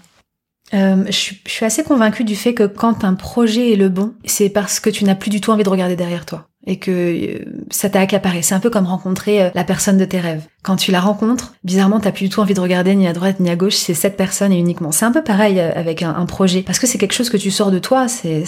Euh, 0.73 1.05
je, 1.05 1.33
je, 1.45 1.51
suis 1.51 1.65
assez 1.65 1.83
convaincue 1.83 2.23
du 2.23 2.35
fait 2.35 2.53
que 2.53 2.63
quand 2.63 3.03
un 3.03 3.13
projet 3.13 3.71
est 3.71 3.77
le 3.77 3.89
bon, 3.89 4.13
c'est 4.25 4.49
parce 4.49 4.79
que 4.79 4.89
tu 4.89 5.05
n'as 5.05 5.15
plus 5.15 5.29
du 5.29 5.39
tout 5.39 5.51
envie 5.51 5.63
de 5.63 5.69
regarder 5.69 5.95
derrière 5.95 6.25
toi 6.25 6.46
et 6.67 6.77
que 6.77 6.91
euh, 6.91 7.45
ça 7.71 7.89
t'a 7.89 8.01
accaparé. 8.01 8.41
C'est 8.43 8.53
un 8.53 8.59
peu 8.59 8.69
comme 8.69 8.85
rencontrer 8.85 9.41
euh, 9.41 9.49
la 9.55 9.63
personne 9.63 9.97
de 9.97 10.05
tes 10.05 10.19
rêves. 10.19 10.43
Quand 10.61 10.75
tu 10.75 10.91
la 10.91 10.99
rencontres, 10.99 11.53
bizarrement, 11.63 11.99
t'as 11.99 12.11
plus 12.11 12.25
du 12.25 12.29
tout 12.29 12.41
envie 12.41 12.53
de 12.53 12.59
regarder 12.59 12.93
ni 12.93 13.07
à 13.07 13.13
droite 13.13 13.39
ni 13.39 13.49
à 13.49 13.55
gauche, 13.55 13.75
c'est 13.75 13.93
cette 13.93 14.17
personne 14.17 14.51
et 14.51 14.59
uniquement. 14.59 14.91
C'est 14.91 15.05
un 15.05 15.11
peu 15.11 15.23
pareil 15.23 15.59
euh, 15.59 15.71
avec 15.73 16.03
un, 16.03 16.13
un 16.13 16.25
projet, 16.25 16.61
parce 16.61 16.77
que 16.77 16.85
c'est 16.85 16.97
quelque 16.97 17.13
chose 17.13 17.29
que 17.29 17.37
tu 17.37 17.49
sors 17.49 17.71
de 17.71 17.79
toi, 17.79 18.07
c'est 18.07 18.43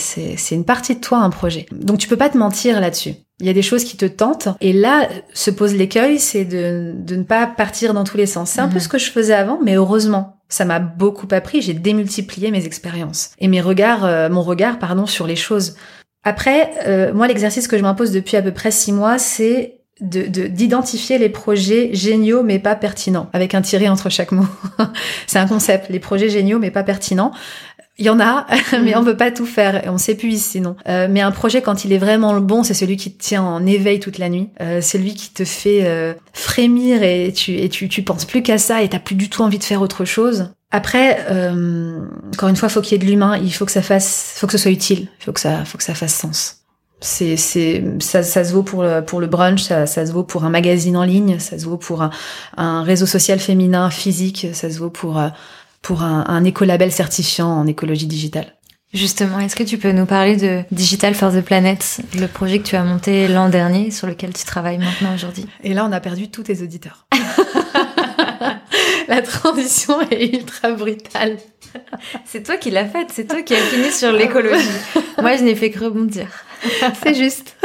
une 0.51 0.65
partie 0.65 0.95
de 0.95 0.99
toi, 0.99 1.19
un 1.19 1.29
projet. 1.29 1.65
Donc 1.71 1.97
tu 1.97 2.07
peux 2.07 2.17
pas 2.17 2.29
te 2.29 2.37
mentir 2.37 2.79
là-dessus. 2.81 3.13
Il 3.39 3.47
y 3.47 3.49
a 3.49 3.53
des 3.53 3.61
choses 3.61 3.85
qui 3.85 3.95
te 3.95 4.05
tentent, 4.05 4.49
et 4.59 4.73
là 4.73 5.07
se 5.33 5.49
pose 5.49 5.73
l'écueil, 5.73 6.19
c'est 6.19 6.43
de, 6.43 6.93
de 6.93 7.15
ne 7.15 7.23
pas 7.23 7.47
partir 7.47 7.93
dans 7.93 8.03
tous 8.03 8.17
les 8.17 8.25
sens. 8.25 8.49
C'est 8.49 8.59
un 8.59 8.67
peu 8.67 8.75
mhm. 8.75 8.81
ce 8.81 8.87
que 8.89 8.97
je 8.97 9.09
faisais 9.11 9.33
avant, 9.33 9.59
mais 9.63 9.75
heureusement, 9.75 10.39
ça 10.49 10.65
m'a 10.65 10.79
beaucoup 10.79 11.27
appris, 11.31 11.61
j'ai 11.61 11.73
démultiplié 11.73 12.51
mes 12.51 12.65
expériences 12.65 13.31
et 13.39 13.47
mes 13.47 13.61
regards, 13.61 14.03
euh, 14.03 14.29
mon 14.29 14.41
regard, 14.41 14.79
pardon, 14.79 15.05
sur 15.05 15.27
les 15.27 15.35
choses. 15.35 15.75
Après, 16.23 16.71
euh, 16.85 17.13
moi, 17.13 17.27
l'exercice 17.27 17.67
que 17.67 17.77
je 17.77 17.83
m'impose 17.83 18.11
depuis 18.11 18.37
à 18.37 18.41
peu 18.41 18.51
près 18.51 18.71
six 18.71 18.91
mois, 18.91 19.17
c'est 19.17 19.79
d'identifier 20.01 21.17
de, 21.17 21.23
les 21.23 21.29
projets 21.29 21.89
géniaux 21.93 22.41
mais 22.41 22.59
pas 22.59 22.75
pertinents, 22.75 23.29
avec 23.33 23.53
un 23.53 23.61
tiré 23.61 23.89
entre 23.89 24.09
chaque 24.09 24.31
mot. 24.31 24.45
c'est 25.27 25.39
un 25.39 25.47
concept, 25.47 25.89
les 25.89 25.99
projets 25.99 26.29
géniaux 26.29 26.59
mais 26.59 26.71
pas 26.71 26.83
pertinents. 26.83 27.33
Il 27.97 28.05
y 28.05 28.09
en 28.09 28.21
a, 28.21 28.47
mais 28.81 28.95
on 28.95 29.03
peut 29.03 29.17
pas 29.17 29.29
tout 29.29 29.45
faire 29.45 29.85
et 29.85 29.89
on 29.89 29.97
s'épuise 29.97 30.43
sinon. 30.43 30.77
Euh, 30.87 31.07
mais 31.09 31.19
un 31.19 31.31
projet, 31.31 31.61
quand 31.61 31.83
il 31.83 31.91
est 31.91 31.97
vraiment 31.97 32.31
le 32.31 32.39
bon, 32.39 32.63
c'est 32.63 32.73
celui 32.73 32.95
qui 32.95 33.11
te 33.11 33.21
tient 33.21 33.43
en 33.43 33.65
éveil 33.65 33.99
toute 33.99 34.17
la 34.19 34.29
nuit. 34.29 34.47
Euh, 34.61 34.79
celui 34.79 35.15
qui 35.15 35.33
te 35.33 35.43
fait 35.43 35.85
euh, 35.85 36.13
frémir 36.31 37.03
et 37.03 37.33
tu 37.33 37.55
et 37.55 37.67
tu, 37.67 37.89
tu 37.89 38.01
penses 38.01 38.23
plus 38.23 38.41
qu'à 38.41 38.57
ça 38.57 38.81
et 38.83 38.87
t'as 38.87 38.99
plus 38.99 39.15
du 39.15 39.29
tout 39.29 39.41
envie 39.41 39.59
de 39.59 39.65
faire 39.65 39.81
autre 39.81 40.05
chose. 40.05 40.53
Après, 40.71 41.25
euh, 41.31 41.99
encore 42.33 42.49
une 42.49 42.55
fois, 42.55 42.69
faut 42.69 42.81
qu'il 42.81 42.93
y 42.93 42.95
ait 42.95 43.03
de 43.03 43.09
l'humain. 43.09 43.37
Il 43.37 43.53
faut 43.53 43.65
que 43.65 43.71
ça 43.71 43.81
fasse, 43.81 44.35
faut 44.37 44.45
que 44.45 44.51
ce 44.53 44.59
soit 44.59 44.71
utile. 44.71 45.07
Il 45.19 45.25
faut 45.25 45.33
que 45.33 45.39
ça, 45.39 45.65
faut 45.65 45.77
que 45.77 45.83
ça 45.83 45.95
fasse 45.95 46.13
sens. 46.13 46.57
C'est, 47.01 47.37
c'est, 47.37 47.83
ça, 47.99 48.23
ça 48.23 48.43
se 48.43 48.51
vaut 48.53 48.63
pour 48.63 48.83
le, 48.83 49.01
pour 49.01 49.21
le 49.21 49.27
brunch, 49.27 49.63
ça, 49.63 49.85
ça 49.85 50.05
se 50.05 50.11
vaut 50.11 50.23
pour 50.23 50.43
un 50.43 50.49
magazine 50.49 50.97
en 50.97 51.05
ligne, 51.05 51.39
ça 51.39 51.57
se 51.57 51.63
vaut 51.63 51.77
pour 51.77 52.01
un, 52.01 52.09
un 52.57 52.83
réseau 52.83 53.05
social 53.05 53.39
féminin 53.39 53.89
physique, 53.89 54.47
ça 54.51 54.69
se 54.69 54.79
vaut 54.79 54.89
pour 54.89 55.17
euh, 55.17 55.29
pour 55.81 56.03
un, 56.03 56.25
un 56.27 56.43
écolabel 56.43 56.91
certifiant 56.91 57.47
en 57.47 57.67
écologie 57.67 58.05
digitale. 58.05 58.53
Justement, 58.93 59.39
est-ce 59.39 59.55
que 59.55 59.63
tu 59.63 59.77
peux 59.77 59.91
nous 59.91 60.07
parler 60.07 60.35
de 60.35 60.63
Digital 60.71 61.13
for 61.13 61.31
the 61.31 61.41
Planet, 61.41 62.01
le 62.17 62.25
projet 62.25 62.57
que 62.57 62.63
tu 62.63 62.75
as 62.75 62.83
monté 62.83 63.27
l'an 63.27 63.47
dernier, 63.47 63.91
sur 63.91 64.07
lequel 64.07 64.33
tu 64.33 64.43
travailles 64.43 64.79
maintenant 64.79 65.13
aujourd'hui? 65.13 65.45
Et 65.63 65.75
là, 65.75 65.85
on 65.85 65.91
a 65.91 65.99
perdu 65.99 66.29
tous 66.29 66.43
tes 66.43 66.63
auditeurs. 66.63 67.05
La 69.15 69.23
transition 69.23 69.99
est 70.11 70.35
ultra 70.35 70.71
brutale. 70.71 71.37
C'est 72.25 72.43
toi 72.43 72.57
qui 72.57 72.69
l'as 72.69 72.85
faite, 72.85 73.07
c'est 73.09 73.27
toi 73.27 73.41
qui 73.41 73.53
as 73.55 73.57
fini 73.57 73.91
sur 73.91 74.11
l'écologie. 74.11 74.67
Moi, 75.21 75.35
je 75.35 75.43
n'ai 75.43 75.55
fait 75.55 75.71
que 75.71 75.83
rebondir. 75.83 76.27
C'est 77.03 77.15
juste. 77.15 77.55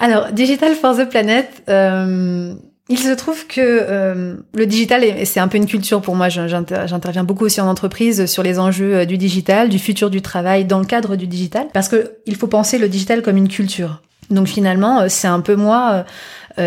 Alors, 0.00 0.32
Digital 0.32 0.74
for 0.74 0.96
the 0.96 1.08
Planet, 1.08 1.48
euh, 1.68 2.54
il 2.88 2.98
se 2.98 3.10
trouve 3.10 3.46
que 3.46 3.60
euh, 3.60 4.36
le 4.54 4.66
digital, 4.66 5.04
c'est 5.24 5.40
un 5.40 5.48
peu 5.48 5.56
une 5.58 5.66
culture 5.66 6.00
pour 6.00 6.14
moi. 6.14 6.28
J'interviens 6.28 7.24
beaucoup 7.24 7.44
aussi 7.44 7.60
en 7.60 7.68
entreprise 7.68 8.26
sur 8.26 8.42
les 8.42 8.58
enjeux 8.58 8.96
euh, 8.96 9.04
du 9.04 9.18
digital, 9.18 9.68
du 9.68 9.78
futur 9.78 10.10
du 10.10 10.22
travail 10.22 10.64
dans 10.64 10.78
le 10.78 10.84
cadre 10.84 11.16
du 11.16 11.26
digital, 11.26 11.68
parce 11.72 11.88
que 11.88 12.18
il 12.26 12.36
faut 12.36 12.48
penser 12.48 12.78
le 12.78 12.88
digital 12.88 13.22
comme 13.22 13.36
une 13.36 13.48
culture. 13.48 14.00
Donc 14.32 14.46
finalement, 14.46 15.08
c'est 15.08 15.28
un 15.28 15.40
peu 15.40 15.56
moi 15.56 15.90
euh, 15.92 16.02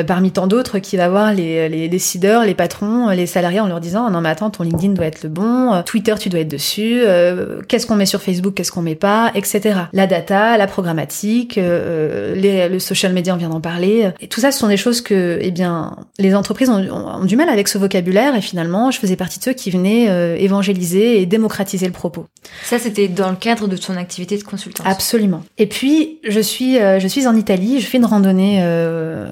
parmi 0.08 0.32
tant 0.32 0.48
d'autres 0.48 0.80
qui 0.80 0.98
va 0.98 1.10
voir 1.10 1.34
les, 1.34 1.70
les 1.70 1.88
décideurs, 1.88 2.44
les 2.44 2.56
patrons, 2.56 3.10
les 3.10 3.26
salariés 3.26 3.60
en 3.60 3.68
leur 3.68 3.80
disant 3.80 4.10
non 4.10 4.22
mais 4.22 4.30
attends 4.30 4.50
ton 4.50 4.64
LinkedIn 4.64 4.94
doit 4.94 5.06
être 5.06 5.24
le 5.24 5.30
bon, 5.30 5.74
euh, 5.74 5.82
Twitter 5.82 6.16
tu 6.20 6.30
dois 6.30 6.42
être 6.42 6.48
dessus, 6.48 7.02
euh, 7.04 7.62
qu'est-ce 7.68 7.86
qu'on 7.86 7.96
met 7.96 8.06
sur 8.06 8.22
Facebook, 8.22 8.54
qu'est-ce 8.54 8.72
qu'on 8.72 8.82
met 8.82 8.96
pas, 8.96 9.32
etc. 9.36 9.82
La 9.94 10.08
data, 10.08 10.58
la 10.58 10.68
programmatique, 10.68 11.56
les, 11.56 12.70
le 12.70 12.80
social 12.80 13.14
media 13.14 13.34
on 13.34 13.38
vient 13.38 13.50
d'en 13.50 13.62
parler, 13.62 14.12
et 14.20 14.28
tout 14.28 14.42
ça 14.42 14.52
ce 14.52 14.60
sont 14.60 14.68
des 14.68 14.78
choses 14.78 15.02
que 15.02 15.38
eh 15.42 15.52
bien 15.52 15.96
les 16.18 16.36
entreprises 16.36 16.70
ont, 16.70 16.86
ont, 16.90 17.26
du 17.26 17.36
mal 17.36 17.50
avec 17.50 17.68
ce 17.68 17.78
vocabulaire 17.78 18.36
et 18.36 18.42
finalement 18.42 18.92
je 18.92 19.00
faisais 19.00 19.16
partie 19.16 19.40
de 19.40 19.44
ceux 19.44 19.54
qui 19.54 19.72
venaient 19.72 20.40
évangéliser 20.42 21.22
et 21.22 21.26
démocratiser 21.26 21.86
le 21.86 21.92
propos. 21.92 22.26
Ça 22.64 22.80
c'était 22.80 23.08
dans 23.08 23.30
le 23.30 23.36
cadre 23.36 23.68
de 23.68 23.78
ton 23.78 23.96
activité 23.98 24.38
de 24.38 24.44
consultance. 24.44 24.86
Absolument. 24.90 25.44
Et 25.58 25.68
puis 25.68 26.20
je 26.28 26.40
suis 26.40 26.76
je 26.76 27.08
suis 27.08 27.28
en 27.28 27.36
Italie, 27.36 27.80
je 27.80 27.88
fais 27.88 27.98
une 27.98 28.06
randonnée 28.06 28.64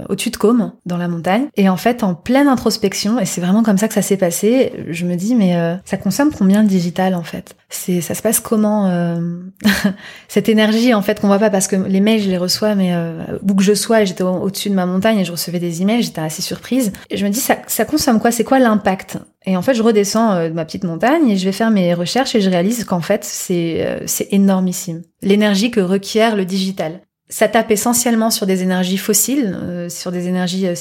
au-dessus 0.09 0.29
de 0.29 0.37
dans 0.51 0.97
la 0.97 1.07
montagne. 1.07 1.47
Et 1.55 1.69
en 1.69 1.77
fait, 1.77 2.03
en 2.03 2.15
pleine 2.15 2.47
introspection, 2.47 3.19
et 3.19 3.25
c'est 3.25 3.39
vraiment 3.39 3.63
comme 3.63 3.77
ça 3.77 3.87
que 3.87 3.93
ça 3.93 4.01
s'est 4.01 4.17
passé, 4.17 4.73
je 4.89 5.05
me 5.05 5.15
dis, 5.15 5.35
mais 5.35 5.55
euh, 5.55 5.75
ça 5.85 5.97
consomme 5.97 6.31
combien 6.37 6.63
de 6.63 6.67
digital 6.67 7.15
en 7.15 7.23
fait? 7.23 7.55
C'est, 7.69 8.01
Ça 8.01 8.13
se 8.13 8.21
passe 8.21 8.39
comment 8.39 8.89
euh, 8.89 9.39
Cette 10.27 10.49
énergie 10.49 10.93
en 10.93 11.01
fait 11.01 11.19
qu'on 11.19 11.27
voit 11.27 11.39
pas? 11.39 11.49
Parce 11.49 11.67
que 11.67 11.75
les 11.75 12.01
mails, 12.01 12.21
je 12.21 12.29
les 12.29 12.37
reçois, 12.37 12.75
mais 12.75 12.93
euh, 12.93 13.37
où 13.47 13.55
que 13.55 13.63
je 13.63 13.73
sois, 13.73 14.03
j'étais 14.03 14.23
au-dessus 14.23 14.69
de 14.69 14.75
ma 14.75 14.85
montagne 14.85 15.19
et 15.19 15.25
je 15.25 15.31
recevais 15.31 15.59
des 15.59 15.81
emails, 15.81 16.03
j'étais 16.03 16.21
assez 16.21 16.41
surprise. 16.41 16.91
Et 17.09 17.17
je 17.17 17.25
me 17.25 17.31
dis, 17.31 17.39
ça, 17.39 17.57
ça 17.67 17.85
consomme 17.85 18.19
quoi? 18.19 18.31
C'est 18.31 18.43
quoi 18.43 18.59
l'impact? 18.59 19.17
Et 19.45 19.57
en 19.57 19.61
fait, 19.61 19.73
je 19.73 19.83
redescends 19.83 20.47
de 20.47 20.53
ma 20.53 20.65
petite 20.65 20.83
montagne 20.83 21.29
et 21.29 21.37
je 21.37 21.45
vais 21.45 21.51
faire 21.51 21.69
mes 21.69 21.93
recherches 21.93 22.33
et 22.35 22.41
je 22.41 22.49
réalise 22.49 22.85
qu'en 22.85 23.01
fait, 23.01 23.25
c'est 23.25 24.03
c'est 24.05 24.31
énormissime. 24.31 25.01
L'énergie 25.21 25.69
que 25.69 25.81
requiert 25.81 26.37
le 26.37 26.45
digital 26.45 27.01
ça 27.33 27.47
tape 27.47 27.71
essentiellement 27.71 28.29
sur 28.29 28.45
des 28.45 28.61
énergies 28.61 28.99
fossiles, 28.99 29.57
euh, 29.59 29.89
sur 29.89 30.11
des 30.11 30.27
énergies 30.27 30.67
euh, 30.67 30.75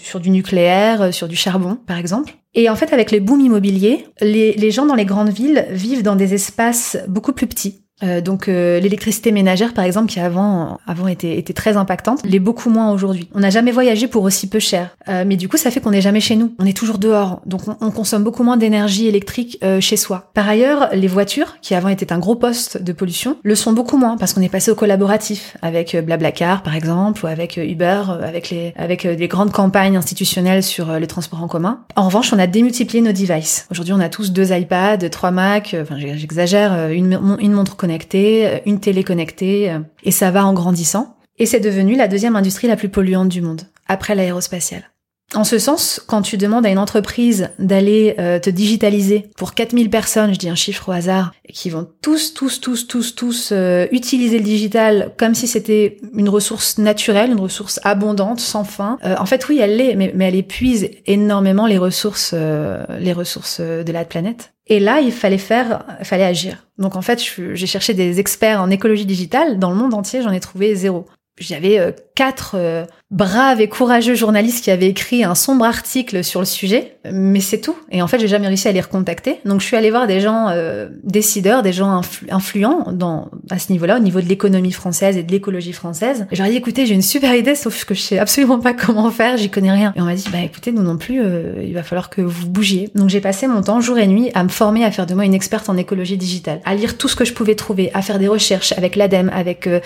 sur 0.00 0.20
du 0.20 0.30
nucléaire, 0.30 1.02
euh, 1.02 1.10
sur 1.10 1.26
du 1.26 1.34
charbon, 1.34 1.76
par 1.84 1.98
exemple. 1.98 2.34
Et 2.54 2.70
en 2.70 2.76
fait, 2.76 2.92
avec 2.92 3.10
les 3.10 3.18
booms 3.18 3.40
immobiliers, 3.40 4.06
les, 4.20 4.52
les 4.52 4.70
gens 4.70 4.86
dans 4.86 4.94
les 4.94 5.04
grandes 5.04 5.30
villes 5.30 5.66
vivent 5.70 6.04
dans 6.04 6.14
des 6.14 6.32
espaces 6.32 6.96
beaucoup 7.08 7.32
plus 7.32 7.48
petits. 7.48 7.82
Euh, 8.02 8.20
donc 8.20 8.48
euh, 8.48 8.80
l'électricité 8.80 9.30
ménagère 9.32 9.74
par 9.74 9.84
exemple 9.84 10.08
qui 10.08 10.20
avant 10.20 10.78
avant 10.86 11.06
était, 11.06 11.36
était 11.36 11.52
très 11.52 11.76
impactante, 11.76 12.20
l'est 12.24 12.38
beaucoup 12.38 12.70
moins 12.70 12.92
aujourd'hui. 12.92 13.28
On 13.34 13.40
n'a 13.40 13.50
jamais 13.50 13.72
voyagé 13.72 14.08
pour 14.08 14.22
aussi 14.24 14.48
peu 14.48 14.58
cher, 14.58 14.96
euh, 15.08 15.24
mais 15.26 15.36
du 15.36 15.48
coup 15.48 15.56
ça 15.56 15.70
fait 15.70 15.80
qu'on 15.80 15.90
n'est 15.90 16.00
jamais 16.00 16.20
chez 16.20 16.36
nous, 16.36 16.54
on 16.58 16.66
est 16.66 16.76
toujours 16.76 16.98
dehors, 16.98 17.42
donc 17.46 17.68
on, 17.68 17.76
on 17.80 17.90
consomme 17.90 18.24
beaucoup 18.24 18.42
moins 18.42 18.56
d'énergie 18.56 19.06
électrique 19.06 19.58
chez 19.80 19.96
soi. 19.96 20.30
Par 20.34 20.48
ailleurs, 20.48 20.88
les 20.92 21.06
voitures 21.06 21.56
qui 21.60 21.74
avant 21.74 21.88
étaient 21.88 22.12
un 22.12 22.18
gros 22.18 22.34
poste 22.34 22.82
de 22.82 22.92
pollution 22.92 23.36
le 23.42 23.54
sont 23.54 23.72
beaucoup 23.72 23.96
moins 23.96 24.16
parce 24.16 24.32
qu'on 24.32 24.42
est 24.42 24.48
passé 24.48 24.70
au 24.70 24.74
collaboratif 24.74 25.56
avec 25.62 25.96
Blablacar 25.96 26.62
par 26.62 26.74
exemple 26.74 27.24
ou 27.24 27.28
avec 27.28 27.56
Uber, 27.56 28.02
avec 28.22 28.50
les 28.50 28.72
avec 28.76 29.06
des 29.06 29.28
grandes 29.28 29.52
campagnes 29.52 29.96
institutionnelles 29.96 30.62
sur 30.62 30.92
les 30.92 31.06
transports 31.06 31.42
en 31.42 31.48
commun. 31.48 31.80
En 31.96 32.06
revanche, 32.06 32.32
on 32.32 32.38
a 32.38 32.46
démultiplié 32.46 33.02
nos 33.02 33.12
devices. 33.12 33.66
Aujourd'hui, 33.70 33.94
on 33.94 34.00
a 34.00 34.08
tous 34.08 34.32
deux 34.32 34.52
iPads, 34.52 35.08
trois 35.10 35.30
Mac, 35.30 35.76
enfin 35.80 35.96
j'exagère, 35.98 36.90
une, 36.90 37.18
une 37.40 37.52
montre 37.52 37.76
connectée 37.76 37.89
une 38.66 38.80
télé 38.80 39.04
connectée, 39.04 39.70
euh, 39.70 39.80
et 40.02 40.10
ça 40.10 40.30
va 40.30 40.44
en 40.44 40.52
grandissant. 40.52 41.16
Et 41.38 41.46
c'est 41.46 41.60
devenu 41.60 41.96
la 41.96 42.08
deuxième 42.08 42.36
industrie 42.36 42.68
la 42.68 42.76
plus 42.76 42.88
polluante 42.88 43.28
du 43.28 43.40
monde, 43.40 43.62
après 43.88 44.14
l'aérospatiale. 44.14 44.89
En 45.34 45.44
ce 45.44 45.58
sens, 45.58 46.02
quand 46.08 46.22
tu 46.22 46.36
demandes 46.36 46.66
à 46.66 46.70
une 46.70 46.78
entreprise 46.78 47.50
d'aller 47.60 48.16
euh, 48.18 48.40
te 48.40 48.50
digitaliser 48.50 49.30
pour 49.36 49.54
4000 49.54 49.88
personnes, 49.88 50.34
je 50.34 50.38
dis 50.38 50.48
un 50.48 50.56
chiffre 50.56 50.88
au 50.88 50.92
hasard, 50.92 51.32
qui 51.48 51.70
vont 51.70 51.88
tous, 52.02 52.34
tous, 52.34 52.60
tous, 52.60 52.88
tous, 52.88 53.14
tous 53.14 53.50
euh, 53.52 53.86
utiliser 53.92 54.38
le 54.38 54.44
digital 54.44 55.12
comme 55.16 55.34
si 55.34 55.46
c'était 55.46 55.98
une 56.14 56.28
ressource 56.28 56.78
naturelle, 56.78 57.30
une 57.30 57.40
ressource 57.40 57.78
abondante, 57.84 58.40
sans 58.40 58.64
fin. 58.64 58.98
en 59.04 59.26
fait, 59.26 59.48
oui, 59.48 59.58
elle 59.60 59.76
l'est, 59.76 59.94
mais, 59.94 60.12
mais, 60.16 60.26
elle 60.26 60.34
épuise 60.34 60.90
énormément 61.06 61.66
les 61.66 61.78
ressources, 61.78 62.34
les 62.34 63.12
ressources 63.12 63.60
de 63.60 63.92
la 63.92 64.04
planète. 64.04 64.52
Et 64.66 64.80
là, 64.80 65.00
il 65.00 65.12
fallait 65.12 65.38
faire, 65.38 65.84
il 65.98 66.06
fallait 66.06 66.24
agir. 66.24 66.66
Donc 66.78 66.96
en 66.96 67.02
fait, 67.02 67.20
j'ai 67.54 67.66
cherché 67.66 67.94
des 67.94 68.20
experts 68.20 68.60
en 68.60 68.70
écologie 68.70 69.06
digitale 69.06 69.58
dans 69.58 69.70
le 69.70 69.76
monde 69.76 69.94
entier, 69.94 70.22
j'en 70.22 70.32
ai 70.32 70.40
trouvé 70.40 70.74
zéro. 70.74 71.06
J'avais 71.38 71.78
euh, 71.78 71.92
quatre 72.14 72.56
euh, 73.12 73.16
braves 73.20 73.60
et 73.60 73.68
courageux 73.68 74.14
journalistes 74.14 74.64
qui 74.64 74.70
avaient 74.70 74.88
écrit 74.88 75.24
un 75.24 75.34
sombre 75.34 75.64
article 75.64 76.22
sur 76.24 76.40
le 76.40 76.46
sujet, 76.46 76.96
mais 77.10 77.40
c'est 77.40 77.60
tout. 77.60 77.76
Et 77.90 78.02
en 78.02 78.06
fait, 78.06 78.18
j'ai 78.18 78.28
jamais 78.28 78.46
réussi 78.46 78.68
à 78.68 78.72
les 78.72 78.80
recontacter. 78.80 79.40
Donc, 79.44 79.60
je 79.60 79.66
suis 79.66 79.76
allée 79.76 79.90
voir 79.90 80.06
des 80.06 80.20
gens 80.20 80.48
euh, 80.50 80.88
décideurs, 81.02 81.62
des 81.62 81.72
gens 81.72 82.02
influents 82.30 82.92
dans 82.92 83.30
à 83.50 83.58
ce 83.58 83.72
niveau-là, 83.72 83.96
au 83.96 84.00
niveau 84.00 84.20
de 84.20 84.26
l'économie 84.26 84.72
française 84.72 85.16
et 85.16 85.22
de 85.22 85.32
l'écologie 85.32 85.72
française. 85.72 86.26
Ai 86.30 86.50
dit, 86.50 86.56
écoutez, 86.56 86.86
j'ai 86.86 86.94
une 86.94 87.02
super 87.02 87.34
idée, 87.34 87.54
sauf 87.54 87.84
que 87.84 87.94
je 87.94 88.00
sais 88.00 88.18
absolument 88.18 88.58
pas 88.58 88.74
comment 88.74 89.10
faire, 89.10 89.36
j'y 89.36 89.50
connais 89.50 89.72
rien. 89.72 89.92
Et 89.96 90.00
on 90.00 90.04
m'a 90.04 90.14
dit, 90.14 90.26
bah 90.30 90.40
écoutez, 90.44 90.72
nous 90.72 90.82
non 90.82 90.96
plus, 90.96 91.20
euh, 91.20 91.62
il 91.62 91.74
va 91.74 91.82
falloir 91.82 92.10
que 92.10 92.20
vous 92.20 92.48
bougiez. 92.48 92.90
Donc, 92.94 93.08
j'ai 93.08 93.20
passé 93.20 93.46
mon 93.46 93.62
temps 93.62 93.80
jour 93.80 93.98
et 93.98 94.06
nuit 94.06 94.30
à 94.34 94.44
me 94.44 94.48
former, 94.48 94.84
à 94.84 94.90
faire 94.90 95.06
de 95.06 95.14
moi 95.14 95.24
une 95.24 95.34
experte 95.34 95.68
en 95.68 95.76
écologie 95.76 96.16
digitale, 96.16 96.60
à 96.64 96.74
lire 96.74 96.96
tout 96.96 97.08
ce 97.08 97.16
que 97.16 97.24
je 97.24 97.32
pouvais 97.32 97.54
trouver, 97.54 97.90
à 97.94 98.02
faire 98.02 98.18
des 98.18 98.28
recherches 98.28 98.72
avec 98.72 98.96
l'ADEME, 98.96 99.30
avec 99.34 99.66
euh, 99.66 99.80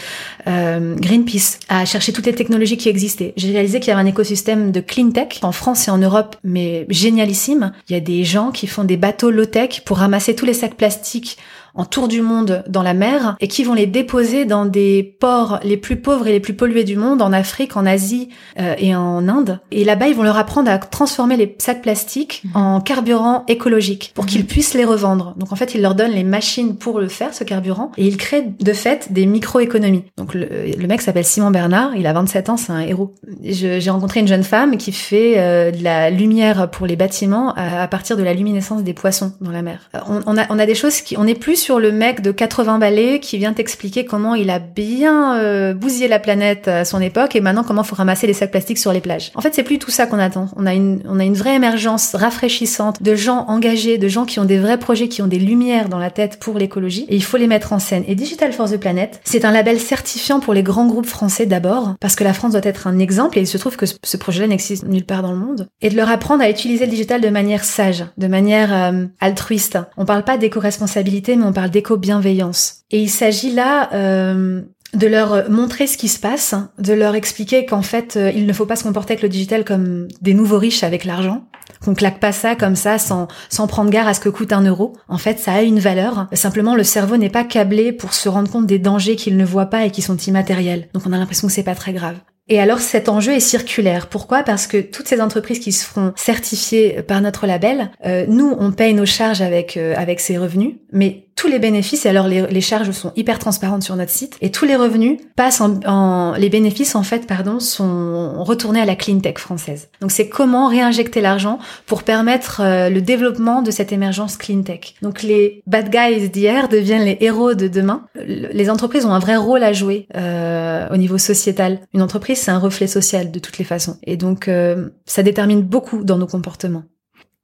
Greenpeace, 0.96 1.58
à 1.68 1.84
chercher 1.84 2.12
toutes 2.12 2.26
les 2.26 2.34
technologies 2.34 2.76
qui 2.76 2.88
existent 2.88 3.13
j'ai 3.36 3.52
réalisé 3.52 3.80
qu'il 3.80 3.88
y 3.88 3.90
avait 3.92 4.02
un 4.02 4.06
écosystème 4.06 4.72
de 4.72 4.80
clean 4.80 5.10
tech 5.10 5.38
en 5.42 5.52
France 5.52 5.88
et 5.88 5.90
en 5.90 5.98
Europe, 5.98 6.36
mais 6.44 6.86
génialissime. 6.88 7.72
Il 7.88 7.92
y 7.92 7.96
a 7.96 8.00
des 8.00 8.24
gens 8.24 8.50
qui 8.50 8.66
font 8.66 8.84
des 8.84 8.96
bateaux 8.96 9.30
low-tech 9.30 9.82
pour 9.84 9.98
ramasser 9.98 10.34
tous 10.34 10.46
les 10.46 10.54
sacs 10.54 10.76
plastiques 10.76 11.38
en 11.74 11.84
tour 11.84 12.08
du 12.08 12.22
monde 12.22 12.62
dans 12.68 12.82
la 12.82 12.94
mer 12.94 13.36
et 13.40 13.48
qui 13.48 13.64
vont 13.64 13.74
les 13.74 13.86
déposer 13.86 14.44
dans 14.44 14.64
des 14.64 15.16
ports 15.20 15.60
les 15.64 15.76
plus 15.76 15.96
pauvres 15.96 16.26
et 16.26 16.32
les 16.32 16.40
plus 16.40 16.54
pollués 16.54 16.84
du 16.84 16.96
monde, 16.96 17.20
en 17.22 17.32
Afrique, 17.32 17.76
en 17.76 17.84
Asie 17.86 18.28
euh, 18.58 18.74
et 18.78 18.94
en 18.94 19.28
Inde. 19.28 19.60
Et 19.70 19.84
là-bas, 19.84 20.08
ils 20.08 20.14
vont 20.14 20.22
leur 20.22 20.38
apprendre 20.38 20.70
à 20.70 20.78
transformer 20.78 21.36
les 21.36 21.54
sacs 21.58 21.82
plastiques 21.82 22.42
mhm. 22.44 22.50
en 22.54 22.80
carburant 22.80 23.44
écologique 23.48 24.12
pour 24.14 24.26
qu'ils 24.26 24.42
mhm. 24.42 24.46
puissent 24.46 24.74
les 24.74 24.84
revendre. 24.84 25.34
Donc 25.36 25.52
en 25.52 25.56
fait, 25.56 25.74
ils 25.74 25.82
leur 25.82 25.94
donnent 25.94 26.12
les 26.12 26.24
machines 26.24 26.76
pour 26.76 27.00
le 27.00 27.08
faire, 27.08 27.34
ce 27.34 27.44
carburant, 27.44 27.90
et 27.96 28.06
ils 28.06 28.16
créent 28.16 28.52
de 28.60 28.72
fait 28.72 29.12
des 29.12 29.26
micro-économies. 29.26 30.04
Donc 30.16 30.34
le, 30.34 30.46
le 30.78 30.86
mec 30.86 31.02
s'appelle 31.02 31.24
Simon 31.24 31.50
Bernard, 31.50 31.96
il 31.96 32.06
a 32.06 32.12
27 32.12 32.50
ans, 32.50 32.56
c'est 32.56 32.72
un 32.72 32.80
héros. 32.80 33.14
J'ai 33.42 33.90
rencontré 33.90 34.20
une 34.20 34.28
jeune 34.28 34.44
femme 34.44 34.76
qui 34.76 34.92
fait 34.92 35.34
euh, 35.38 35.70
de 35.70 35.82
la 35.82 36.10
lumière 36.10 36.70
pour 36.70 36.86
les 36.86 36.96
bâtiments 36.96 37.52
à, 37.56 37.86
partir 37.88 38.16
de 38.16 38.22
la 38.22 38.34
luminescence 38.34 38.82
des 38.82 38.94
poissons 38.94 39.32
dans 39.40 39.50
la 39.50 39.62
mer. 39.62 39.90
Euh, 39.94 39.98
on, 40.08 40.20
on, 40.26 40.38
a, 40.38 40.46
on 40.50 40.58
a 40.58 40.66
des 40.66 40.74
choses 40.74 41.00
qui... 41.00 41.16
On 41.16 41.26
est 41.26 41.34
plus 41.34 41.63
sur 41.64 41.80
le 41.80 41.92
mec 41.92 42.20
de 42.20 42.30
80 42.30 42.78
balais 42.78 43.20
qui 43.20 43.38
vient 43.38 43.54
t'expliquer 43.54 44.04
comment 44.04 44.34
il 44.34 44.50
a 44.50 44.58
bien 44.58 45.38
euh, 45.38 45.72
bousillé 45.72 46.08
la 46.08 46.18
planète 46.18 46.68
à 46.68 46.84
son 46.84 47.00
époque 47.00 47.36
et 47.36 47.40
maintenant 47.40 47.64
comment 47.64 47.82
faut 47.82 47.94
ramasser 47.94 48.26
les 48.26 48.34
sacs 48.34 48.50
plastiques 48.50 48.76
sur 48.76 48.92
les 48.92 49.00
plages. 49.00 49.32
En 49.34 49.40
fait, 49.40 49.54
c'est 49.54 49.62
plus 49.62 49.78
tout 49.78 49.90
ça 49.90 50.06
qu'on 50.06 50.18
attend. 50.18 50.48
On 50.56 50.66
a 50.66 50.74
une 50.74 51.00
on 51.08 51.18
a 51.18 51.24
une 51.24 51.32
vraie 51.32 51.54
émergence 51.54 52.14
rafraîchissante 52.14 53.02
de 53.02 53.14
gens 53.14 53.46
engagés, 53.48 53.96
de 53.96 54.08
gens 54.08 54.26
qui 54.26 54.40
ont 54.40 54.44
des 54.44 54.58
vrais 54.58 54.78
projets, 54.78 55.08
qui 55.08 55.22
ont 55.22 55.26
des 55.26 55.38
lumières 55.38 55.88
dans 55.88 55.98
la 55.98 56.10
tête 56.10 56.38
pour 56.38 56.58
l'écologie 56.58 57.06
et 57.08 57.16
il 57.16 57.24
faut 57.24 57.38
les 57.38 57.46
mettre 57.46 57.72
en 57.72 57.78
scène. 57.78 58.04
Et 58.08 58.14
Digital 58.14 58.52
Force 58.52 58.72
the 58.72 58.78
Planet, 58.78 59.22
c'est 59.24 59.46
un 59.46 59.50
label 59.50 59.80
certifiant 59.80 60.40
pour 60.40 60.52
les 60.52 60.62
grands 60.62 60.86
groupes 60.86 61.06
français 61.06 61.46
d'abord 61.46 61.94
parce 61.98 62.14
que 62.14 62.24
la 62.24 62.34
France 62.34 62.52
doit 62.52 62.60
être 62.64 62.86
un 62.86 62.98
exemple 62.98 63.38
et 63.38 63.40
il 63.40 63.46
se 63.46 63.56
trouve 63.56 63.78
que 63.78 63.86
ce 63.86 64.16
projet-là 64.18 64.48
n'existe 64.48 64.86
nulle 64.86 65.06
part 65.06 65.22
dans 65.22 65.32
le 65.32 65.38
monde 65.38 65.66
et 65.80 65.88
de 65.88 65.96
leur 65.96 66.10
apprendre 66.10 66.42
à 66.42 66.50
utiliser 66.50 66.84
le 66.84 66.90
digital 66.90 67.22
de 67.22 67.30
manière 67.30 67.64
sage, 67.64 68.04
de 68.18 68.26
manière 68.26 68.74
euh, 68.74 69.06
altruiste. 69.18 69.78
On 69.96 70.04
parle 70.04 70.24
pas 70.24 70.36
d'éco-responsabilité 70.36 71.36
mais 71.36 71.44
on 71.44 71.53
parle 71.54 71.70
d'éco-bienveillance. 71.70 72.82
Et 72.90 73.00
il 73.00 73.08
s'agit 73.08 73.52
là 73.52 73.88
euh, 73.94 74.60
de 74.94 75.06
leur 75.06 75.50
montrer 75.50 75.86
ce 75.86 75.96
qui 75.96 76.08
se 76.08 76.18
passe, 76.18 76.54
de 76.78 76.92
leur 76.92 77.14
expliquer 77.14 77.66
qu'en 77.66 77.82
fait, 77.82 78.16
euh, 78.16 78.30
il 78.34 78.46
ne 78.46 78.52
faut 78.52 78.66
pas 78.66 78.76
se 78.76 78.84
comporter 78.84 79.14
avec 79.14 79.22
le 79.22 79.28
digital 79.28 79.64
comme 79.64 80.08
des 80.20 80.34
nouveaux 80.34 80.58
riches 80.58 80.84
avec 80.84 81.04
l'argent, 81.04 81.44
qu'on 81.84 81.94
claque 81.94 82.20
pas 82.20 82.32
ça 82.32 82.54
comme 82.54 82.76
ça 82.76 82.98
sans, 82.98 83.28
sans 83.48 83.66
prendre 83.66 83.90
garde 83.90 84.08
à 84.08 84.14
ce 84.14 84.20
que 84.20 84.28
coûte 84.28 84.52
un 84.52 84.62
euro. 84.62 84.96
En 85.08 85.18
fait, 85.18 85.38
ça 85.38 85.54
a 85.54 85.62
une 85.62 85.80
valeur. 85.80 86.28
Simplement, 86.32 86.74
le 86.74 86.84
cerveau 86.84 87.16
n'est 87.16 87.30
pas 87.30 87.44
câblé 87.44 87.92
pour 87.92 88.14
se 88.14 88.28
rendre 88.28 88.50
compte 88.50 88.66
des 88.66 88.78
dangers 88.78 89.16
qu'il 89.16 89.36
ne 89.36 89.44
voit 89.44 89.66
pas 89.66 89.84
et 89.84 89.90
qui 89.90 90.02
sont 90.02 90.16
immatériels. 90.16 90.88
Donc 90.92 91.04
on 91.06 91.12
a 91.12 91.18
l'impression 91.18 91.48
que 91.48 91.54
c'est 91.54 91.62
pas 91.62 91.74
très 91.74 91.92
grave. 91.92 92.16
Et 92.48 92.60
alors 92.60 92.78
cet 92.78 93.08
enjeu 93.08 93.32
est 93.32 93.40
circulaire. 93.40 94.08
Pourquoi? 94.08 94.42
Parce 94.42 94.66
que 94.66 94.76
toutes 94.78 95.08
ces 95.08 95.22
entreprises 95.22 95.60
qui 95.60 95.72
se 95.72 95.84
feront 95.84 96.12
certifier 96.14 97.02
par 97.02 97.22
notre 97.22 97.46
label, 97.46 97.90
euh, 98.04 98.26
nous 98.28 98.54
on 98.58 98.70
paye 98.70 98.92
nos 98.92 99.06
charges 99.06 99.40
avec 99.40 99.78
euh, 99.78 99.94
avec 99.96 100.20
ces 100.20 100.36
revenus, 100.36 100.74
mais 100.92 101.28
tous 101.36 101.48
les 101.48 101.58
bénéfices, 101.58 102.06
et 102.06 102.08
alors 102.08 102.28
les, 102.28 102.46
les, 102.46 102.60
charges 102.60 102.90
sont 102.92 103.12
hyper 103.16 103.38
transparentes 103.38 103.82
sur 103.82 103.96
notre 103.96 104.10
site, 104.10 104.36
et 104.40 104.50
tous 104.50 104.64
les 104.64 104.76
revenus 104.76 105.18
passent 105.36 105.60
en, 105.60 105.80
en 105.86 106.34
les 106.34 106.48
bénéfices 106.48 106.94
en 106.94 107.02
fait, 107.02 107.26
pardon, 107.26 107.60
sont 107.60 108.42
retournés 108.44 108.80
à 108.80 108.84
la 108.84 108.96
clean 108.96 109.18
tech 109.18 109.38
française. 109.38 109.88
Donc 110.00 110.10
c'est 110.10 110.28
comment 110.28 110.68
réinjecter 110.68 111.20
l'argent 111.20 111.58
pour 111.86 112.02
permettre 112.02 112.60
euh, 112.60 112.88
le 112.88 113.00
développement 113.00 113.62
de 113.62 113.70
cette 113.70 113.92
émergence 113.92 114.36
clean 114.36 114.62
tech. 114.62 114.94
Donc 115.02 115.22
les 115.22 115.62
bad 115.66 115.90
guys 115.90 116.28
d'hier 116.28 116.68
deviennent 116.68 117.04
les 117.04 117.18
héros 117.20 117.54
de 117.54 117.68
demain. 117.68 118.06
Les 118.26 118.70
entreprises 118.70 119.04
ont 119.06 119.12
un 119.12 119.18
vrai 119.18 119.36
rôle 119.36 119.62
à 119.62 119.72
jouer 119.72 120.06
euh, 120.16 120.86
au 120.90 120.96
niveau 120.96 121.18
sociétal. 121.18 121.80
Une 121.92 122.02
entreprise 122.02 122.38
c'est 122.38 122.50
un 122.50 122.58
reflet 122.58 122.86
social 122.86 123.30
de 123.30 123.38
toutes 123.38 123.58
les 123.58 123.64
façons, 123.64 123.98
et 124.04 124.16
donc 124.16 124.48
euh, 124.48 124.88
ça 125.06 125.22
détermine 125.22 125.62
beaucoup 125.62 126.04
dans 126.04 126.18
nos 126.18 126.26
comportements 126.26 126.84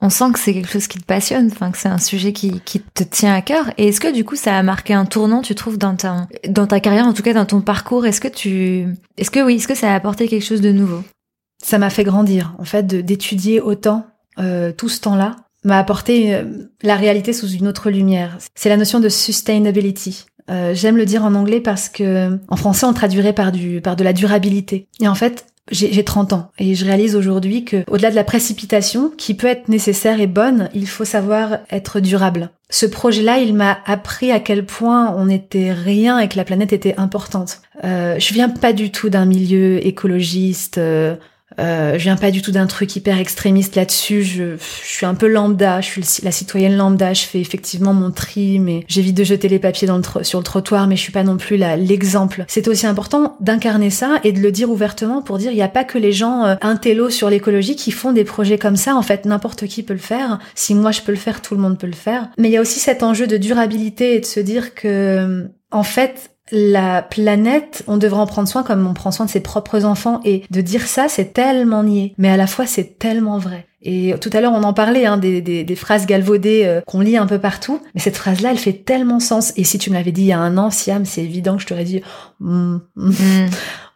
on 0.00 0.10
sent 0.10 0.32
que 0.32 0.38
c'est 0.38 0.54
quelque 0.54 0.70
chose 0.70 0.86
qui 0.86 0.98
te 0.98 1.04
passionne, 1.04 1.50
enfin 1.52 1.70
que 1.70 1.78
c'est 1.78 1.88
un 1.88 1.98
sujet 1.98 2.32
qui, 2.32 2.60
qui 2.60 2.80
te 2.80 3.02
tient 3.02 3.34
à 3.34 3.42
cœur. 3.42 3.70
Et 3.76 3.88
est-ce 3.88 4.00
que 4.00 4.12
du 4.12 4.24
coup 4.24 4.36
ça 4.36 4.56
a 4.56 4.62
marqué 4.62 4.94
un 4.94 5.04
tournant, 5.04 5.42
tu 5.42 5.54
trouves, 5.54 5.78
dans 5.78 5.96
ta 5.96 6.26
dans 6.48 6.66
ta 6.66 6.80
carrière, 6.80 7.06
en 7.06 7.12
tout 7.12 7.22
cas 7.22 7.34
dans 7.34 7.46
ton 7.46 7.60
parcours? 7.60 8.06
Est-ce 8.06 8.20
que 8.20 8.28
tu, 8.28 8.86
est-ce 9.16 9.30
que 9.30 9.40
oui, 9.40 9.56
est-ce 9.56 9.68
que 9.68 9.74
ça 9.74 9.92
a 9.92 9.94
apporté 9.94 10.28
quelque 10.28 10.44
chose 10.44 10.60
de 10.60 10.72
nouveau? 10.72 11.02
Ça 11.62 11.78
m'a 11.78 11.90
fait 11.90 12.04
grandir, 12.04 12.54
en 12.58 12.64
fait, 12.64 12.86
d'étudier 12.86 13.60
autant 13.60 14.06
euh, 14.38 14.72
tout 14.72 14.88
ce 14.88 15.00
temps-là 15.00 15.36
m'a 15.64 15.78
apporté 15.78 16.34
euh, 16.34 16.44
la 16.82 16.96
réalité 16.96 17.32
sous 17.32 17.48
une 17.48 17.68
autre 17.68 17.90
lumière. 17.90 18.38
C'est 18.54 18.68
la 18.68 18.76
notion 18.76 19.00
de 19.00 19.08
sustainability. 19.08 20.24
Euh, 20.50 20.74
J'aime 20.74 20.96
le 20.96 21.04
dire 21.04 21.24
en 21.24 21.34
anglais 21.34 21.60
parce 21.60 21.88
que 21.88 22.38
en 22.48 22.56
français 22.56 22.86
on 22.86 22.94
traduirait 22.94 23.34
par 23.34 23.52
du 23.52 23.80
par 23.80 23.96
de 23.96 24.04
la 24.04 24.12
durabilité. 24.12 24.88
Et 25.00 25.08
en 25.08 25.14
fait, 25.14 25.46
j'ai 25.70 26.04
30 26.04 26.32
ans 26.32 26.50
et 26.58 26.74
je 26.74 26.84
réalise 26.84 27.16
aujourd'hui 27.16 27.64
que 27.64 27.84
au-delà 27.88 28.10
de 28.10 28.16
la 28.16 28.24
précipitation 28.24 29.10
qui 29.16 29.34
peut 29.34 29.46
être 29.46 29.68
nécessaire 29.68 30.20
et 30.20 30.26
bonne, 30.26 30.68
il 30.74 30.86
faut 30.86 31.04
savoir 31.04 31.58
être 31.70 32.00
durable. 32.00 32.50
Ce 32.70 32.86
projet-là, 32.86 33.38
il 33.38 33.54
m'a 33.54 33.78
appris 33.84 34.30
à 34.30 34.40
quel 34.40 34.64
point 34.64 35.14
on 35.16 35.26
n'était 35.26 35.72
rien 35.72 36.18
et 36.18 36.28
que 36.28 36.36
la 36.36 36.44
planète 36.44 36.72
était 36.72 36.96
importante. 36.96 37.62
Euh, 37.84 38.18
je 38.18 38.32
viens 38.32 38.48
pas 38.48 38.72
du 38.72 38.90
tout 38.90 39.10
d'un 39.10 39.24
milieu 39.24 39.84
écologiste, 39.84 40.78
euh, 40.78 41.16
euh, 41.58 41.94
je 41.98 42.04
viens 42.04 42.16
pas 42.16 42.30
du 42.30 42.42
tout 42.42 42.52
d'un 42.52 42.66
truc 42.66 42.94
hyper 42.94 43.18
extrémiste 43.18 43.76
là-dessus. 43.76 44.22
Je, 44.22 44.56
suis 44.58 45.06
un 45.06 45.14
peu 45.14 45.26
lambda. 45.26 45.80
Je 45.80 45.86
suis 45.86 46.02
la 46.22 46.30
citoyenne 46.30 46.76
lambda. 46.76 47.12
Je 47.12 47.24
fais 47.24 47.40
effectivement 47.40 47.92
mon 47.92 48.10
tri, 48.10 48.58
mais 48.58 48.84
j'évite 48.88 49.16
de 49.16 49.24
jeter 49.24 49.48
les 49.48 49.58
papiers 49.58 49.88
sur 50.22 50.38
le 50.38 50.44
trottoir. 50.44 50.86
Mais 50.86 50.96
je 50.96 51.00
suis 51.00 51.12
pas 51.12 51.24
non 51.24 51.36
plus 51.36 51.56
l'exemple. 51.56 52.44
C'est 52.48 52.68
aussi 52.68 52.86
important 52.86 53.36
d'incarner 53.40 53.90
ça 53.90 54.20
et 54.24 54.32
de 54.32 54.40
le 54.40 54.52
dire 54.52 54.70
ouvertement 54.70 55.22
pour 55.22 55.38
dire 55.38 55.50
il 55.50 55.56
n'y 55.56 55.62
a 55.62 55.68
pas 55.68 55.84
que 55.84 55.98
les 55.98 56.12
gens 56.12 56.44
euh, 56.44 56.54
intello 56.62 57.10
sur 57.10 57.30
l'écologie 57.30 57.76
qui 57.76 57.90
font 57.90 58.12
des 58.12 58.24
projets 58.24 58.58
comme 58.58 58.76
ça. 58.76 58.94
En 58.94 59.02
fait, 59.02 59.24
n'importe 59.24 59.66
qui 59.66 59.82
peut 59.82 59.94
le 59.94 59.98
faire. 59.98 60.38
Si 60.54 60.74
moi 60.74 60.92
je 60.92 61.02
peux 61.02 61.12
le 61.12 61.18
faire, 61.18 61.42
tout 61.42 61.54
le 61.54 61.60
monde 61.60 61.78
peut 61.78 61.86
le 61.86 61.92
faire. 61.92 62.28
Mais 62.38 62.48
il 62.48 62.52
y 62.52 62.56
a 62.56 62.60
aussi 62.60 62.78
cet 62.78 63.02
enjeu 63.02 63.26
de 63.26 63.36
durabilité 63.36 64.14
et 64.14 64.20
de 64.20 64.26
se 64.26 64.40
dire 64.40 64.74
que 64.74 65.48
en 65.72 65.82
fait, 65.82 66.30
la 66.52 67.02
planète, 67.02 67.84
on 67.86 67.96
devrait 67.96 68.20
en 68.20 68.26
prendre 68.26 68.48
soin 68.48 68.62
comme 68.62 68.86
on 68.86 68.94
prend 68.94 69.10
soin 69.10 69.26
de 69.26 69.30
ses 69.30 69.40
propres 69.40 69.84
enfants. 69.84 70.20
Et 70.24 70.44
de 70.50 70.60
dire 70.60 70.86
ça, 70.86 71.08
c'est 71.08 71.32
tellement 71.32 71.82
nier. 71.82 72.14
Mais 72.18 72.30
à 72.30 72.36
la 72.36 72.46
fois, 72.46 72.66
c'est 72.66 72.98
tellement 72.98 73.38
vrai. 73.38 73.66
Et 73.82 74.14
tout 74.20 74.28
à 74.34 74.40
l'heure, 74.42 74.52
on 74.52 74.62
en 74.62 74.74
parlait, 74.74 75.06
hein, 75.06 75.16
des, 75.16 75.40
des, 75.40 75.64
des, 75.64 75.76
phrases 75.76 76.04
galvaudées 76.04 76.64
euh, 76.66 76.82
qu'on 76.86 77.00
lit 77.00 77.16
un 77.16 77.26
peu 77.26 77.38
partout. 77.38 77.80
Mais 77.94 78.00
cette 78.00 78.16
phrase-là, 78.16 78.50
elle 78.50 78.58
fait 78.58 78.84
tellement 78.84 79.20
sens. 79.20 79.54
Et 79.56 79.64
si 79.64 79.78
tu 79.78 79.88
me 79.88 79.94
l'avais 79.94 80.12
dit 80.12 80.22
il 80.22 80.26
y 80.26 80.32
a 80.32 80.38
un 80.38 80.58
an, 80.58 80.70
Siam, 80.70 81.06
c'est 81.06 81.22
évident 81.22 81.56
que 81.56 81.62
je 81.62 81.66
t'aurais 81.66 81.84
dit, 81.84 82.02
mm, 82.40 82.76
mm, 82.96 83.46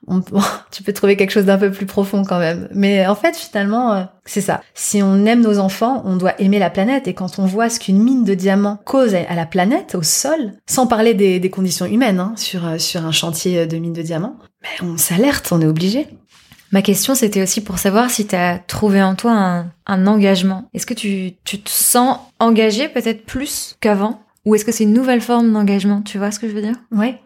tu 0.70 0.82
peux 0.82 0.92
trouver 0.92 1.16
quelque 1.16 1.30
chose 1.30 1.44
d'un 1.44 1.58
peu 1.58 1.70
plus 1.70 1.86
profond 1.86 2.24
quand 2.24 2.38
même. 2.38 2.68
Mais 2.72 3.06
en 3.06 3.14
fait, 3.14 3.36
finalement, 3.36 3.92
euh, 3.92 4.04
c'est 4.24 4.40
ça. 4.40 4.62
Si 4.74 5.02
on 5.02 5.24
aime 5.26 5.42
nos 5.42 5.58
enfants, 5.58 6.02
on 6.04 6.16
doit 6.16 6.40
aimer 6.40 6.58
la 6.58 6.70
planète. 6.70 7.08
Et 7.08 7.14
quand 7.14 7.38
on 7.38 7.46
voit 7.46 7.68
ce 7.68 7.80
qu'une 7.80 8.02
mine 8.02 8.24
de 8.24 8.34
diamants 8.34 8.78
cause 8.84 9.14
à 9.14 9.34
la 9.34 9.46
planète, 9.46 9.94
au 9.94 10.02
sol, 10.02 10.54
sans 10.66 10.86
parler 10.86 11.14
des, 11.14 11.40
des 11.40 11.50
conditions 11.50 11.86
humaines 11.86 12.20
hein, 12.20 12.34
sur, 12.36 12.66
euh, 12.66 12.78
sur 12.78 13.04
un 13.04 13.12
chantier 13.12 13.66
de 13.66 13.76
mine 13.78 13.92
de 13.92 14.02
diamants, 14.02 14.36
ben 14.62 14.88
on 14.88 14.96
s'alerte, 14.96 15.50
on 15.52 15.60
est 15.60 15.66
obligé. 15.66 16.06
Ma 16.72 16.82
question, 16.82 17.14
c'était 17.14 17.42
aussi 17.42 17.62
pour 17.62 17.78
savoir 17.78 18.10
si 18.10 18.26
tu 18.26 18.34
as 18.34 18.58
trouvé 18.58 19.02
en 19.02 19.14
toi 19.14 19.32
un, 19.32 19.72
un 19.86 20.06
engagement. 20.06 20.68
Est-ce 20.74 20.86
que 20.86 20.94
tu, 20.94 21.34
tu 21.44 21.60
te 21.60 21.70
sens 21.70 22.18
engagé 22.40 22.88
peut-être 22.88 23.24
plus 23.24 23.76
qu'avant? 23.80 24.20
Ou 24.44 24.54
est-ce 24.54 24.64
que 24.64 24.72
c'est 24.72 24.84
une 24.84 24.92
nouvelle 24.92 25.20
forme 25.20 25.52
d'engagement? 25.52 26.02
Tu 26.02 26.18
vois 26.18 26.30
ce 26.30 26.38
que 26.38 26.48
je 26.48 26.52
veux 26.52 26.62
dire? 26.62 26.76
Ouais 26.90 27.20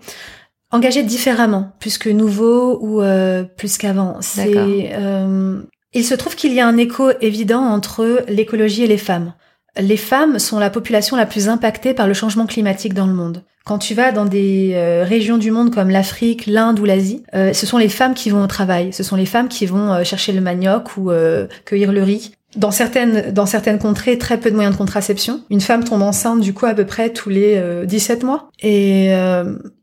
engagé 0.70 1.02
différemment, 1.02 1.72
plus 1.80 1.98
que 1.98 2.08
nouveau 2.08 2.78
ou 2.80 3.02
euh, 3.02 3.44
plus 3.44 3.78
qu'avant. 3.78 4.18
C'est, 4.20 4.90
euh, 4.92 5.62
il 5.94 6.04
se 6.04 6.14
trouve 6.14 6.36
qu'il 6.36 6.52
y 6.52 6.60
a 6.60 6.66
un 6.66 6.76
écho 6.76 7.10
évident 7.20 7.62
entre 7.62 8.24
l'écologie 8.28 8.84
et 8.84 8.86
les 8.86 8.98
femmes. 8.98 9.34
Les 9.78 9.96
femmes 9.96 10.38
sont 10.38 10.58
la 10.58 10.70
population 10.70 11.16
la 11.16 11.26
plus 11.26 11.48
impactée 11.48 11.94
par 11.94 12.06
le 12.06 12.14
changement 12.14 12.46
climatique 12.46 12.94
dans 12.94 13.06
le 13.06 13.14
monde. 13.14 13.44
Quand 13.64 13.78
tu 13.78 13.94
vas 13.94 14.12
dans 14.12 14.24
des 14.24 14.72
euh, 14.74 15.04
régions 15.06 15.36
du 15.36 15.50
monde 15.50 15.72
comme 15.72 15.90
l'Afrique, 15.90 16.46
l'Inde 16.46 16.80
ou 16.80 16.84
l'Asie, 16.84 17.22
euh, 17.34 17.52
ce 17.52 17.66
sont 17.66 17.76
les 17.76 17.90
femmes 17.90 18.14
qui 18.14 18.30
vont 18.30 18.42
au 18.42 18.46
travail, 18.46 18.94
ce 18.94 19.02
sont 19.02 19.14
les 19.14 19.26
femmes 19.26 19.48
qui 19.48 19.66
vont 19.66 19.92
euh, 19.92 20.04
chercher 20.04 20.32
le 20.32 20.40
manioc 20.40 20.96
ou 20.96 21.10
cueillir 21.64 21.92
le 21.92 22.02
riz. 22.02 22.32
Dans 22.56 22.70
certaines, 22.70 23.30
dans 23.30 23.44
certaines 23.44 23.78
contrées, 23.78 24.16
très 24.16 24.40
peu 24.40 24.50
de 24.50 24.54
moyens 24.54 24.74
de 24.74 24.78
contraception. 24.78 25.42
Une 25.50 25.60
femme 25.60 25.84
tombe 25.84 26.00
enceinte 26.00 26.40
du 26.40 26.54
coup 26.54 26.64
à 26.64 26.72
peu 26.72 26.86
près 26.86 27.10
tous 27.10 27.28
les 27.28 27.62
17 27.86 28.22
mois. 28.22 28.48
Et 28.62 29.12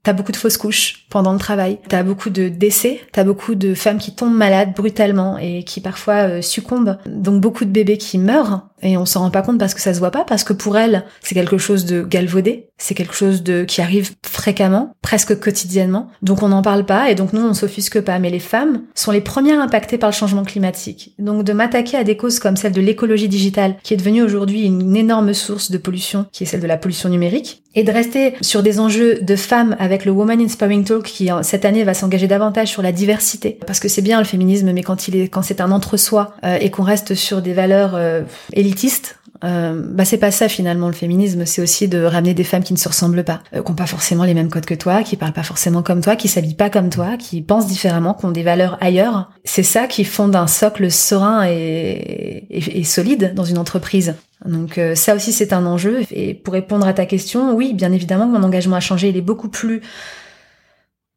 T'as 0.06 0.14
beaucoup 0.14 0.32
de 0.32 0.38
fausses 0.38 0.58
couches 0.58 1.08
pendant 1.10 1.34
le 1.34 1.40
travail. 1.40 1.80
T'as 1.90 2.04
beaucoup 2.04 2.30
de 2.30 2.48
décès. 2.48 3.02
T'as 3.12 3.24
beaucoup 3.24 3.56
de 3.56 3.74
femmes 3.74 3.98
qui 3.98 4.14
tombent 4.14 4.36
malades 4.36 4.76
brutalement 4.76 5.40
et 5.40 5.64
qui 5.64 5.82
parfois 5.82 6.28
euh, 6.28 6.42
succombent. 6.44 7.00
Donc 7.08 7.42
beaucoup 7.42 7.66
de 7.66 7.72
bébés 7.72 7.98
qui 7.98 8.20
meurent 8.20 8.68
et 8.84 8.98
on 8.98 9.06
s'en 9.08 9.22
rend 9.22 9.32
pas 9.32 9.42
compte 9.42 9.58
parce 9.58 9.74
que 9.74 9.82
ça 9.82 9.96
se 9.96 10.00
voit 10.00 10.12
pas 10.12 10.24
parce 10.24 10.44
que 10.44 10.54
pour 10.54 10.78
elles 10.78 11.06
c'est 11.22 11.34
quelque 11.34 11.58
chose 11.58 11.86
de 11.86 12.04
galvaudé. 12.04 12.70
C'est 12.78 12.94
quelque 12.94 13.16
chose 13.16 13.42
de 13.42 13.64
qui 13.64 13.82
arrive 13.82 14.12
fréquemment, 14.24 14.94
presque 15.02 15.40
quotidiennement. 15.40 16.12
Donc 16.22 16.44
on 16.44 16.50
n'en 16.50 16.62
parle 16.62 16.86
pas 16.86 17.10
et 17.10 17.16
donc 17.16 17.34
nous 17.34 17.42
on 17.42 17.56
s'offusque 17.56 18.02
pas. 18.02 18.20
Mais 18.20 18.30
les 18.30 18.40
femmes 18.40 18.84
sont 18.94 19.12
les 19.12 19.22
premières 19.22 19.60
impactées 19.60 19.98
par 19.98 20.12
le 20.12 20.16
changement 20.16 20.44
climatique. 20.44 21.16
Donc 21.18 21.44
de 21.44 21.54
m'attaquer 21.54 21.98
à 21.98 22.04
des 22.04 22.16
causes 22.16 22.38
comme 22.38 22.58
celle 22.58 22.74
de 22.74 22.82
l'écologie 22.82 23.30
digitale 23.30 23.78
qui 23.82 23.96
est 23.96 23.98
devenue 23.98 24.22
aujourd'hui 24.22 24.66
une 24.66 24.96
énorme 24.96 25.34
source 25.34 25.72
de 25.72 25.80
pollution 25.80 26.28
qui 26.32 26.44
est 26.44 26.48
celle 26.48 26.62
de 26.62 26.68
la 26.68 26.78
pollution 26.78 27.10
numérique 27.10 27.64
et 27.76 27.84
de 27.84 27.92
rester 27.92 28.34
sur 28.42 28.64
des 28.64 28.80
enjeux 28.80 29.20
de 29.22 29.36
femmes 29.36 29.76
avec 29.80 30.06
le 30.06 30.12
Woman 30.12 30.42
Inspiring 30.42 30.84
Talk 30.84 31.04
qui 31.04 31.30
cette 31.42 31.66
année 31.66 31.84
va 31.84 31.94
s'engager 31.94 32.28
davantage 32.28 32.70
sur 32.70 32.82
la 32.82 32.92
diversité. 32.92 33.60
Parce 33.66 33.80
que 33.80 33.88
c'est 33.88 34.02
bien 34.02 34.20
le 34.20 34.26
féminisme 34.26 34.72
mais 34.72 34.84
quand 34.84 35.08
il 35.08 35.16
est 35.16 35.28
quand 35.28 35.42
c'est 35.42 35.62
un 35.62 35.72
entre-soi 35.72 36.34
euh, 36.44 36.58
et 36.60 36.72
qu'on 36.72 36.84
reste 36.84 37.16
sur 37.16 37.42
des 37.42 37.54
valeurs 37.54 37.96
euh, 37.96 38.22
élitistes 38.54 39.18
euh, 39.46 39.82
bah 39.88 40.06
c'est 40.06 40.18
pas 40.18 40.32
ça 40.32 40.50
finalement 40.50 40.88
le 40.88 40.94
féminisme, 40.94 41.46
c'est 41.46 41.62
aussi 41.62 41.88
de 41.88 42.04
ramener 42.04 42.34
des 42.34 42.44
femmes 42.44 42.64
qui 42.64 42.74
ne 42.74 42.78
se 42.78 42.88
ressemblent 42.88 43.24
pas, 43.24 43.42
euh, 43.54 43.62
qui 43.62 43.70
n'ont 43.70 43.76
pas 43.76 43.86
forcément 43.86 44.24
les 44.24 44.34
mêmes 44.34 44.50
codes 44.50 44.66
que 44.66 44.74
toi, 44.74 45.04
qui 45.04 45.18
parlent 45.18 45.34
pas 45.34 45.44
forcément 45.44 45.84
comme 45.84 46.02
toi, 46.02 46.16
qui 46.16 46.28
s'habillent 46.28 46.56
pas 46.56 46.70
comme 46.70 46.90
toi, 46.90 47.16
qui 47.18 47.42
pensent 47.42 47.68
différemment, 47.68 48.14
qui 48.14 48.26
ont 48.26 48.32
des 48.32 48.44
valeurs 48.44 48.78
ailleurs. 48.82 49.32
C'est 49.44 49.64
ça 49.64 49.88
qui 49.88 50.04
fonde 50.04 50.36
un 50.36 50.48
socle 50.48 50.90
serein 50.90 51.46
et, 51.48 52.48
et, 52.50 52.80
et 52.80 52.84
solide 52.84 53.34
dans 53.36 53.44
une 53.44 53.58
entreprise. 53.58 54.16
Donc 54.46 54.78
euh, 54.78 54.96
ça 54.96 55.16
aussi 55.16 55.32
c'est 55.32 55.54
un 55.54 55.66
enjeu. 55.66 56.02
Et 56.12 56.34
pour 56.34 56.54
répondre 56.54 56.88
à 56.88 56.94
ta 56.94 57.06
question, 57.06 57.56
oui, 57.56 57.74
bien 57.74 57.92
évidemment 57.92 58.28
mon 58.28 58.44
engagement 58.44 58.76
a 58.78 58.82
changé. 58.82 59.10
Il 59.10 59.18
est 59.18 59.22
beaucoup 59.22 59.50
plus, 59.50 59.82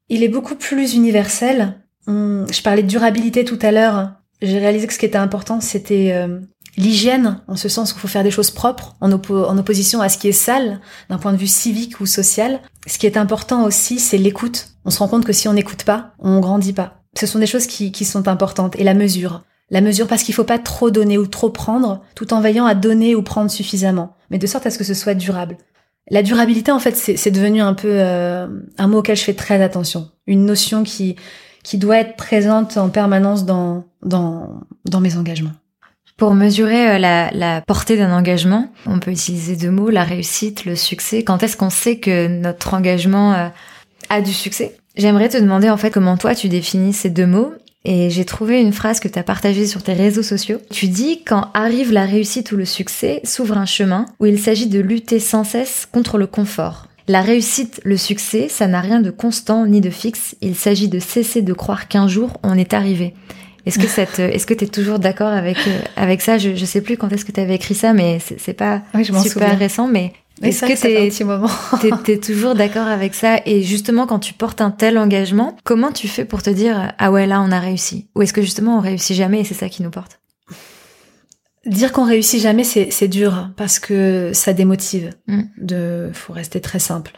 il 0.08 0.22
est 0.22 0.28
beaucoup 0.28 0.54
plus 0.54 0.94
universel. 0.94 1.76
Hum, 2.06 2.46
je 2.50 2.62
parlais 2.62 2.82
de 2.82 2.88
durabilité 2.88 3.44
tout 3.44 3.58
à 3.62 3.72
l'heure. 3.72 4.12
J'ai 4.40 4.58
réalisé 4.58 4.86
que 4.86 4.92
ce 4.92 4.98
qui 4.98 5.06
était 5.06 5.18
important, 5.18 5.60
c'était 5.60 6.12
euh, 6.12 6.40
l'hygiène, 6.78 7.40
en 7.48 7.56
ce 7.56 7.68
sens 7.68 7.92
qu'il 7.92 8.00
faut 8.00 8.08
faire 8.08 8.22
des 8.22 8.30
choses 8.30 8.50
propres, 8.50 8.96
en, 9.00 9.12
opposition 9.12 10.00
à 10.00 10.08
ce 10.08 10.16
qui 10.16 10.28
est 10.28 10.32
sale, 10.32 10.80
d'un 11.10 11.18
point 11.18 11.32
de 11.32 11.36
vue 11.36 11.46
civique 11.46 12.00
ou 12.00 12.06
social. 12.06 12.60
Ce 12.86 12.98
qui 12.98 13.06
est 13.06 13.16
important 13.16 13.64
aussi, 13.64 13.98
c'est 13.98 14.16
l'écoute. 14.16 14.68
On 14.84 14.90
se 14.90 14.98
rend 15.00 15.08
compte 15.08 15.24
que 15.24 15.32
si 15.32 15.48
on 15.48 15.52
n'écoute 15.52 15.82
pas, 15.82 16.12
on 16.18 16.40
grandit 16.40 16.72
pas. 16.72 17.02
Ce 17.18 17.26
sont 17.26 17.38
des 17.38 17.46
choses 17.46 17.66
qui, 17.66 17.92
qui 17.92 18.04
sont 18.04 18.28
importantes. 18.28 18.76
Et 18.78 18.84
la 18.84 18.94
mesure. 18.94 19.42
La 19.70 19.80
mesure 19.80 20.06
parce 20.06 20.22
qu'il 20.22 20.34
faut 20.34 20.44
pas 20.44 20.58
trop 20.58 20.90
donner 20.90 21.18
ou 21.18 21.26
trop 21.26 21.50
prendre, 21.50 22.02
tout 22.14 22.32
en 22.32 22.40
veillant 22.40 22.64
à 22.64 22.74
donner 22.74 23.14
ou 23.14 23.22
prendre 23.22 23.50
suffisamment, 23.50 24.16
mais 24.30 24.38
de 24.38 24.46
sorte 24.46 24.66
à 24.66 24.70
ce 24.70 24.78
que 24.78 24.84
ce 24.84 24.94
soit 24.94 25.14
durable. 25.14 25.58
La 26.10 26.22
durabilité, 26.22 26.72
en 26.72 26.78
fait, 26.78 26.96
c'est 26.96 27.30
devenu 27.30 27.60
un 27.60 27.74
peu 27.74 27.90
euh, 27.90 28.46
un 28.78 28.86
mot 28.86 29.00
auquel 29.00 29.16
je 29.16 29.24
fais 29.24 29.34
très 29.34 29.62
attention. 29.62 30.08
Une 30.26 30.46
notion 30.46 30.84
qui, 30.84 31.16
qui 31.62 31.76
doit 31.76 31.98
être 31.98 32.16
présente 32.16 32.78
en 32.78 32.88
permanence 32.88 33.44
dans, 33.44 33.84
dans, 34.02 34.60
dans 34.86 35.00
mes 35.00 35.18
engagements. 35.18 35.52
Pour 36.18 36.34
mesurer 36.34 36.90
euh, 36.90 36.98
la, 36.98 37.30
la 37.30 37.60
portée 37.60 37.96
d'un 37.96 38.12
engagement, 38.12 38.72
on 38.86 38.98
peut 38.98 39.12
utiliser 39.12 39.54
deux 39.54 39.70
mots, 39.70 39.88
la 39.88 40.02
réussite, 40.02 40.64
le 40.64 40.74
succès. 40.74 41.22
Quand 41.22 41.44
est-ce 41.44 41.56
qu'on 41.56 41.70
sait 41.70 41.98
que 41.98 42.26
notre 42.26 42.74
engagement 42.74 43.34
euh, 43.34 43.48
a 44.10 44.20
du 44.20 44.32
succès? 44.32 44.76
J'aimerais 44.96 45.28
te 45.28 45.36
demander 45.36 45.70
en 45.70 45.76
fait 45.76 45.92
comment 45.92 46.16
toi 46.16 46.34
tu 46.34 46.48
définis 46.48 46.92
ces 46.92 47.08
deux 47.08 47.26
mots. 47.26 47.52
Et 47.84 48.10
j'ai 48.10 48.24
trouvé 48.24 48.60
une 48.60 48.72
phrase 48.72 48.98
que 48.98 49.06
tu 49.06 49.16
as 49.16 49.22
partagée 49.22 49.64
sur 49.64 49.84
tes 49.84 49.92
réseaux 49.92 50.24
sociaux. 50.24 50.58
Tu 50.72 50.88
dis 50.88 51.22
quand 51.24 51.52
arrive 51.54 51.92
la 51.92 52.04
réussite 52.04 52.50
ou 52.50 52.56
le 52.56 52.64
succès, 52.64 53.20
s'ouvre 53.22 53.56
un 53.56 53.64
chemin 53.64 54.04
où 54.18 54.26
il 54.26 54.40
s'agit 54.40 54.66
de 54.66 54.80
lutter 54.80 55.20
sans 55.20 55.44
cesse 55.44 55.86
contre 55.90 56.18
le 56.18 56.26
confort. 56.26 56.88
La 57.06 57.22
réussite, 57.22 57.80
le 57.84 57.96
succès, 57.96 58.48
ça 58.48 58.66
n'a 58.66 58.80
rien 58.80 59.00
de 59.00 59.12
constant 59.12 59.66
ni 59.66 59.80
de 59.80 59.88
fixe. 59.88 60.34
Il 60.40 60.56
s'agit 60.56 60.88
de 60.88 60.98
cesser 60.98 61.42
de 61.42 61.52
croire 61.52 61.86
qu'un 61.86 62.08
jour 62.08 62.32
on 62.42 62.58
est 62.58 62.74
arrivé. 62.74 63.14
Est-ce 63.68 63.78
que 63.78 63.86
cette, 63.86 64.18
est-ce 64.18 64.46
que 64.46 64.54
tu 64.54 64.64
es 64.64 64.68
toujours 64.68 64.98
d'accord 64.98 65.28
avec 65.28 65.58
euh, 65.58 65.80
avec 65.96 66.22
ça? 66.22 66.38
Je, 66.38 66.54
je 66.54 66.64
sais 66.64 66.80
plus 66.80 66.96
quand 66.96 67.12
est-ce 67.12 67.26
que 67.26 67.32
tu 67.32 67.40
avais 67.40 67.54
écrit 67.54 67.74
ça, 67.74 67.92
mais 67.92 68.18
c'est 68.18 68.54
pas 68.54 68.80
oui, 68.94 69.04
je 69.04 69.12
super 69.12 69.30
souviens. 69.30 69.54
récent. 69.54 69.86
Mais 69.86 70.14
est-ce 70.42 70.64
que 70.64 72.00
tu 72.04 72.12
es, 72.12 72.18
toujours 72.20 72.54
d'accord 72.54 72.86
avec 72.86 73.14
ça? 73.14 73.40
Et 73.44 73.62
justement, 73.62 74.06
quand 74.06 74.20
tu 74.20 74.32
portes 74.32 74.62
un 74.62 74.70
tel 74.70 74.96
engagement, 74.96 75.54
comment 75.64 75.92
tu 75.92 76.08
fais 76.08 76.24
pour 76.24 76.42
te 76.42 76.48
dire 76.48 76.94
ah 76.98 77.10
ouais 77.10 77.26
là 77.26 77.42
on 77.42 77.52
a 77.52 77.60
réussi 77.60 78.08
Ou 78.14 78.22
est-ce 78.22 78.32
que 78.32 78.40
justement 78.40 78.78
on 78.78 78.80
réussit 78.80 79.14
jamais 79.14 79.40
et 79.40 79.44
c'est 79.44 79.54
ça 79.54 79.68
qui 79.68 79.82
nous 79.82 79.90
porte? 79.90 80.20
Dire 81.66 81.92
qu'on 81.92 82.06
réussit 82.06 82.40
jamais, 82.40 82.64
c'est 82.64 83.08
dur 83.08 83.50
parce 83.56 83.78
que 83.78 84.30
ça 84.32 84.54
démotive. 84.54 85.10
Mm. 85.26 85.42
De, 85.58 86.10
faut 86.14 86.32
rester 86.32 86.62
très 86.62 86.78
simple. 86.78 87.12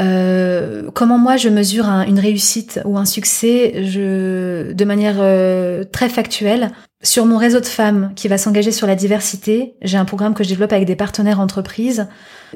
Euh, 0.00 0.90
comment 0.94 1.18
moi 1.18 1.36
je 1.36 1.48
mesure 1.48 1.86
une 1.86 2.18
réussite 2.18 2.80
ou 2.84 2.96
un 2.96 3.04
succès 3.04 3.84
je, 3.84 4.72
de 4.72 4.84
manière 4.84 5.16
euh, 5.18 5.84
très 5.84 6.08
factuelle 6.08 6.70
sur 7.02 7.26
mon 7.26 7.36
réseau 7.36 7.60
de 7.60 7.66
femmes 7.66 8.12
qui 8.16 8.28
va 8.28 8.38
s'engager 8.38 8.72
sur 8.72 8.86
la 8.86 8.94
diversité. 8.94 9.74
J'ai 9.82 9.98
un 9.98 10.04
programme 10.04 10.34
que 10.34 10.44
je 10.44 10.48
développe 10.48 10.72
avec 10.72 10.86
des 10.86 10.96
partenaires 10.96 11.40
entreprises. 11.40 12.08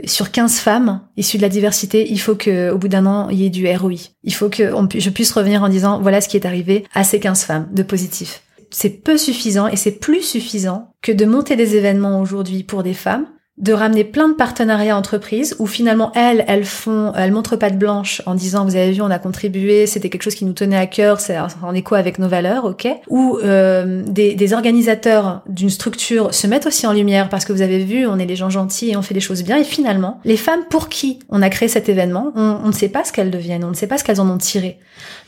Sur 0.04 0.30
15 0.30 0.58
femmes 0.58 1.02
issues 1.16 1.36
de 1.36 1.42
la 1.42 1.48
diversité, 1.48 2.10
il 2.10 2.18
faut 2.18 2.34
que 2.34 2.70
au 2.70 2.78
bout 2.78 2.88
d'un 2.88 3.06
an, 3.06 3.28
il 3.30 3.40
y 3.40 3.46
ait 3.46 3.50
du 3.50 3.66
ROI. 3.68 4.10
Il 4.22 4.34
faut 4.34 4.48
que 4.48 4.70
je 4.94 5.10
puisse 5.10 5.32
revenir 5.32 5.62
en 5.62 5.68
disant 5.68 6.00
voilà 6.00 6.20
ce 6.20 6.28
qui 6.28 6.36
est 6.36 6.46
arrivé 6.46 6.84
à 6.94 7.04
ces 7.04 7.20
15 7.20 7.44
femmes 7.44 7.68
de 7.72 7.82
positif. 7.82 8.42
C'est 8.70 8.90
peu 8.90 9.16
suffisant 9.16 9.68
et 9.68 9.76
c'est 9.76 9.92
plus 9.92 10.22
suffisant 10.22 10.90
que 11.00 11.12
de 11.12 11.24
monter 11.26 11.56
des 11.56 11.76
événements 11.76 12.20
aujourd'hui 12.20 12.64
pour 12.64 12.82
des 12.82 12.94
femmes 12.94 13.26
de 13.56 13.72
ramener 13.72 14.02
plein 14.02 14.28
de 14.28 14.34
partenariats 14.34 14.96
entreprises 14.96 15.54
où 15.60 15.66
finalement 15.66 16.10
elles, 16.16 16.44
elles 16.48 16.64
font, 16.64 17.12
elles 17.14 17.30
montrent 17.30 17.54
pas 17.54 17.70
de 17.70 17.76
blanche 17.76 18.20
en 18.26 18.34
disant 18.34 18.64
vous 18.64 18.74
avez 18.74 18.90
vu 18.90 19.00
on 19.00 19.10
a 19.10 19.20
contribué, 19.20 19.86
c'était 19.86 20.10
quelque 20.10 20.24
chose 20.24 20.34
qui 20.34 20.44
nous 20.44 20.54
tenait 20.54 20.76
à 20.76 20.86
cœur, 20.86 21.20
c'est 21.20 21.36
en 21.38 21.72
écho 21.72 21.94
avec 21.94 22.18
nos 22.18 22.26
valeurs, 22.26 22.64
ok? 22.64 22.88
Ou 23.08 23.38
euh, 23.44 24.02
des, 24.06 24.34
des, 24.34 24.52
organisateurs 24.54 25.42
d'une 25.48 25.70
structure 25.70 26.34
se 26.34 26.48
mettent 26.48 26.66
aussi 26.66 26.84
en 26.88 26.92
lumière 26.92 27.28
parce 27.28 27.44
que 27.44 27.52
vous 27.52 27.62
avez 27.62 27.84
vu 27.84 28.06
on 28.08 28.18
est 28.18 28.26
des 28.26 28.34
gens 28.34 28.50
gentils 28.50 28.90
et 28.90 28.96
on 28.96 29.02
fait 29.02 29.14
des 29.14 29.20
choses 29.20 29.44
bien 29.44 29.56
et 29.56 29.64
finalement 29.64 30.20
les 30.24 30.36
femmes 30.36 30.64
pour 30.68 30.88
qui 30.88 31.20
on 31.28 31.40
a 31.40 31.48
créé 31.48 31.68
cet 31.68 31.88
événement, 31.88 32.32
on, 32.34 32.58
on 32.64 32.68
ne 32.68 32.72
sait 32.72 32.88
pas 32.88 33.04
ce 33.04 33.12
qu'elles 33.12 33.30
deviennent, 33.30 33.64
on 33.64 33.70
ne 33.70 33.74
sait 33.74 33.86
pas 33.86 33.98
ce 33.98 34.04
qu'elles 34.04 34.20
en 34.20 34.28
ont 34.28 34.38
tiré. 34.38 34.78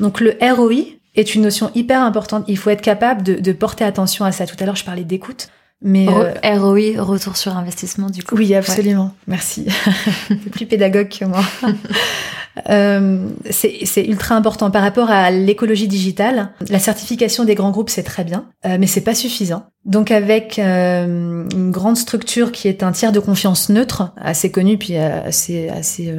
Donc 0.00 0.20
le 0.20 0.36
ROI 0.42 0.96
est 1.14 1.34
une 1.36 1.42
notion 1.42 1.70
hyper 1.76 2.02
importante. 2.02 2.44
Il 2.48 2.58
faut 2.58 2.70
être 2.70 2.82
capable 2.82 3.22
de, 3.22 3.34
de 3.34 3.52
porter 3.52 3.84
attention 3.84 4.24
à 4.24 4.32
ça. 4.32 4.46
Tout 4.46 4.56
à 4.58 4.66
l'heure 4.66 4.76
je 4.76 4.84
parlais 4.84 5.04
d'écoute. 5.04 5.48
Mais 5.88 6.08
euh, 6.08 6.32
ROI, 6.42 7.00
retour 7.00 7.36
sur 7.36 7.56
investissement 7.56 8.10
du 8.10 8.24
coup. 8.24 8.34
Oui, 8.34 8.52
absolument. 8.56 9.14
Merci. 9.28 9.66
T'es 10.28 10.50
plus 10.50 10.66
pédagogue 10.66 11.08
que 11.08 11.24
moi. 11.24 11.44
euh, 12.68 13.28
c'est 13.50 14.04
ultra 14.04 14.34
important 14.34 14.72
par 14.72 14.82
rapport 14.82 15.12
à 15.12 15.30
l'écologie 15.30 15.86
digitale. 15.86 16.50
La 16.70 16.80
certification 16.80 17.44
des 17.44 17.54
grands 17.54 17.70
groupes 17.70 17.88
c'est 17.88 18.02
très 18.02 18.24
bien, 18.24 18.46
euh, 18.66 18.78
mais 18.80 18.88
c'est 18.88 19.02
pas 19.02 19.14
suffisant. 19.14 19.66
Donc 19.84 20.10
avec 20.10 20.58
euh, 20.58 21.46
une 21.52 21.70
grande 21.70 21.96
structure 21.96 22.50
qui 22.50 22.66
est 22.66 22.82
un 22.82 22.90
tiers 22.90 23.12
de 23.12 23.20
confiance 23.20 23.68
neutre, 23.68 24.12
assez 24.20 24.50
connu 24.50 24.78
puis 24.78 24.96
assez 24.96 25.68
assez 25.68 26.12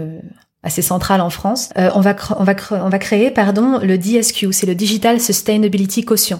assez 0.63 0.81
centrale 0.81 1.19
en 1.19 1.29
France, 1.29 1.71
on 1.75 1.99
va 1.99 2.15
on 2.39 2.45
va 2.45 2.55
on 2.71 2.89
va 2.89 2.99
créer 2.99 3.31
pardon 3.31 3.79
le 3.83 3.97
DSQ, 3.97 4.53
c'est 4.53 4.65
le 4.65 4.75
Digital 4.75 5.19
Sustainability 5.19 6.05
Quotient. 6.05 6.39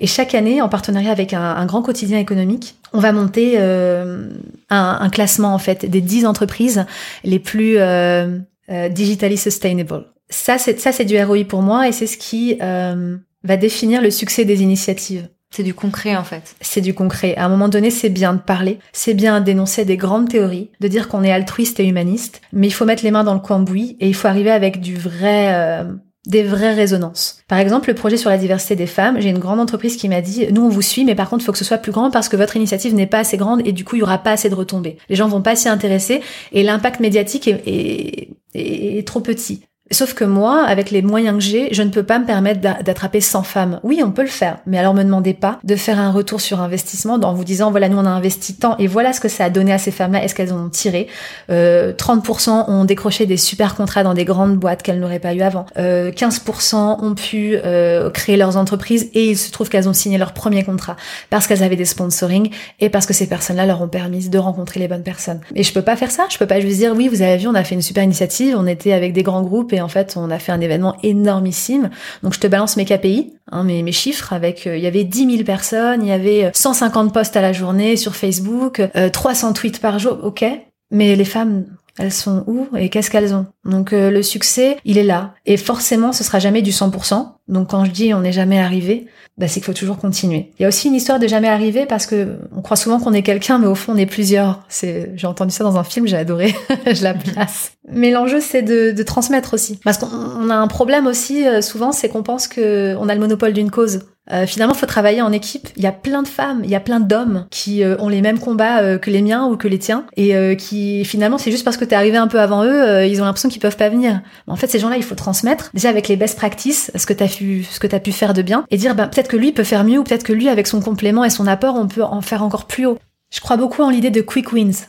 Et 0.00 0.06
chaque 0.06 0.34
année, 0.34 0.60
en 0.60 0.68
partenariat 0.68 1.10
avec 1.10 1.32
un, 1.32 1.66
grand 1.66 1.82
quotidien 1.82 2.18
économique, 2.18 2.76
on 2.92 3.00
va 3.00 3.12
monter 3.12 3.54
euh, 3.56 4.28
un, 4.70 5.08
classement 5.10 5.54
en 5.54 5.58
fait 5.58 5.86
des 5.86 6.00
10 6.00 6.26
entreprises 6.26 6.86
les 7.24 7.38
plus 7.38 7.78
euh, 7.78 8.38
euh, 8.70 8.88
digitally 8.88 9.36
sustainable. 9.36 10.06
Ça, 10.28 10.58
c'est 10.58 10.80
ça, 10.80 10.92
c'est 10.92 11.04
du 11.04 11.22
ROI 11.22 11.44
pour 11.44 11.62
moi 11.62 11.88
et 11.88 11.92
c'est 11.92 12.06
ce 12.06 12.16
qui 12.16 12.58
va 12.58 13.56
définir 13.56 14.00
le 14.02 14.10
succès 14.10 14.44
des 14.44 14.62
initiatives. 14.62 15.28
C'est 15.54 15.62
du 15.62 15.74
concret 15.74 16.16
en 16.16 16.24
fait. 16.24 16.54
C'est 16.62 16.80
du 16.80 16.94
concret. 16.94 17.36
À 17.36 17.44
un 17.44 17.48
moment 17.50 17.68
donné, 17.68 17.90
c'est 17.90 18.08
bien 18.08 18.32
de 18.32 18.40
parler, 18.40 18.78
c'est 18.92 19.12
bien 19.12 19.42
d'énoncer 19.42 19.84
des 19.84 19.98
grandes 19.98 20.30
théories, 20.30 20.70
de 20.80 20.88
dire 20.88 21.08
qu'on 21.08 21.22
est 21.22 21.32
altruiste 21.32 21.78
et 21.78 21.86
humaniste, 21.86 22.40
mais 22.54 22.68
il 22.68 22.70
faut 22.70 22.86
mettre 22.86 23.04
les 23.04 23.10
mains 23.10 23.24
dans 23.24 23.34
le 23.34 23.40
cambouis 23.40 23.98
et 24.00 24.08
il 24.08 24.14
faut 24.14 24.28
arriver 24.28 24.50
avec 24.50 24.80
du 24.80 24.96
vrai 24.96 25.84
des 26.26 26.42
vraies 26.42 26.74
résonances. 26.74 27.38
Par 27.48 27.58
exemple, 27.58 27.88
le 27.88 27.94
projet 27.94 28.16
sur 28.16 28.30
la 28.30 28.38
diversité 28.38 28.76
des 28.76 28.86
femmes, 28.86 29.20
j'ai 29.20 29.30
une 29.30 29.38
grande 29.38 29.60
entreprise 29.60 29.96
qui 29.96 30.08
m'a 30.08 30.20
dit 30.20 30.46
"Nous 30.52 30.62
on 30.62 30.68
vous 30.68 30.82
suit 30.82 31.04
mais 31.04 31.14
par 31.14 31.28
contre, 31.28 31.42
il 31.42 31.46
faut 31.46 31.52
que 31.52 31.58
ce 31.58 31.64
soit 31.64 31.78
plus 31.78 31.92
grand 31.92 32.10
parce 32.10 32.28
que 32.28 32.36
votre 32.36 32.56
initiative 32.56 32.94
n'est 32.94 33.06
pas 33.08 33.18
assez 33.20 33.36
grande 33.36 33.66
et 33.66 33.72
du 33.72 33.84
coup, 33.84 33.96
il 33.96 34.00
y 34.00 34.02
aura 34.02 34.18
pas 34.18 34.32
assez 34.32 34.48
de 34.48 34.54
retombées. 34.54 34.98
Les 35.08 35.16
gens 35.16 35.28
vont 35.28 35.42
pas 35.42 35.56
s'y 35.56 35.68
intéresser 35.68 36.20
et 36.52 36.62
l'impact 36.62 37.00
médiatique 37.00 37.48
est, 37.48 38.28
est 38.54 39.06
trop 39.06 39.20
petit." 39.20 39.62
Sauf 39.92 40.14
que 40.14 40.24
moi, 40.24 40.64
avec 40.64 40.90
les 40.90 41.02
moyens 41.02 41.36
que 41.36 41.42
j'ai, 41.42 41.72
je 41.72 41.82
ne 41.82 41.90
peux 41.90 42.02
pas 42.02 42.18
me 42.18 42.24
permettre 42.24 42.60
d'attraper 42.60 43.20
100 43.20 43.42
femmes. 43.42 43.80
Oui, 43.82 44.02
on 44.04 44.10
peut 44.10 44.22
le 44.22 44.28
faire, 44.28 44.58
mais 44.66 44.78
alors 44.78 44.94
me 44.94 45.02
demandez 45.04 45.34
pas 45.34 45.58
de 45.62 45.76
faire 45.76 45.98
un 45.98 46.10
retour 46.10 46.40
sur 46.40 46.60
investissement 46.60 47.14
en 47.14 47.34
vous 47.34 47.44
disant 47.44 47.70
voilà 47.70 47.88
nous 47.88 47.98
on 47.98 48.06
a 48.06 48.10
investi 48.10 48.54
tant 48.54 48.76
et 48.78 48.86
voilà 48.86 49.12
ce 49.12 49.20
que 49.20 49.28
ça 49.28 49.44
a 49.44 49.50
donné 49.50 49.72
à 49.72 49.78
ces 49.78 49.90
femmes-là. 49.90 50.24
Est-ce 50.24 50.34
qu'elles 50.34 50.54
ont 50.54 50.68
tiré 50.68 51.08
euh, 51.50 51.92
30% 51.92 52.70
ont 52.70 52.84
décroché 52.84 53.26
des 53.26 53.36
super 53.36 53.74
contrats 53.74 54.02
dans 54.02 54.14
des 54.14 54.24
grandes 54.24 54.56
boîtes 54.56 54.82
qu'elles 54.82 54.98
n'auraient 54.98 55.18
pas 55.18 55.34
eu 55.34 55.42
avant. 55.42 55.66
Euh, 55.78 56.10
15% 56.10 57.04
ont 57.04 57.14
pu 57.14 57.56
euh, 57.64 58.10
créer 58.10 58.36
leurs 58.36 58.56
entreprises 58.56 59.10
et 59.14 59.30
il 59.30 59.36
se 59.36 59.50
trouve 59.52 59.68
qu'elles 59.68 59.88
ont 59.88 59.92
signé 59.92 60.18
leur 60.18 60.32
premier 60.32 60.64
contrat 60.64 60.96
parce 61.30 61.46
qu'elles 61.46 61.62
avaient 61.62 61.76
des 61.76 61.84
sponsoring 61.84 62.50
et 62.80 62.88
parce 62.88 63.06
que 63.06 63.12
ces 63.12 63.26
personnes-là 63.26 63.66
leur 63.66 63.82
ont 63.82 63.88
permis 63.88 64.28
de 64.28 64.38
rencontrer 64.38 64.80
les 64.80 64.88
bonnes 64.88 65.02
personnes. 65.02 65.40
Et 65.54 65.62
je 65.62 65.72
peux 65.72 65.82
pas 65.82 65.96
faire 65.96 66.10
ça. 66.10 66.26
Je 66.30 66.38
peux 66.38 66.46
pas 66.46 66.60
juste 66.60 66.78
dire 66.78 66.94
oui 66.96 67.08
vous 67.08 67.22
avez 67.22 67.36
vu 67.36 67.46
on 67.46 67.54
a 67.54 67.64
fait 67.64 67.74
une 67.74 67.82
super 67.82 68.02
initiative, 68.02 68.56
on 68.58 68.66
était 68.66 68.92
avec 68.92 69.12
des 69.12 69.22
grands 69.22 69.42
groupes 69.42 69.72
et 69.72 69.81
en 69.82 69.88
fait, 69.88 70.14
on 70.16 70.30
a 70.30 70.38
fait 70.38 70.52
un 70.52 70.60
événement 70.60 70.96
énormissime. 71.02 71.90
Donc, 72.22 72.34
je 72.34 72.40
te 72.40 72.46
balance 72.46 72.76
mes 72.76 72.84
KPI, 72.84 73.34
hein, 73.50 73.64
mes, 73.64 73.92
chiffres, 73.92 74.32
avec, 74.32 74.66
euh, 74.66 74.76
il 74.76 74.82
y 74.82 74.86
avait 74.86 75.04
10 75.04 75.30
000 75.30 75.44
personnes, 75.44 76.02
il 76.02 76.08
y 76.08 76.12
avait 76.12 76.50
150 76.54 77.08
euh, 77.08 77.10
posts 77.10 77.36
à 77.36 77.40
la 77.40 77.52
journée 77.52 77.96
sur 77.96 78.14
Facebook, 78.16 78.80
300 79.12 79.50
euh, 79.50 79.52
tweets 79.52 79.80
par 79.80 79.98
jour, 79.98 80.18
ok. 80.22 80.44
Mais 80.90 81.16
les 81.16 81.24
femmes, 81.24 81.64
elles 81.98 82.12
sont 82.12 82.44
où 82.46 82.68
et 82.76 82.88
qu'est-ce 82.88 83.10
qu'elles 83.10 83.34
ont? 83.34 83.46
Donc 83.64 83.92
le 83.92 84.22
succès, 84.22 84.78
il 84.84 84.98
est 84.98 85.04
là. 85.04 85.34
Et 85.46 85.56
forcément, 85.56 86.12
ce 86.12 86.24
sera 86.24 86.38
jamais 86.38 86.62
du 86.62 86.70
100%. 86.70 87.26
Donc 87.48 87.70
quand 87.70 87.84
je 87.84 87.90
dis 87.90 88.14
on 88.14 88.20
n'est 88.20 88.32
jamais 88.32 88.58
arrivé, 88.58 89.06
bah, 89.38 89.48
c'est 89.48 89.60
qu'il 89.60 89.64
faut 89.64 89.72
toujours 89.72 89.98
continuer. 89.98 90.52
Il 90.58 90.62
y 90.62 90.64
a 90.66 90.68
aussi 90.68 90.88
une 90.88 90.94
histoire 90.94 91.18
de 91.18 91.26
jamais 91.26 91.48
arriver 91.48 91.86
parce 91.86 92.06
que 92.06 92.38
on 92.54 92.60
croit 92.60 92.76
souvent 92.76 93.00
qu'on 93.00 93.12
est 93.12 93.22
quelqu'un, 93.22 93.58
mais 93.58 93.66
au 93.66 93.74
fond 93.74 93.92
on 93.94 93.96
est 93.96 94.06
plusieurs. 94.06 94.60
J'ai 94.70 95.26
entendu 95.26 95.52
ça 95.52 95.64
dans 95.64 95.78
un 95.78 95.84
film, 95.84 96.06
j'ai 96.06 96.16
adoré, 96.16 96.54
je 96.86 97.02
la 97.02 97.14
place. 97.14 97.72
Mais 97.90 98.10
l'enjeu 98.10 98.40
c'est 98.40 98.62
de, 98.62 98.90
de, 98.90 99.02
transmettre 99.02 99.54
aussi, 99.54 99.78
parce 99.84 99.98
qu'on 99.98 100.50
a 100.50 100.54
un 100.54 100.68
problème 100.68 101.06
aussi 101.06 101.46
euh, 101.46 101.62
souvent, 101.62 101.92
c'est 101.92 102.08
qu'on 102.08 102.22
pense 102.22 102.46
que 102.46 102.94
on 102.98 103.08
a 103.08 103.14
le 103.14 103.20
monopole 103.20 103.52
d'une 103.52 103.70
cause. 103.70 104.00
Euh, 104.30 104.46
finalement, 104.46 104.74
faut 104.74 104.86
travailler 104.86 105.20
en 105.20 105.32
équipe. 105.32 105.68
Il 105.76 105.82
y 105.82 105.86
a 105.86 105.92
plein 105.92 106.22
de 106.22 106.28
femmes, 106.28 106.60
il 106.62 106.70
y 106.70 106.76
a 106.76 106.80
plein 106.80 107.00
d'hommes 107.00 107.46
qui 107.50 107.82
euh, 107.82 107.96
ont 107.98 108.08
les 108.08 108.20
mêmes 108.20 108.38
combats 108.38 108.80
euh, 108.80 108.96
que 108.96 109.10
les 109.10 109.20
miens 109.20 109.46
ou 109.46 109.56
que 109.56 109.66
les 109.66 109.78
tiens, 109.78 110.06
et 110.16 110.56
qui 110.56 111.04
finalement, 111.04 111.38
c'est 111.38 111.50
juste 111.50 111.64
parce 111.64 111.76
que 111.76 111.84
t'es 111.84 111.96
arrivé 111.96 112.16
un 112.16 112.28
peu 112.28 112.40
avant 112.40 112.64
eux, 112.64 113.04
ils 113.06 113.20
ont 113.20 113.24
l'impression 113.24 113.48
qu'ils 113.48 113.60
peuvent 113.60 113.76
pas 113.76 113.88
venir. 113.88 114.20
en 114.46 114.56
fait, 114.56 114.68
ces 114.68 114.78
gens-là, 114.78 114.96
il 114.96 115.02
faut 115.02 115.14
transmettre 115.14 115.70
déjà 115.74 115.88
avec 115.88 116.08
les 116.08 116.16
best 116.16 116.36
practices, 116.36 116.90
ce 116.94 117.06
que 117.06 117.12
t'as 117.12 117.28
pu, 117.28 117.64
ce 117.64 117.80
que 117.80 117.86
t'as 117.86 117.98
pu 117.98 118.12
faire 118.12 118.34
de 118.34 118.42
bien, 118.42 118.64
et 118.70 118.76
dire, 118.76 118.94
bah, 118.94 119.08
peut-être 119.08 119.28
que 119.28 119.36
lui 119.36 119.52
peut 119.52 119.64
faire 119.64 119.84
mieux, 119.84 119.98
ou 119.98 120.04
peut-être 120.04 120.22
que 120.22 120.32
lui, 120.32 120.48
avec 120.48 120.66
son 120.66 120.80
complément 120.80 121.24
et 121.24 121.30
son 121.30 121.46
apport, 121.46 121.74
on 121.74 121.88
peut 121.88 122.04
en 122.04 122.20
faire 122.20 122.42
encore 122.42 122.66
plus 122.66 122.86
haut. 122.86 122.98
Je 123.30 123.40
crois 123.40 123.56
beaucoup 123.56 123.82
en 123.82 123.90
l'idée 123.90 124.10
de 124.10 124.20
quick 124.20 124.52
wins. 124.52 124.86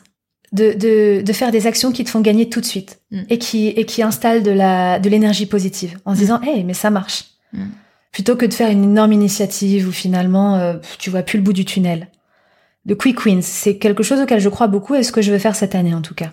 De, 0.51 0.73
de, 0.73 1.23
de, 1.23 1.33
faire 1.33 1.49
des 1.49 1.65
actions 1.65 1.91
qui 1.91 2.03
te 2.03 2.11
font 2.11 2.21
gagner 2.21 2.47
tout 2.47 2.61
de 2.61 2.65
suite 2.67 2.99
mm. 3.09 3.21
et 3.31 3.39
qui 3.39 3.69
et 3.69 3.85
qui 3.87 4.03
installent 4.03 4.43
de 4.43 4.51
la 4.51 4.99
de 4.99 5.09
l'énergie 5.09 5.47
positive 5.47 5.97
en 6.05 6.11
se 6.11 6.17
mm. 6.17 6.19
disant 6.19 6.41
hey 6.43 6.63
mais 6.63 6.75
ça 6.75 6.91
marche 6.91 7.23
mm 7.53 7.63
plutôt 8.13 8.37
que 8.37 8.45
de 8.45 8.53
faire 8.53 8.69
une 8.69 8.83
énorme 8.85 9.11
initiative 9.11 9.89
où 9.89 9.91
finalement 9.91 10.55
euh, 10.55 10.75
tu 10.99 11.09
vois 11.09 11.23
plus 11.23 11.37
le 11.37 11.43
bout 11.43 11.51
du 11.51 11.65
tunnel. 11.65 12.07
The 12.87 12.95
quick 12.95 13.25
wins, 13.25 13.41
c'est 13.41 13.77
quelque 13.77 14.03
chose 14.03 14.21
auquel 14.21 14.39
je 14.39 14.49
crois 14.49 14.67
beaucoup 14.67 14.95
et 14.95 15.03
ce 15.03 15.11
que 15.11 15.21
je 15.21 15.31
veux 15.31 15.39
faire 15.39 15.55
cette 15.55 15.75
année 15.75 15.93
en 15.93 16.01
tout 16.01 16.13
cas. 16.13 16.31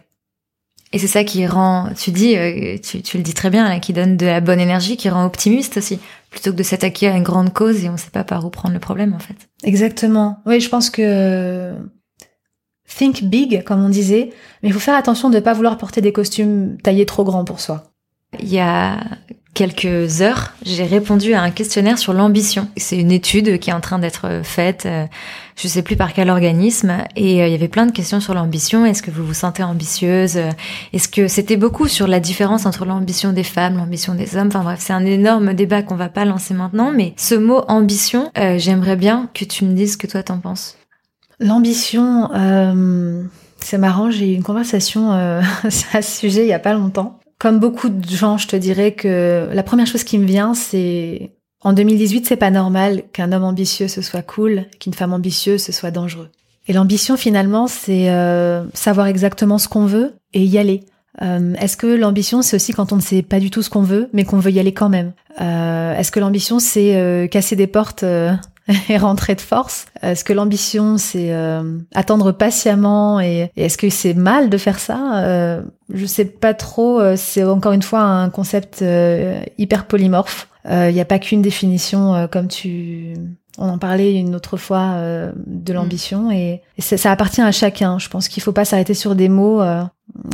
Et 0.92 0.98
c'est 0.98 1.06
ça 1.06 1.22
qui 1.22 1.46
rend, 1.46 1.90
tu 1.96 2.10
dis, 2.10 2.36
euh, 2.36 2.76
tu, 2.82 3.00
tu, 3.00 3.16
le 3.16 3.22
dis 3.22 3.32
très 3.32 3.48
bien, 3.48 3.68
là, 3.68 3.78
qui 3.78 3.92
donne 3.92 4.16
de 4.16 4.26
la 4.26 4.40
bonne 4.40 4.58
énergie, 4.58 4.96
qui 4.96 5.08
rend 5.08 5.24
optimiste 5.24 5.76
aussi, 5.76 6.00
plutôt 6.30 6.50
que 6.50 6.56
de 6.56 6.64
s'attaquer 6.64 7.06
à 7.06 7.16
une 7.16 7.22
grande 7.22 7.52
cause 7.52 7.84
et 7.84 7.88
on 7.88 7.96
sait 7.96 8.10
pas 8.10 8.24
par 8.24 8.44
où 8.44 8.50
prendre 8.50 8.74
le 8.74 8.80
problème 8.80 9.14
en 9.14 9.20
fait. 9.20 9.36
Exactement. 9.62 10.40
Oui, 10.46 10.60
je 10.60 10.68
pense 10.68 10.90
que 10.90 11.72
think 12.88 13.22
big, 13.22 13.62
comme 13.64 13.84
on 13.84 13.88
disait, 13.88 14.30
mais 14.62 14.68
il 14.68 14.72
faut 14.72 14.80
faire 14.80 14.96
attention 14.96 15.30
de 15.30 15.36
ne 15.36 15.40
pas 15.40 15.52
vouloir 15.52 15.78
porter 15.78 16.00
des 16.00 16.12
costumes 16.12 16.76
taillés 16.82 17.06
trop 17.06 17.24
grands 17.24 17.44
pour 17.44 17.60
soi. 17.60 17.89
Il 18.38 18.48
y 18.48 18.60
a 18.60 18.98
quelques 19.54 20.22
heures, 20.22 20.52
j'ai 20.64 20.84
répondu 20.84 21.34
à 21.34 21.42
un 21.42 21.50
questionnaire 21.50 21.98
sur 21.98 22.12
l'ambition. 22.12 22.68
C'est 22.76 22.96
une 22.96 23.10
étude 23.10 23.58
qui 23.58 23.70
est 23.70 23.72
en 23.72 23.80
train 23.80 23.98
d'être 23.98 24.40
faite, 24.44 24.86
euh, 24.86 25.06
je 25.56 25.68
sais 25.68 25.82
plus 25.82 25.96
par 25.96 26.14
quel 26.14 26.30
organisme, 26.30 26.92
et 27.16 27.42
euh, 27.42 27.46
il 27.46 27.52
y 27.52 27.54
avait 27.54 27.68
plein 27.68 27.84
de 27.84 27.92
questions 27.92 28.20
sur 28.20 28.32
l'ambition. 28.32 28.86
Est-ce 28.86 29.02
que 29.02 29.10
vous 29.10 29.26
vous 29.26 29.34
sentez 29.34 29.62
ambitieuse? 29.62 30.38
Est-ce 30.92 31.08
que 31.08 31.28
c'était 31.28 31.56
beaucoup 31.56 31.88
sur 31.88 32.06
la 32.06 32.20
différence 32.20 32.64
entre 32.64 32.86
l'ambition 32.86 33.32
des 33.32 33.42
femmes, 33.42 33.76
l'ambition 33.76 34.14
des 34.14 34.36
hommes? 34.36 34.48
Enfin 34.48 34.62
bref, 34.62 34.78
c'est 34.80 34.92
un 34.92 35.04
énorme 35.04 35.52
débat 35.52 35.82
qu'on 35.82 35.96
va 35.96 36.08
pas 36.08 36.24
lancer 36.24 36.54
maintenant, 36.54 36.92
mais 36.96 37.12
ce 37.16 37.34
mot 37.34 37.62
ambition, 37.68 38.30
euh, 38.38 38.56
j'aimerais 38.56 38.96
bien 38.96 39.28
que 39.34 39.44
tu 39.44 39.66
me 39.66 39.74
dises 39.74 39.96
que 39.96 40.06
toi 40.06 40.22
t'en 40.22 40.38
penses. 40.38 40.78
L'ambition, 41.38 42.30
euh, 42.34 43.22
c'est 43.58 43.78
marrant, 43.78 44.10
j'ai 44.10 44.32
eu 44.32 44.34
une 44.34 44.42
conversation 44.42 45.10
à 45.92 46.02
ce 46.02 46.18
sujet 46.18 46.44
il 46.44 46.48
y 46.48 46.54
a 46.54 46.58
pas 46.58 46.72
longtemps. 46.72 47.19
Comme 47.41 47.59
beaucoup 47.59 47.88
de 47.88 48.07
gens, 48.07 48.36
je 48.36 48.47
te 48.47 48.55
dirais 48.55 48.93
que 48.93 49.49
la 49.51 49.62
première 49.62 49.86
chose 49.86 50.05
qui 50.05 50.18
me 50.18 50.26
vient, 50.26 50.53
c'est 50.53 51.32
en 51.62 51.72
2018, 51.72 52.26
c'est 52.26 52.36
pas 52.36 52.51
normal 52.51 53.03
qu'un 53.14 53.32
homme 53.32 53.45
ambitieux 53.45 53.88
ce 53.88 54.03
soit 54.03 54.20
cool, 54.20 54.66
qu'une 54.78 54.93
femme 54.93 55.14
ambitieuse 55.14 55.62
ce 55.62 55.72
soit 55.72 55.91
dangereux. 55.91 56.28
Et 56.68 56.74
l'ambition, 56.74 57.16
finalement, 57.16 57.66
c'est 57.66 58.11
euh, 58.11 58.64
savoir 58.74 59.07
exactement 59.07 59.57
ce 59.57 59.68
qu'on 59.68 59.86
veut 59.86 60.12
et 60.34 60.45
y 60.45 60.59
aller. 60.59 60.84
Euh, 61.22 61.55
Est-ce 61.55 61.78
que 61.78 61.86
l'ambition, 61.86 62.43
c'est 62.43 62.57
aussi 62.57 62.74
quand 62.74 62.93
on 62.93 62.97
ne 62.97 63.01
sait 63.01 63.22
pas 63.22 63.41
du 63.41 63.51
tout 63.51 63.62
ce 63.62 63.70
qu'on 63.70 63.82
veut, 63.82 64.11
mais 64.12 64.24
qu'on 64.24 64.38
veut 64.38 64.53
y 64.53 64.61
aller 64.61 64.74
quand 64.74 64.91
même? 64.91 65.12
Euh, 65.41 65.97
Est-ce 65.97 66.12
que 66.12 66.20
l'ambition, 66.20 66.59
c'est 66.59 67.26
casser 67.32 67.57
des 67.57 67.66
portes 67.66 68.05
et 68.88 68.96
rentrer 68.98 69.34
de 69.34 69.40
force 69.40 69.86
Est-ce 70.02 70.24
que 70.24 70.32
l'ambition, 70.32 70.96
c'est 70.98 71.32
euh, 71.32 71.78
attendre 71.94 72.32
patiemment 72.32 73.20
et, 73.20 73.50
et 73.56 73.64
est-ce 73.64 73.78
que 73.78 73.90
c'est 73.90 74.14
mal 74.14 74.50
de 74.50 74.58
faire 74.58 74.78
ça? 74.78 75.22
Euh, 75.24 75.62
Je 75.92 76.06
sais 76.06 76.24
pas 76.24 76.54
trop. 76.54 77.00
euh, 77.00 77.14
C'est 77.16 77.44
encore 77.44 77.72
une 77.72 77.82
fois 77.82 78.00
un 78.02 78.30
concept 78.30 78.82
euh, 78.82 79.40
hyper 79.58 79.86
polymorphe. 79.86 80.48
Il 80.68 80.92
n'y 80.92 81.00
a 81.00 81.06
pas 81.06 81.18
qu'une 81.18 81.40
définition 81.42 82.14
euh, 82.14 82.26
comme 82.26 82.48
tu. 82.48 83.14
On 83.58 83.68
en 83.68 83.78
parlait 83.78 84.14
une 84.14 84.34
autre 84.34 84.56
fois 84.56 84.92
euh, 84.94 85.32
de 85.46 85.72
l'ambition 85.72 86.30
et, 86.30 86.62
et 86.78 86.82
ça, 86.82 86.96
ça 86.96 87.10
appartient 87.10 87.40
à 87.42 87.50
chacun. 87.50 87.98
Je 87.98 88.08
pense 88.08 88.28
qu'il 88.28 88.42
faut 88.42 88.52
pas 88.52 88.64
s'arrêter 88.64 88.94
sur 88.94 89.14
des 89.14 89.28
mots. 89.28 89.60
euh, 89.62 89.82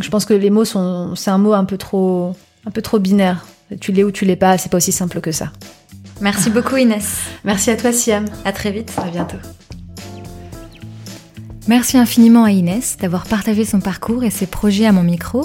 je 0.03 0.09
pense 0.11 0.25
que 0.25 0.35
les 0.35 0.51
mots 0.51 0.65
sont, 0.65 1.15
c'est 1.17 1.31
un 1.31 1.39
mot 1.39 1.53
un 1.55 1.65
peu 1.65 1.79
trop, 1.79 2.35
un 2.67 2.71
peu 2.71 2.83
trop 2.83 2.99
binaire. 2.99 3.47
Tu 3.81 3.93
l'es 3.93 4.05
ou 4.05 4.11
tu 4.11 4.25
l'es 4.27 4.37
pas. 4.37 4.59
C'est 4.59 4.69
pas 4.71 4.77
aussi 4.79 4.93
simple 4.93 5.21
que 5.21 5.33
ça. 5.33 5.51
Merci 6.21 6.51
beaucoup 6.51 6.77
Inès. 6.77 7.19
Merci 7.45 7.71
à 7.71 7.77
toi 7.77 7.93
Siam. 7.93 8.25
À 8.45 8.53
très 8.53 8.71
vite. 8.71 8.93
À 8.99 9.11
bientôt. 9.11 9.37
Merci 11.69 11.99
infiniment 11.99 12.45
à 12.45 12.53
Inès 12.53 12.97
d'avoir 13.01 13.27
partagé 13.27 13.65
son 13.65 13.81
parcours 13.81 14.23
et 14.23 14.31
ses 14.31 14.47
projets 14.47 14.87
à 14.87 14.93
mon 14.93 15.03
micro. 15.03 15.45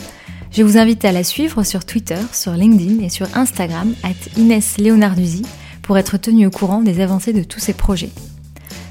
Je 0.51 0.63
vous 0.63 0.77
invite 0.77 1.03
à 1.05 1.11
la 1.11 1.23
suivre 1.23 1.63
sur 1.63 1.85
Twitter, 1.85 2.19
sur 2.31 2.51
LinkedIn 2.51 3.03
et 3.03 3.09
sur 3.09 3.27
Instagram, 3.35 3.93
at 4.03 4.39
Inès 4.39 4.77
Léonarduzzi, 4.77 5.43
pour 5.81 5.97
être 5.97 6.17
tenu 6.17 6.45
au 6.45 6.51
courant 6.51 6.81
des 6.81 6.99
avancées 6.99 7.33
de 7.33 7.43
tous 7.43 7.59
ses 7.59 7.73
projets. 7.73 8.11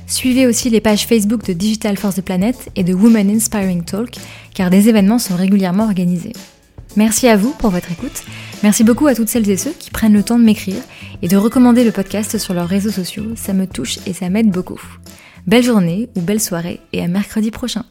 Suivez 0.06 0.48
aussi 0.48 0.70
les 0.70 0.80
pages 0.80 1.06
Facebook 1.06 1.44
de 1.46 1.52
Digital 1.52 1.96
Force 1.96 2.16
the 2.16 2.22
Planet 2.22 2.70
et 2.74 2.82
de 2.82 2.94
Women 2.94 3.30
Inspiring 3.30 3.84
Talk, 3.84 4.16
car 4.54 4.70
des 4.70 4.88
événements 4.88 5.20
sont 5.20 5.36
régulièrement 5.36 5.84
organisés. 5.84 6.32
Merci 6.96 7.28
à 7.28 7.36
vous 7.36 7.52
pour 7.52 7.70
votre 7.70 7.92
écoute. 7.92 8.24
Merci 8.62 8.84
beaucoup 8.84 9.06
à 9.06 9.14
toutes 9.14 9.28
celles 9.28 9.48
et 9.48 9.56
ceux 9.56 9.72
qui 9.72 9.90
prennent 9.90 10.12
le 10.12 10.22
temps 10.22 10.38
de 10.38 10.44
m'écrire 10.44 10.82
et 11.22 11.28
de 11.28 11.36
recommander 11.36 11.84
le 11.84 11.92
podcast 11.92 12.36
sur 12.36 12.52
leurs 12.52 12.68
réseaux 12.68 12.90
sociaux. 12.90 13.32
Ça 13.36 13.52
me 13.52 13.66
touche 13.66 13.98
et 14.06 14.12
ça 14.12 14.28
m'aide 14.28 14.50
beaucoup. 14.50 14.80
Belle 15.46 15.62
journée 15.62 16.08
ou 16.16 16.20
belle 16.20 16.40
soirée 16.40 16.80
et 16.92 17.02
à 17.02 17.08
mercredi 17.08 17.50
prochain. 17.50 17.84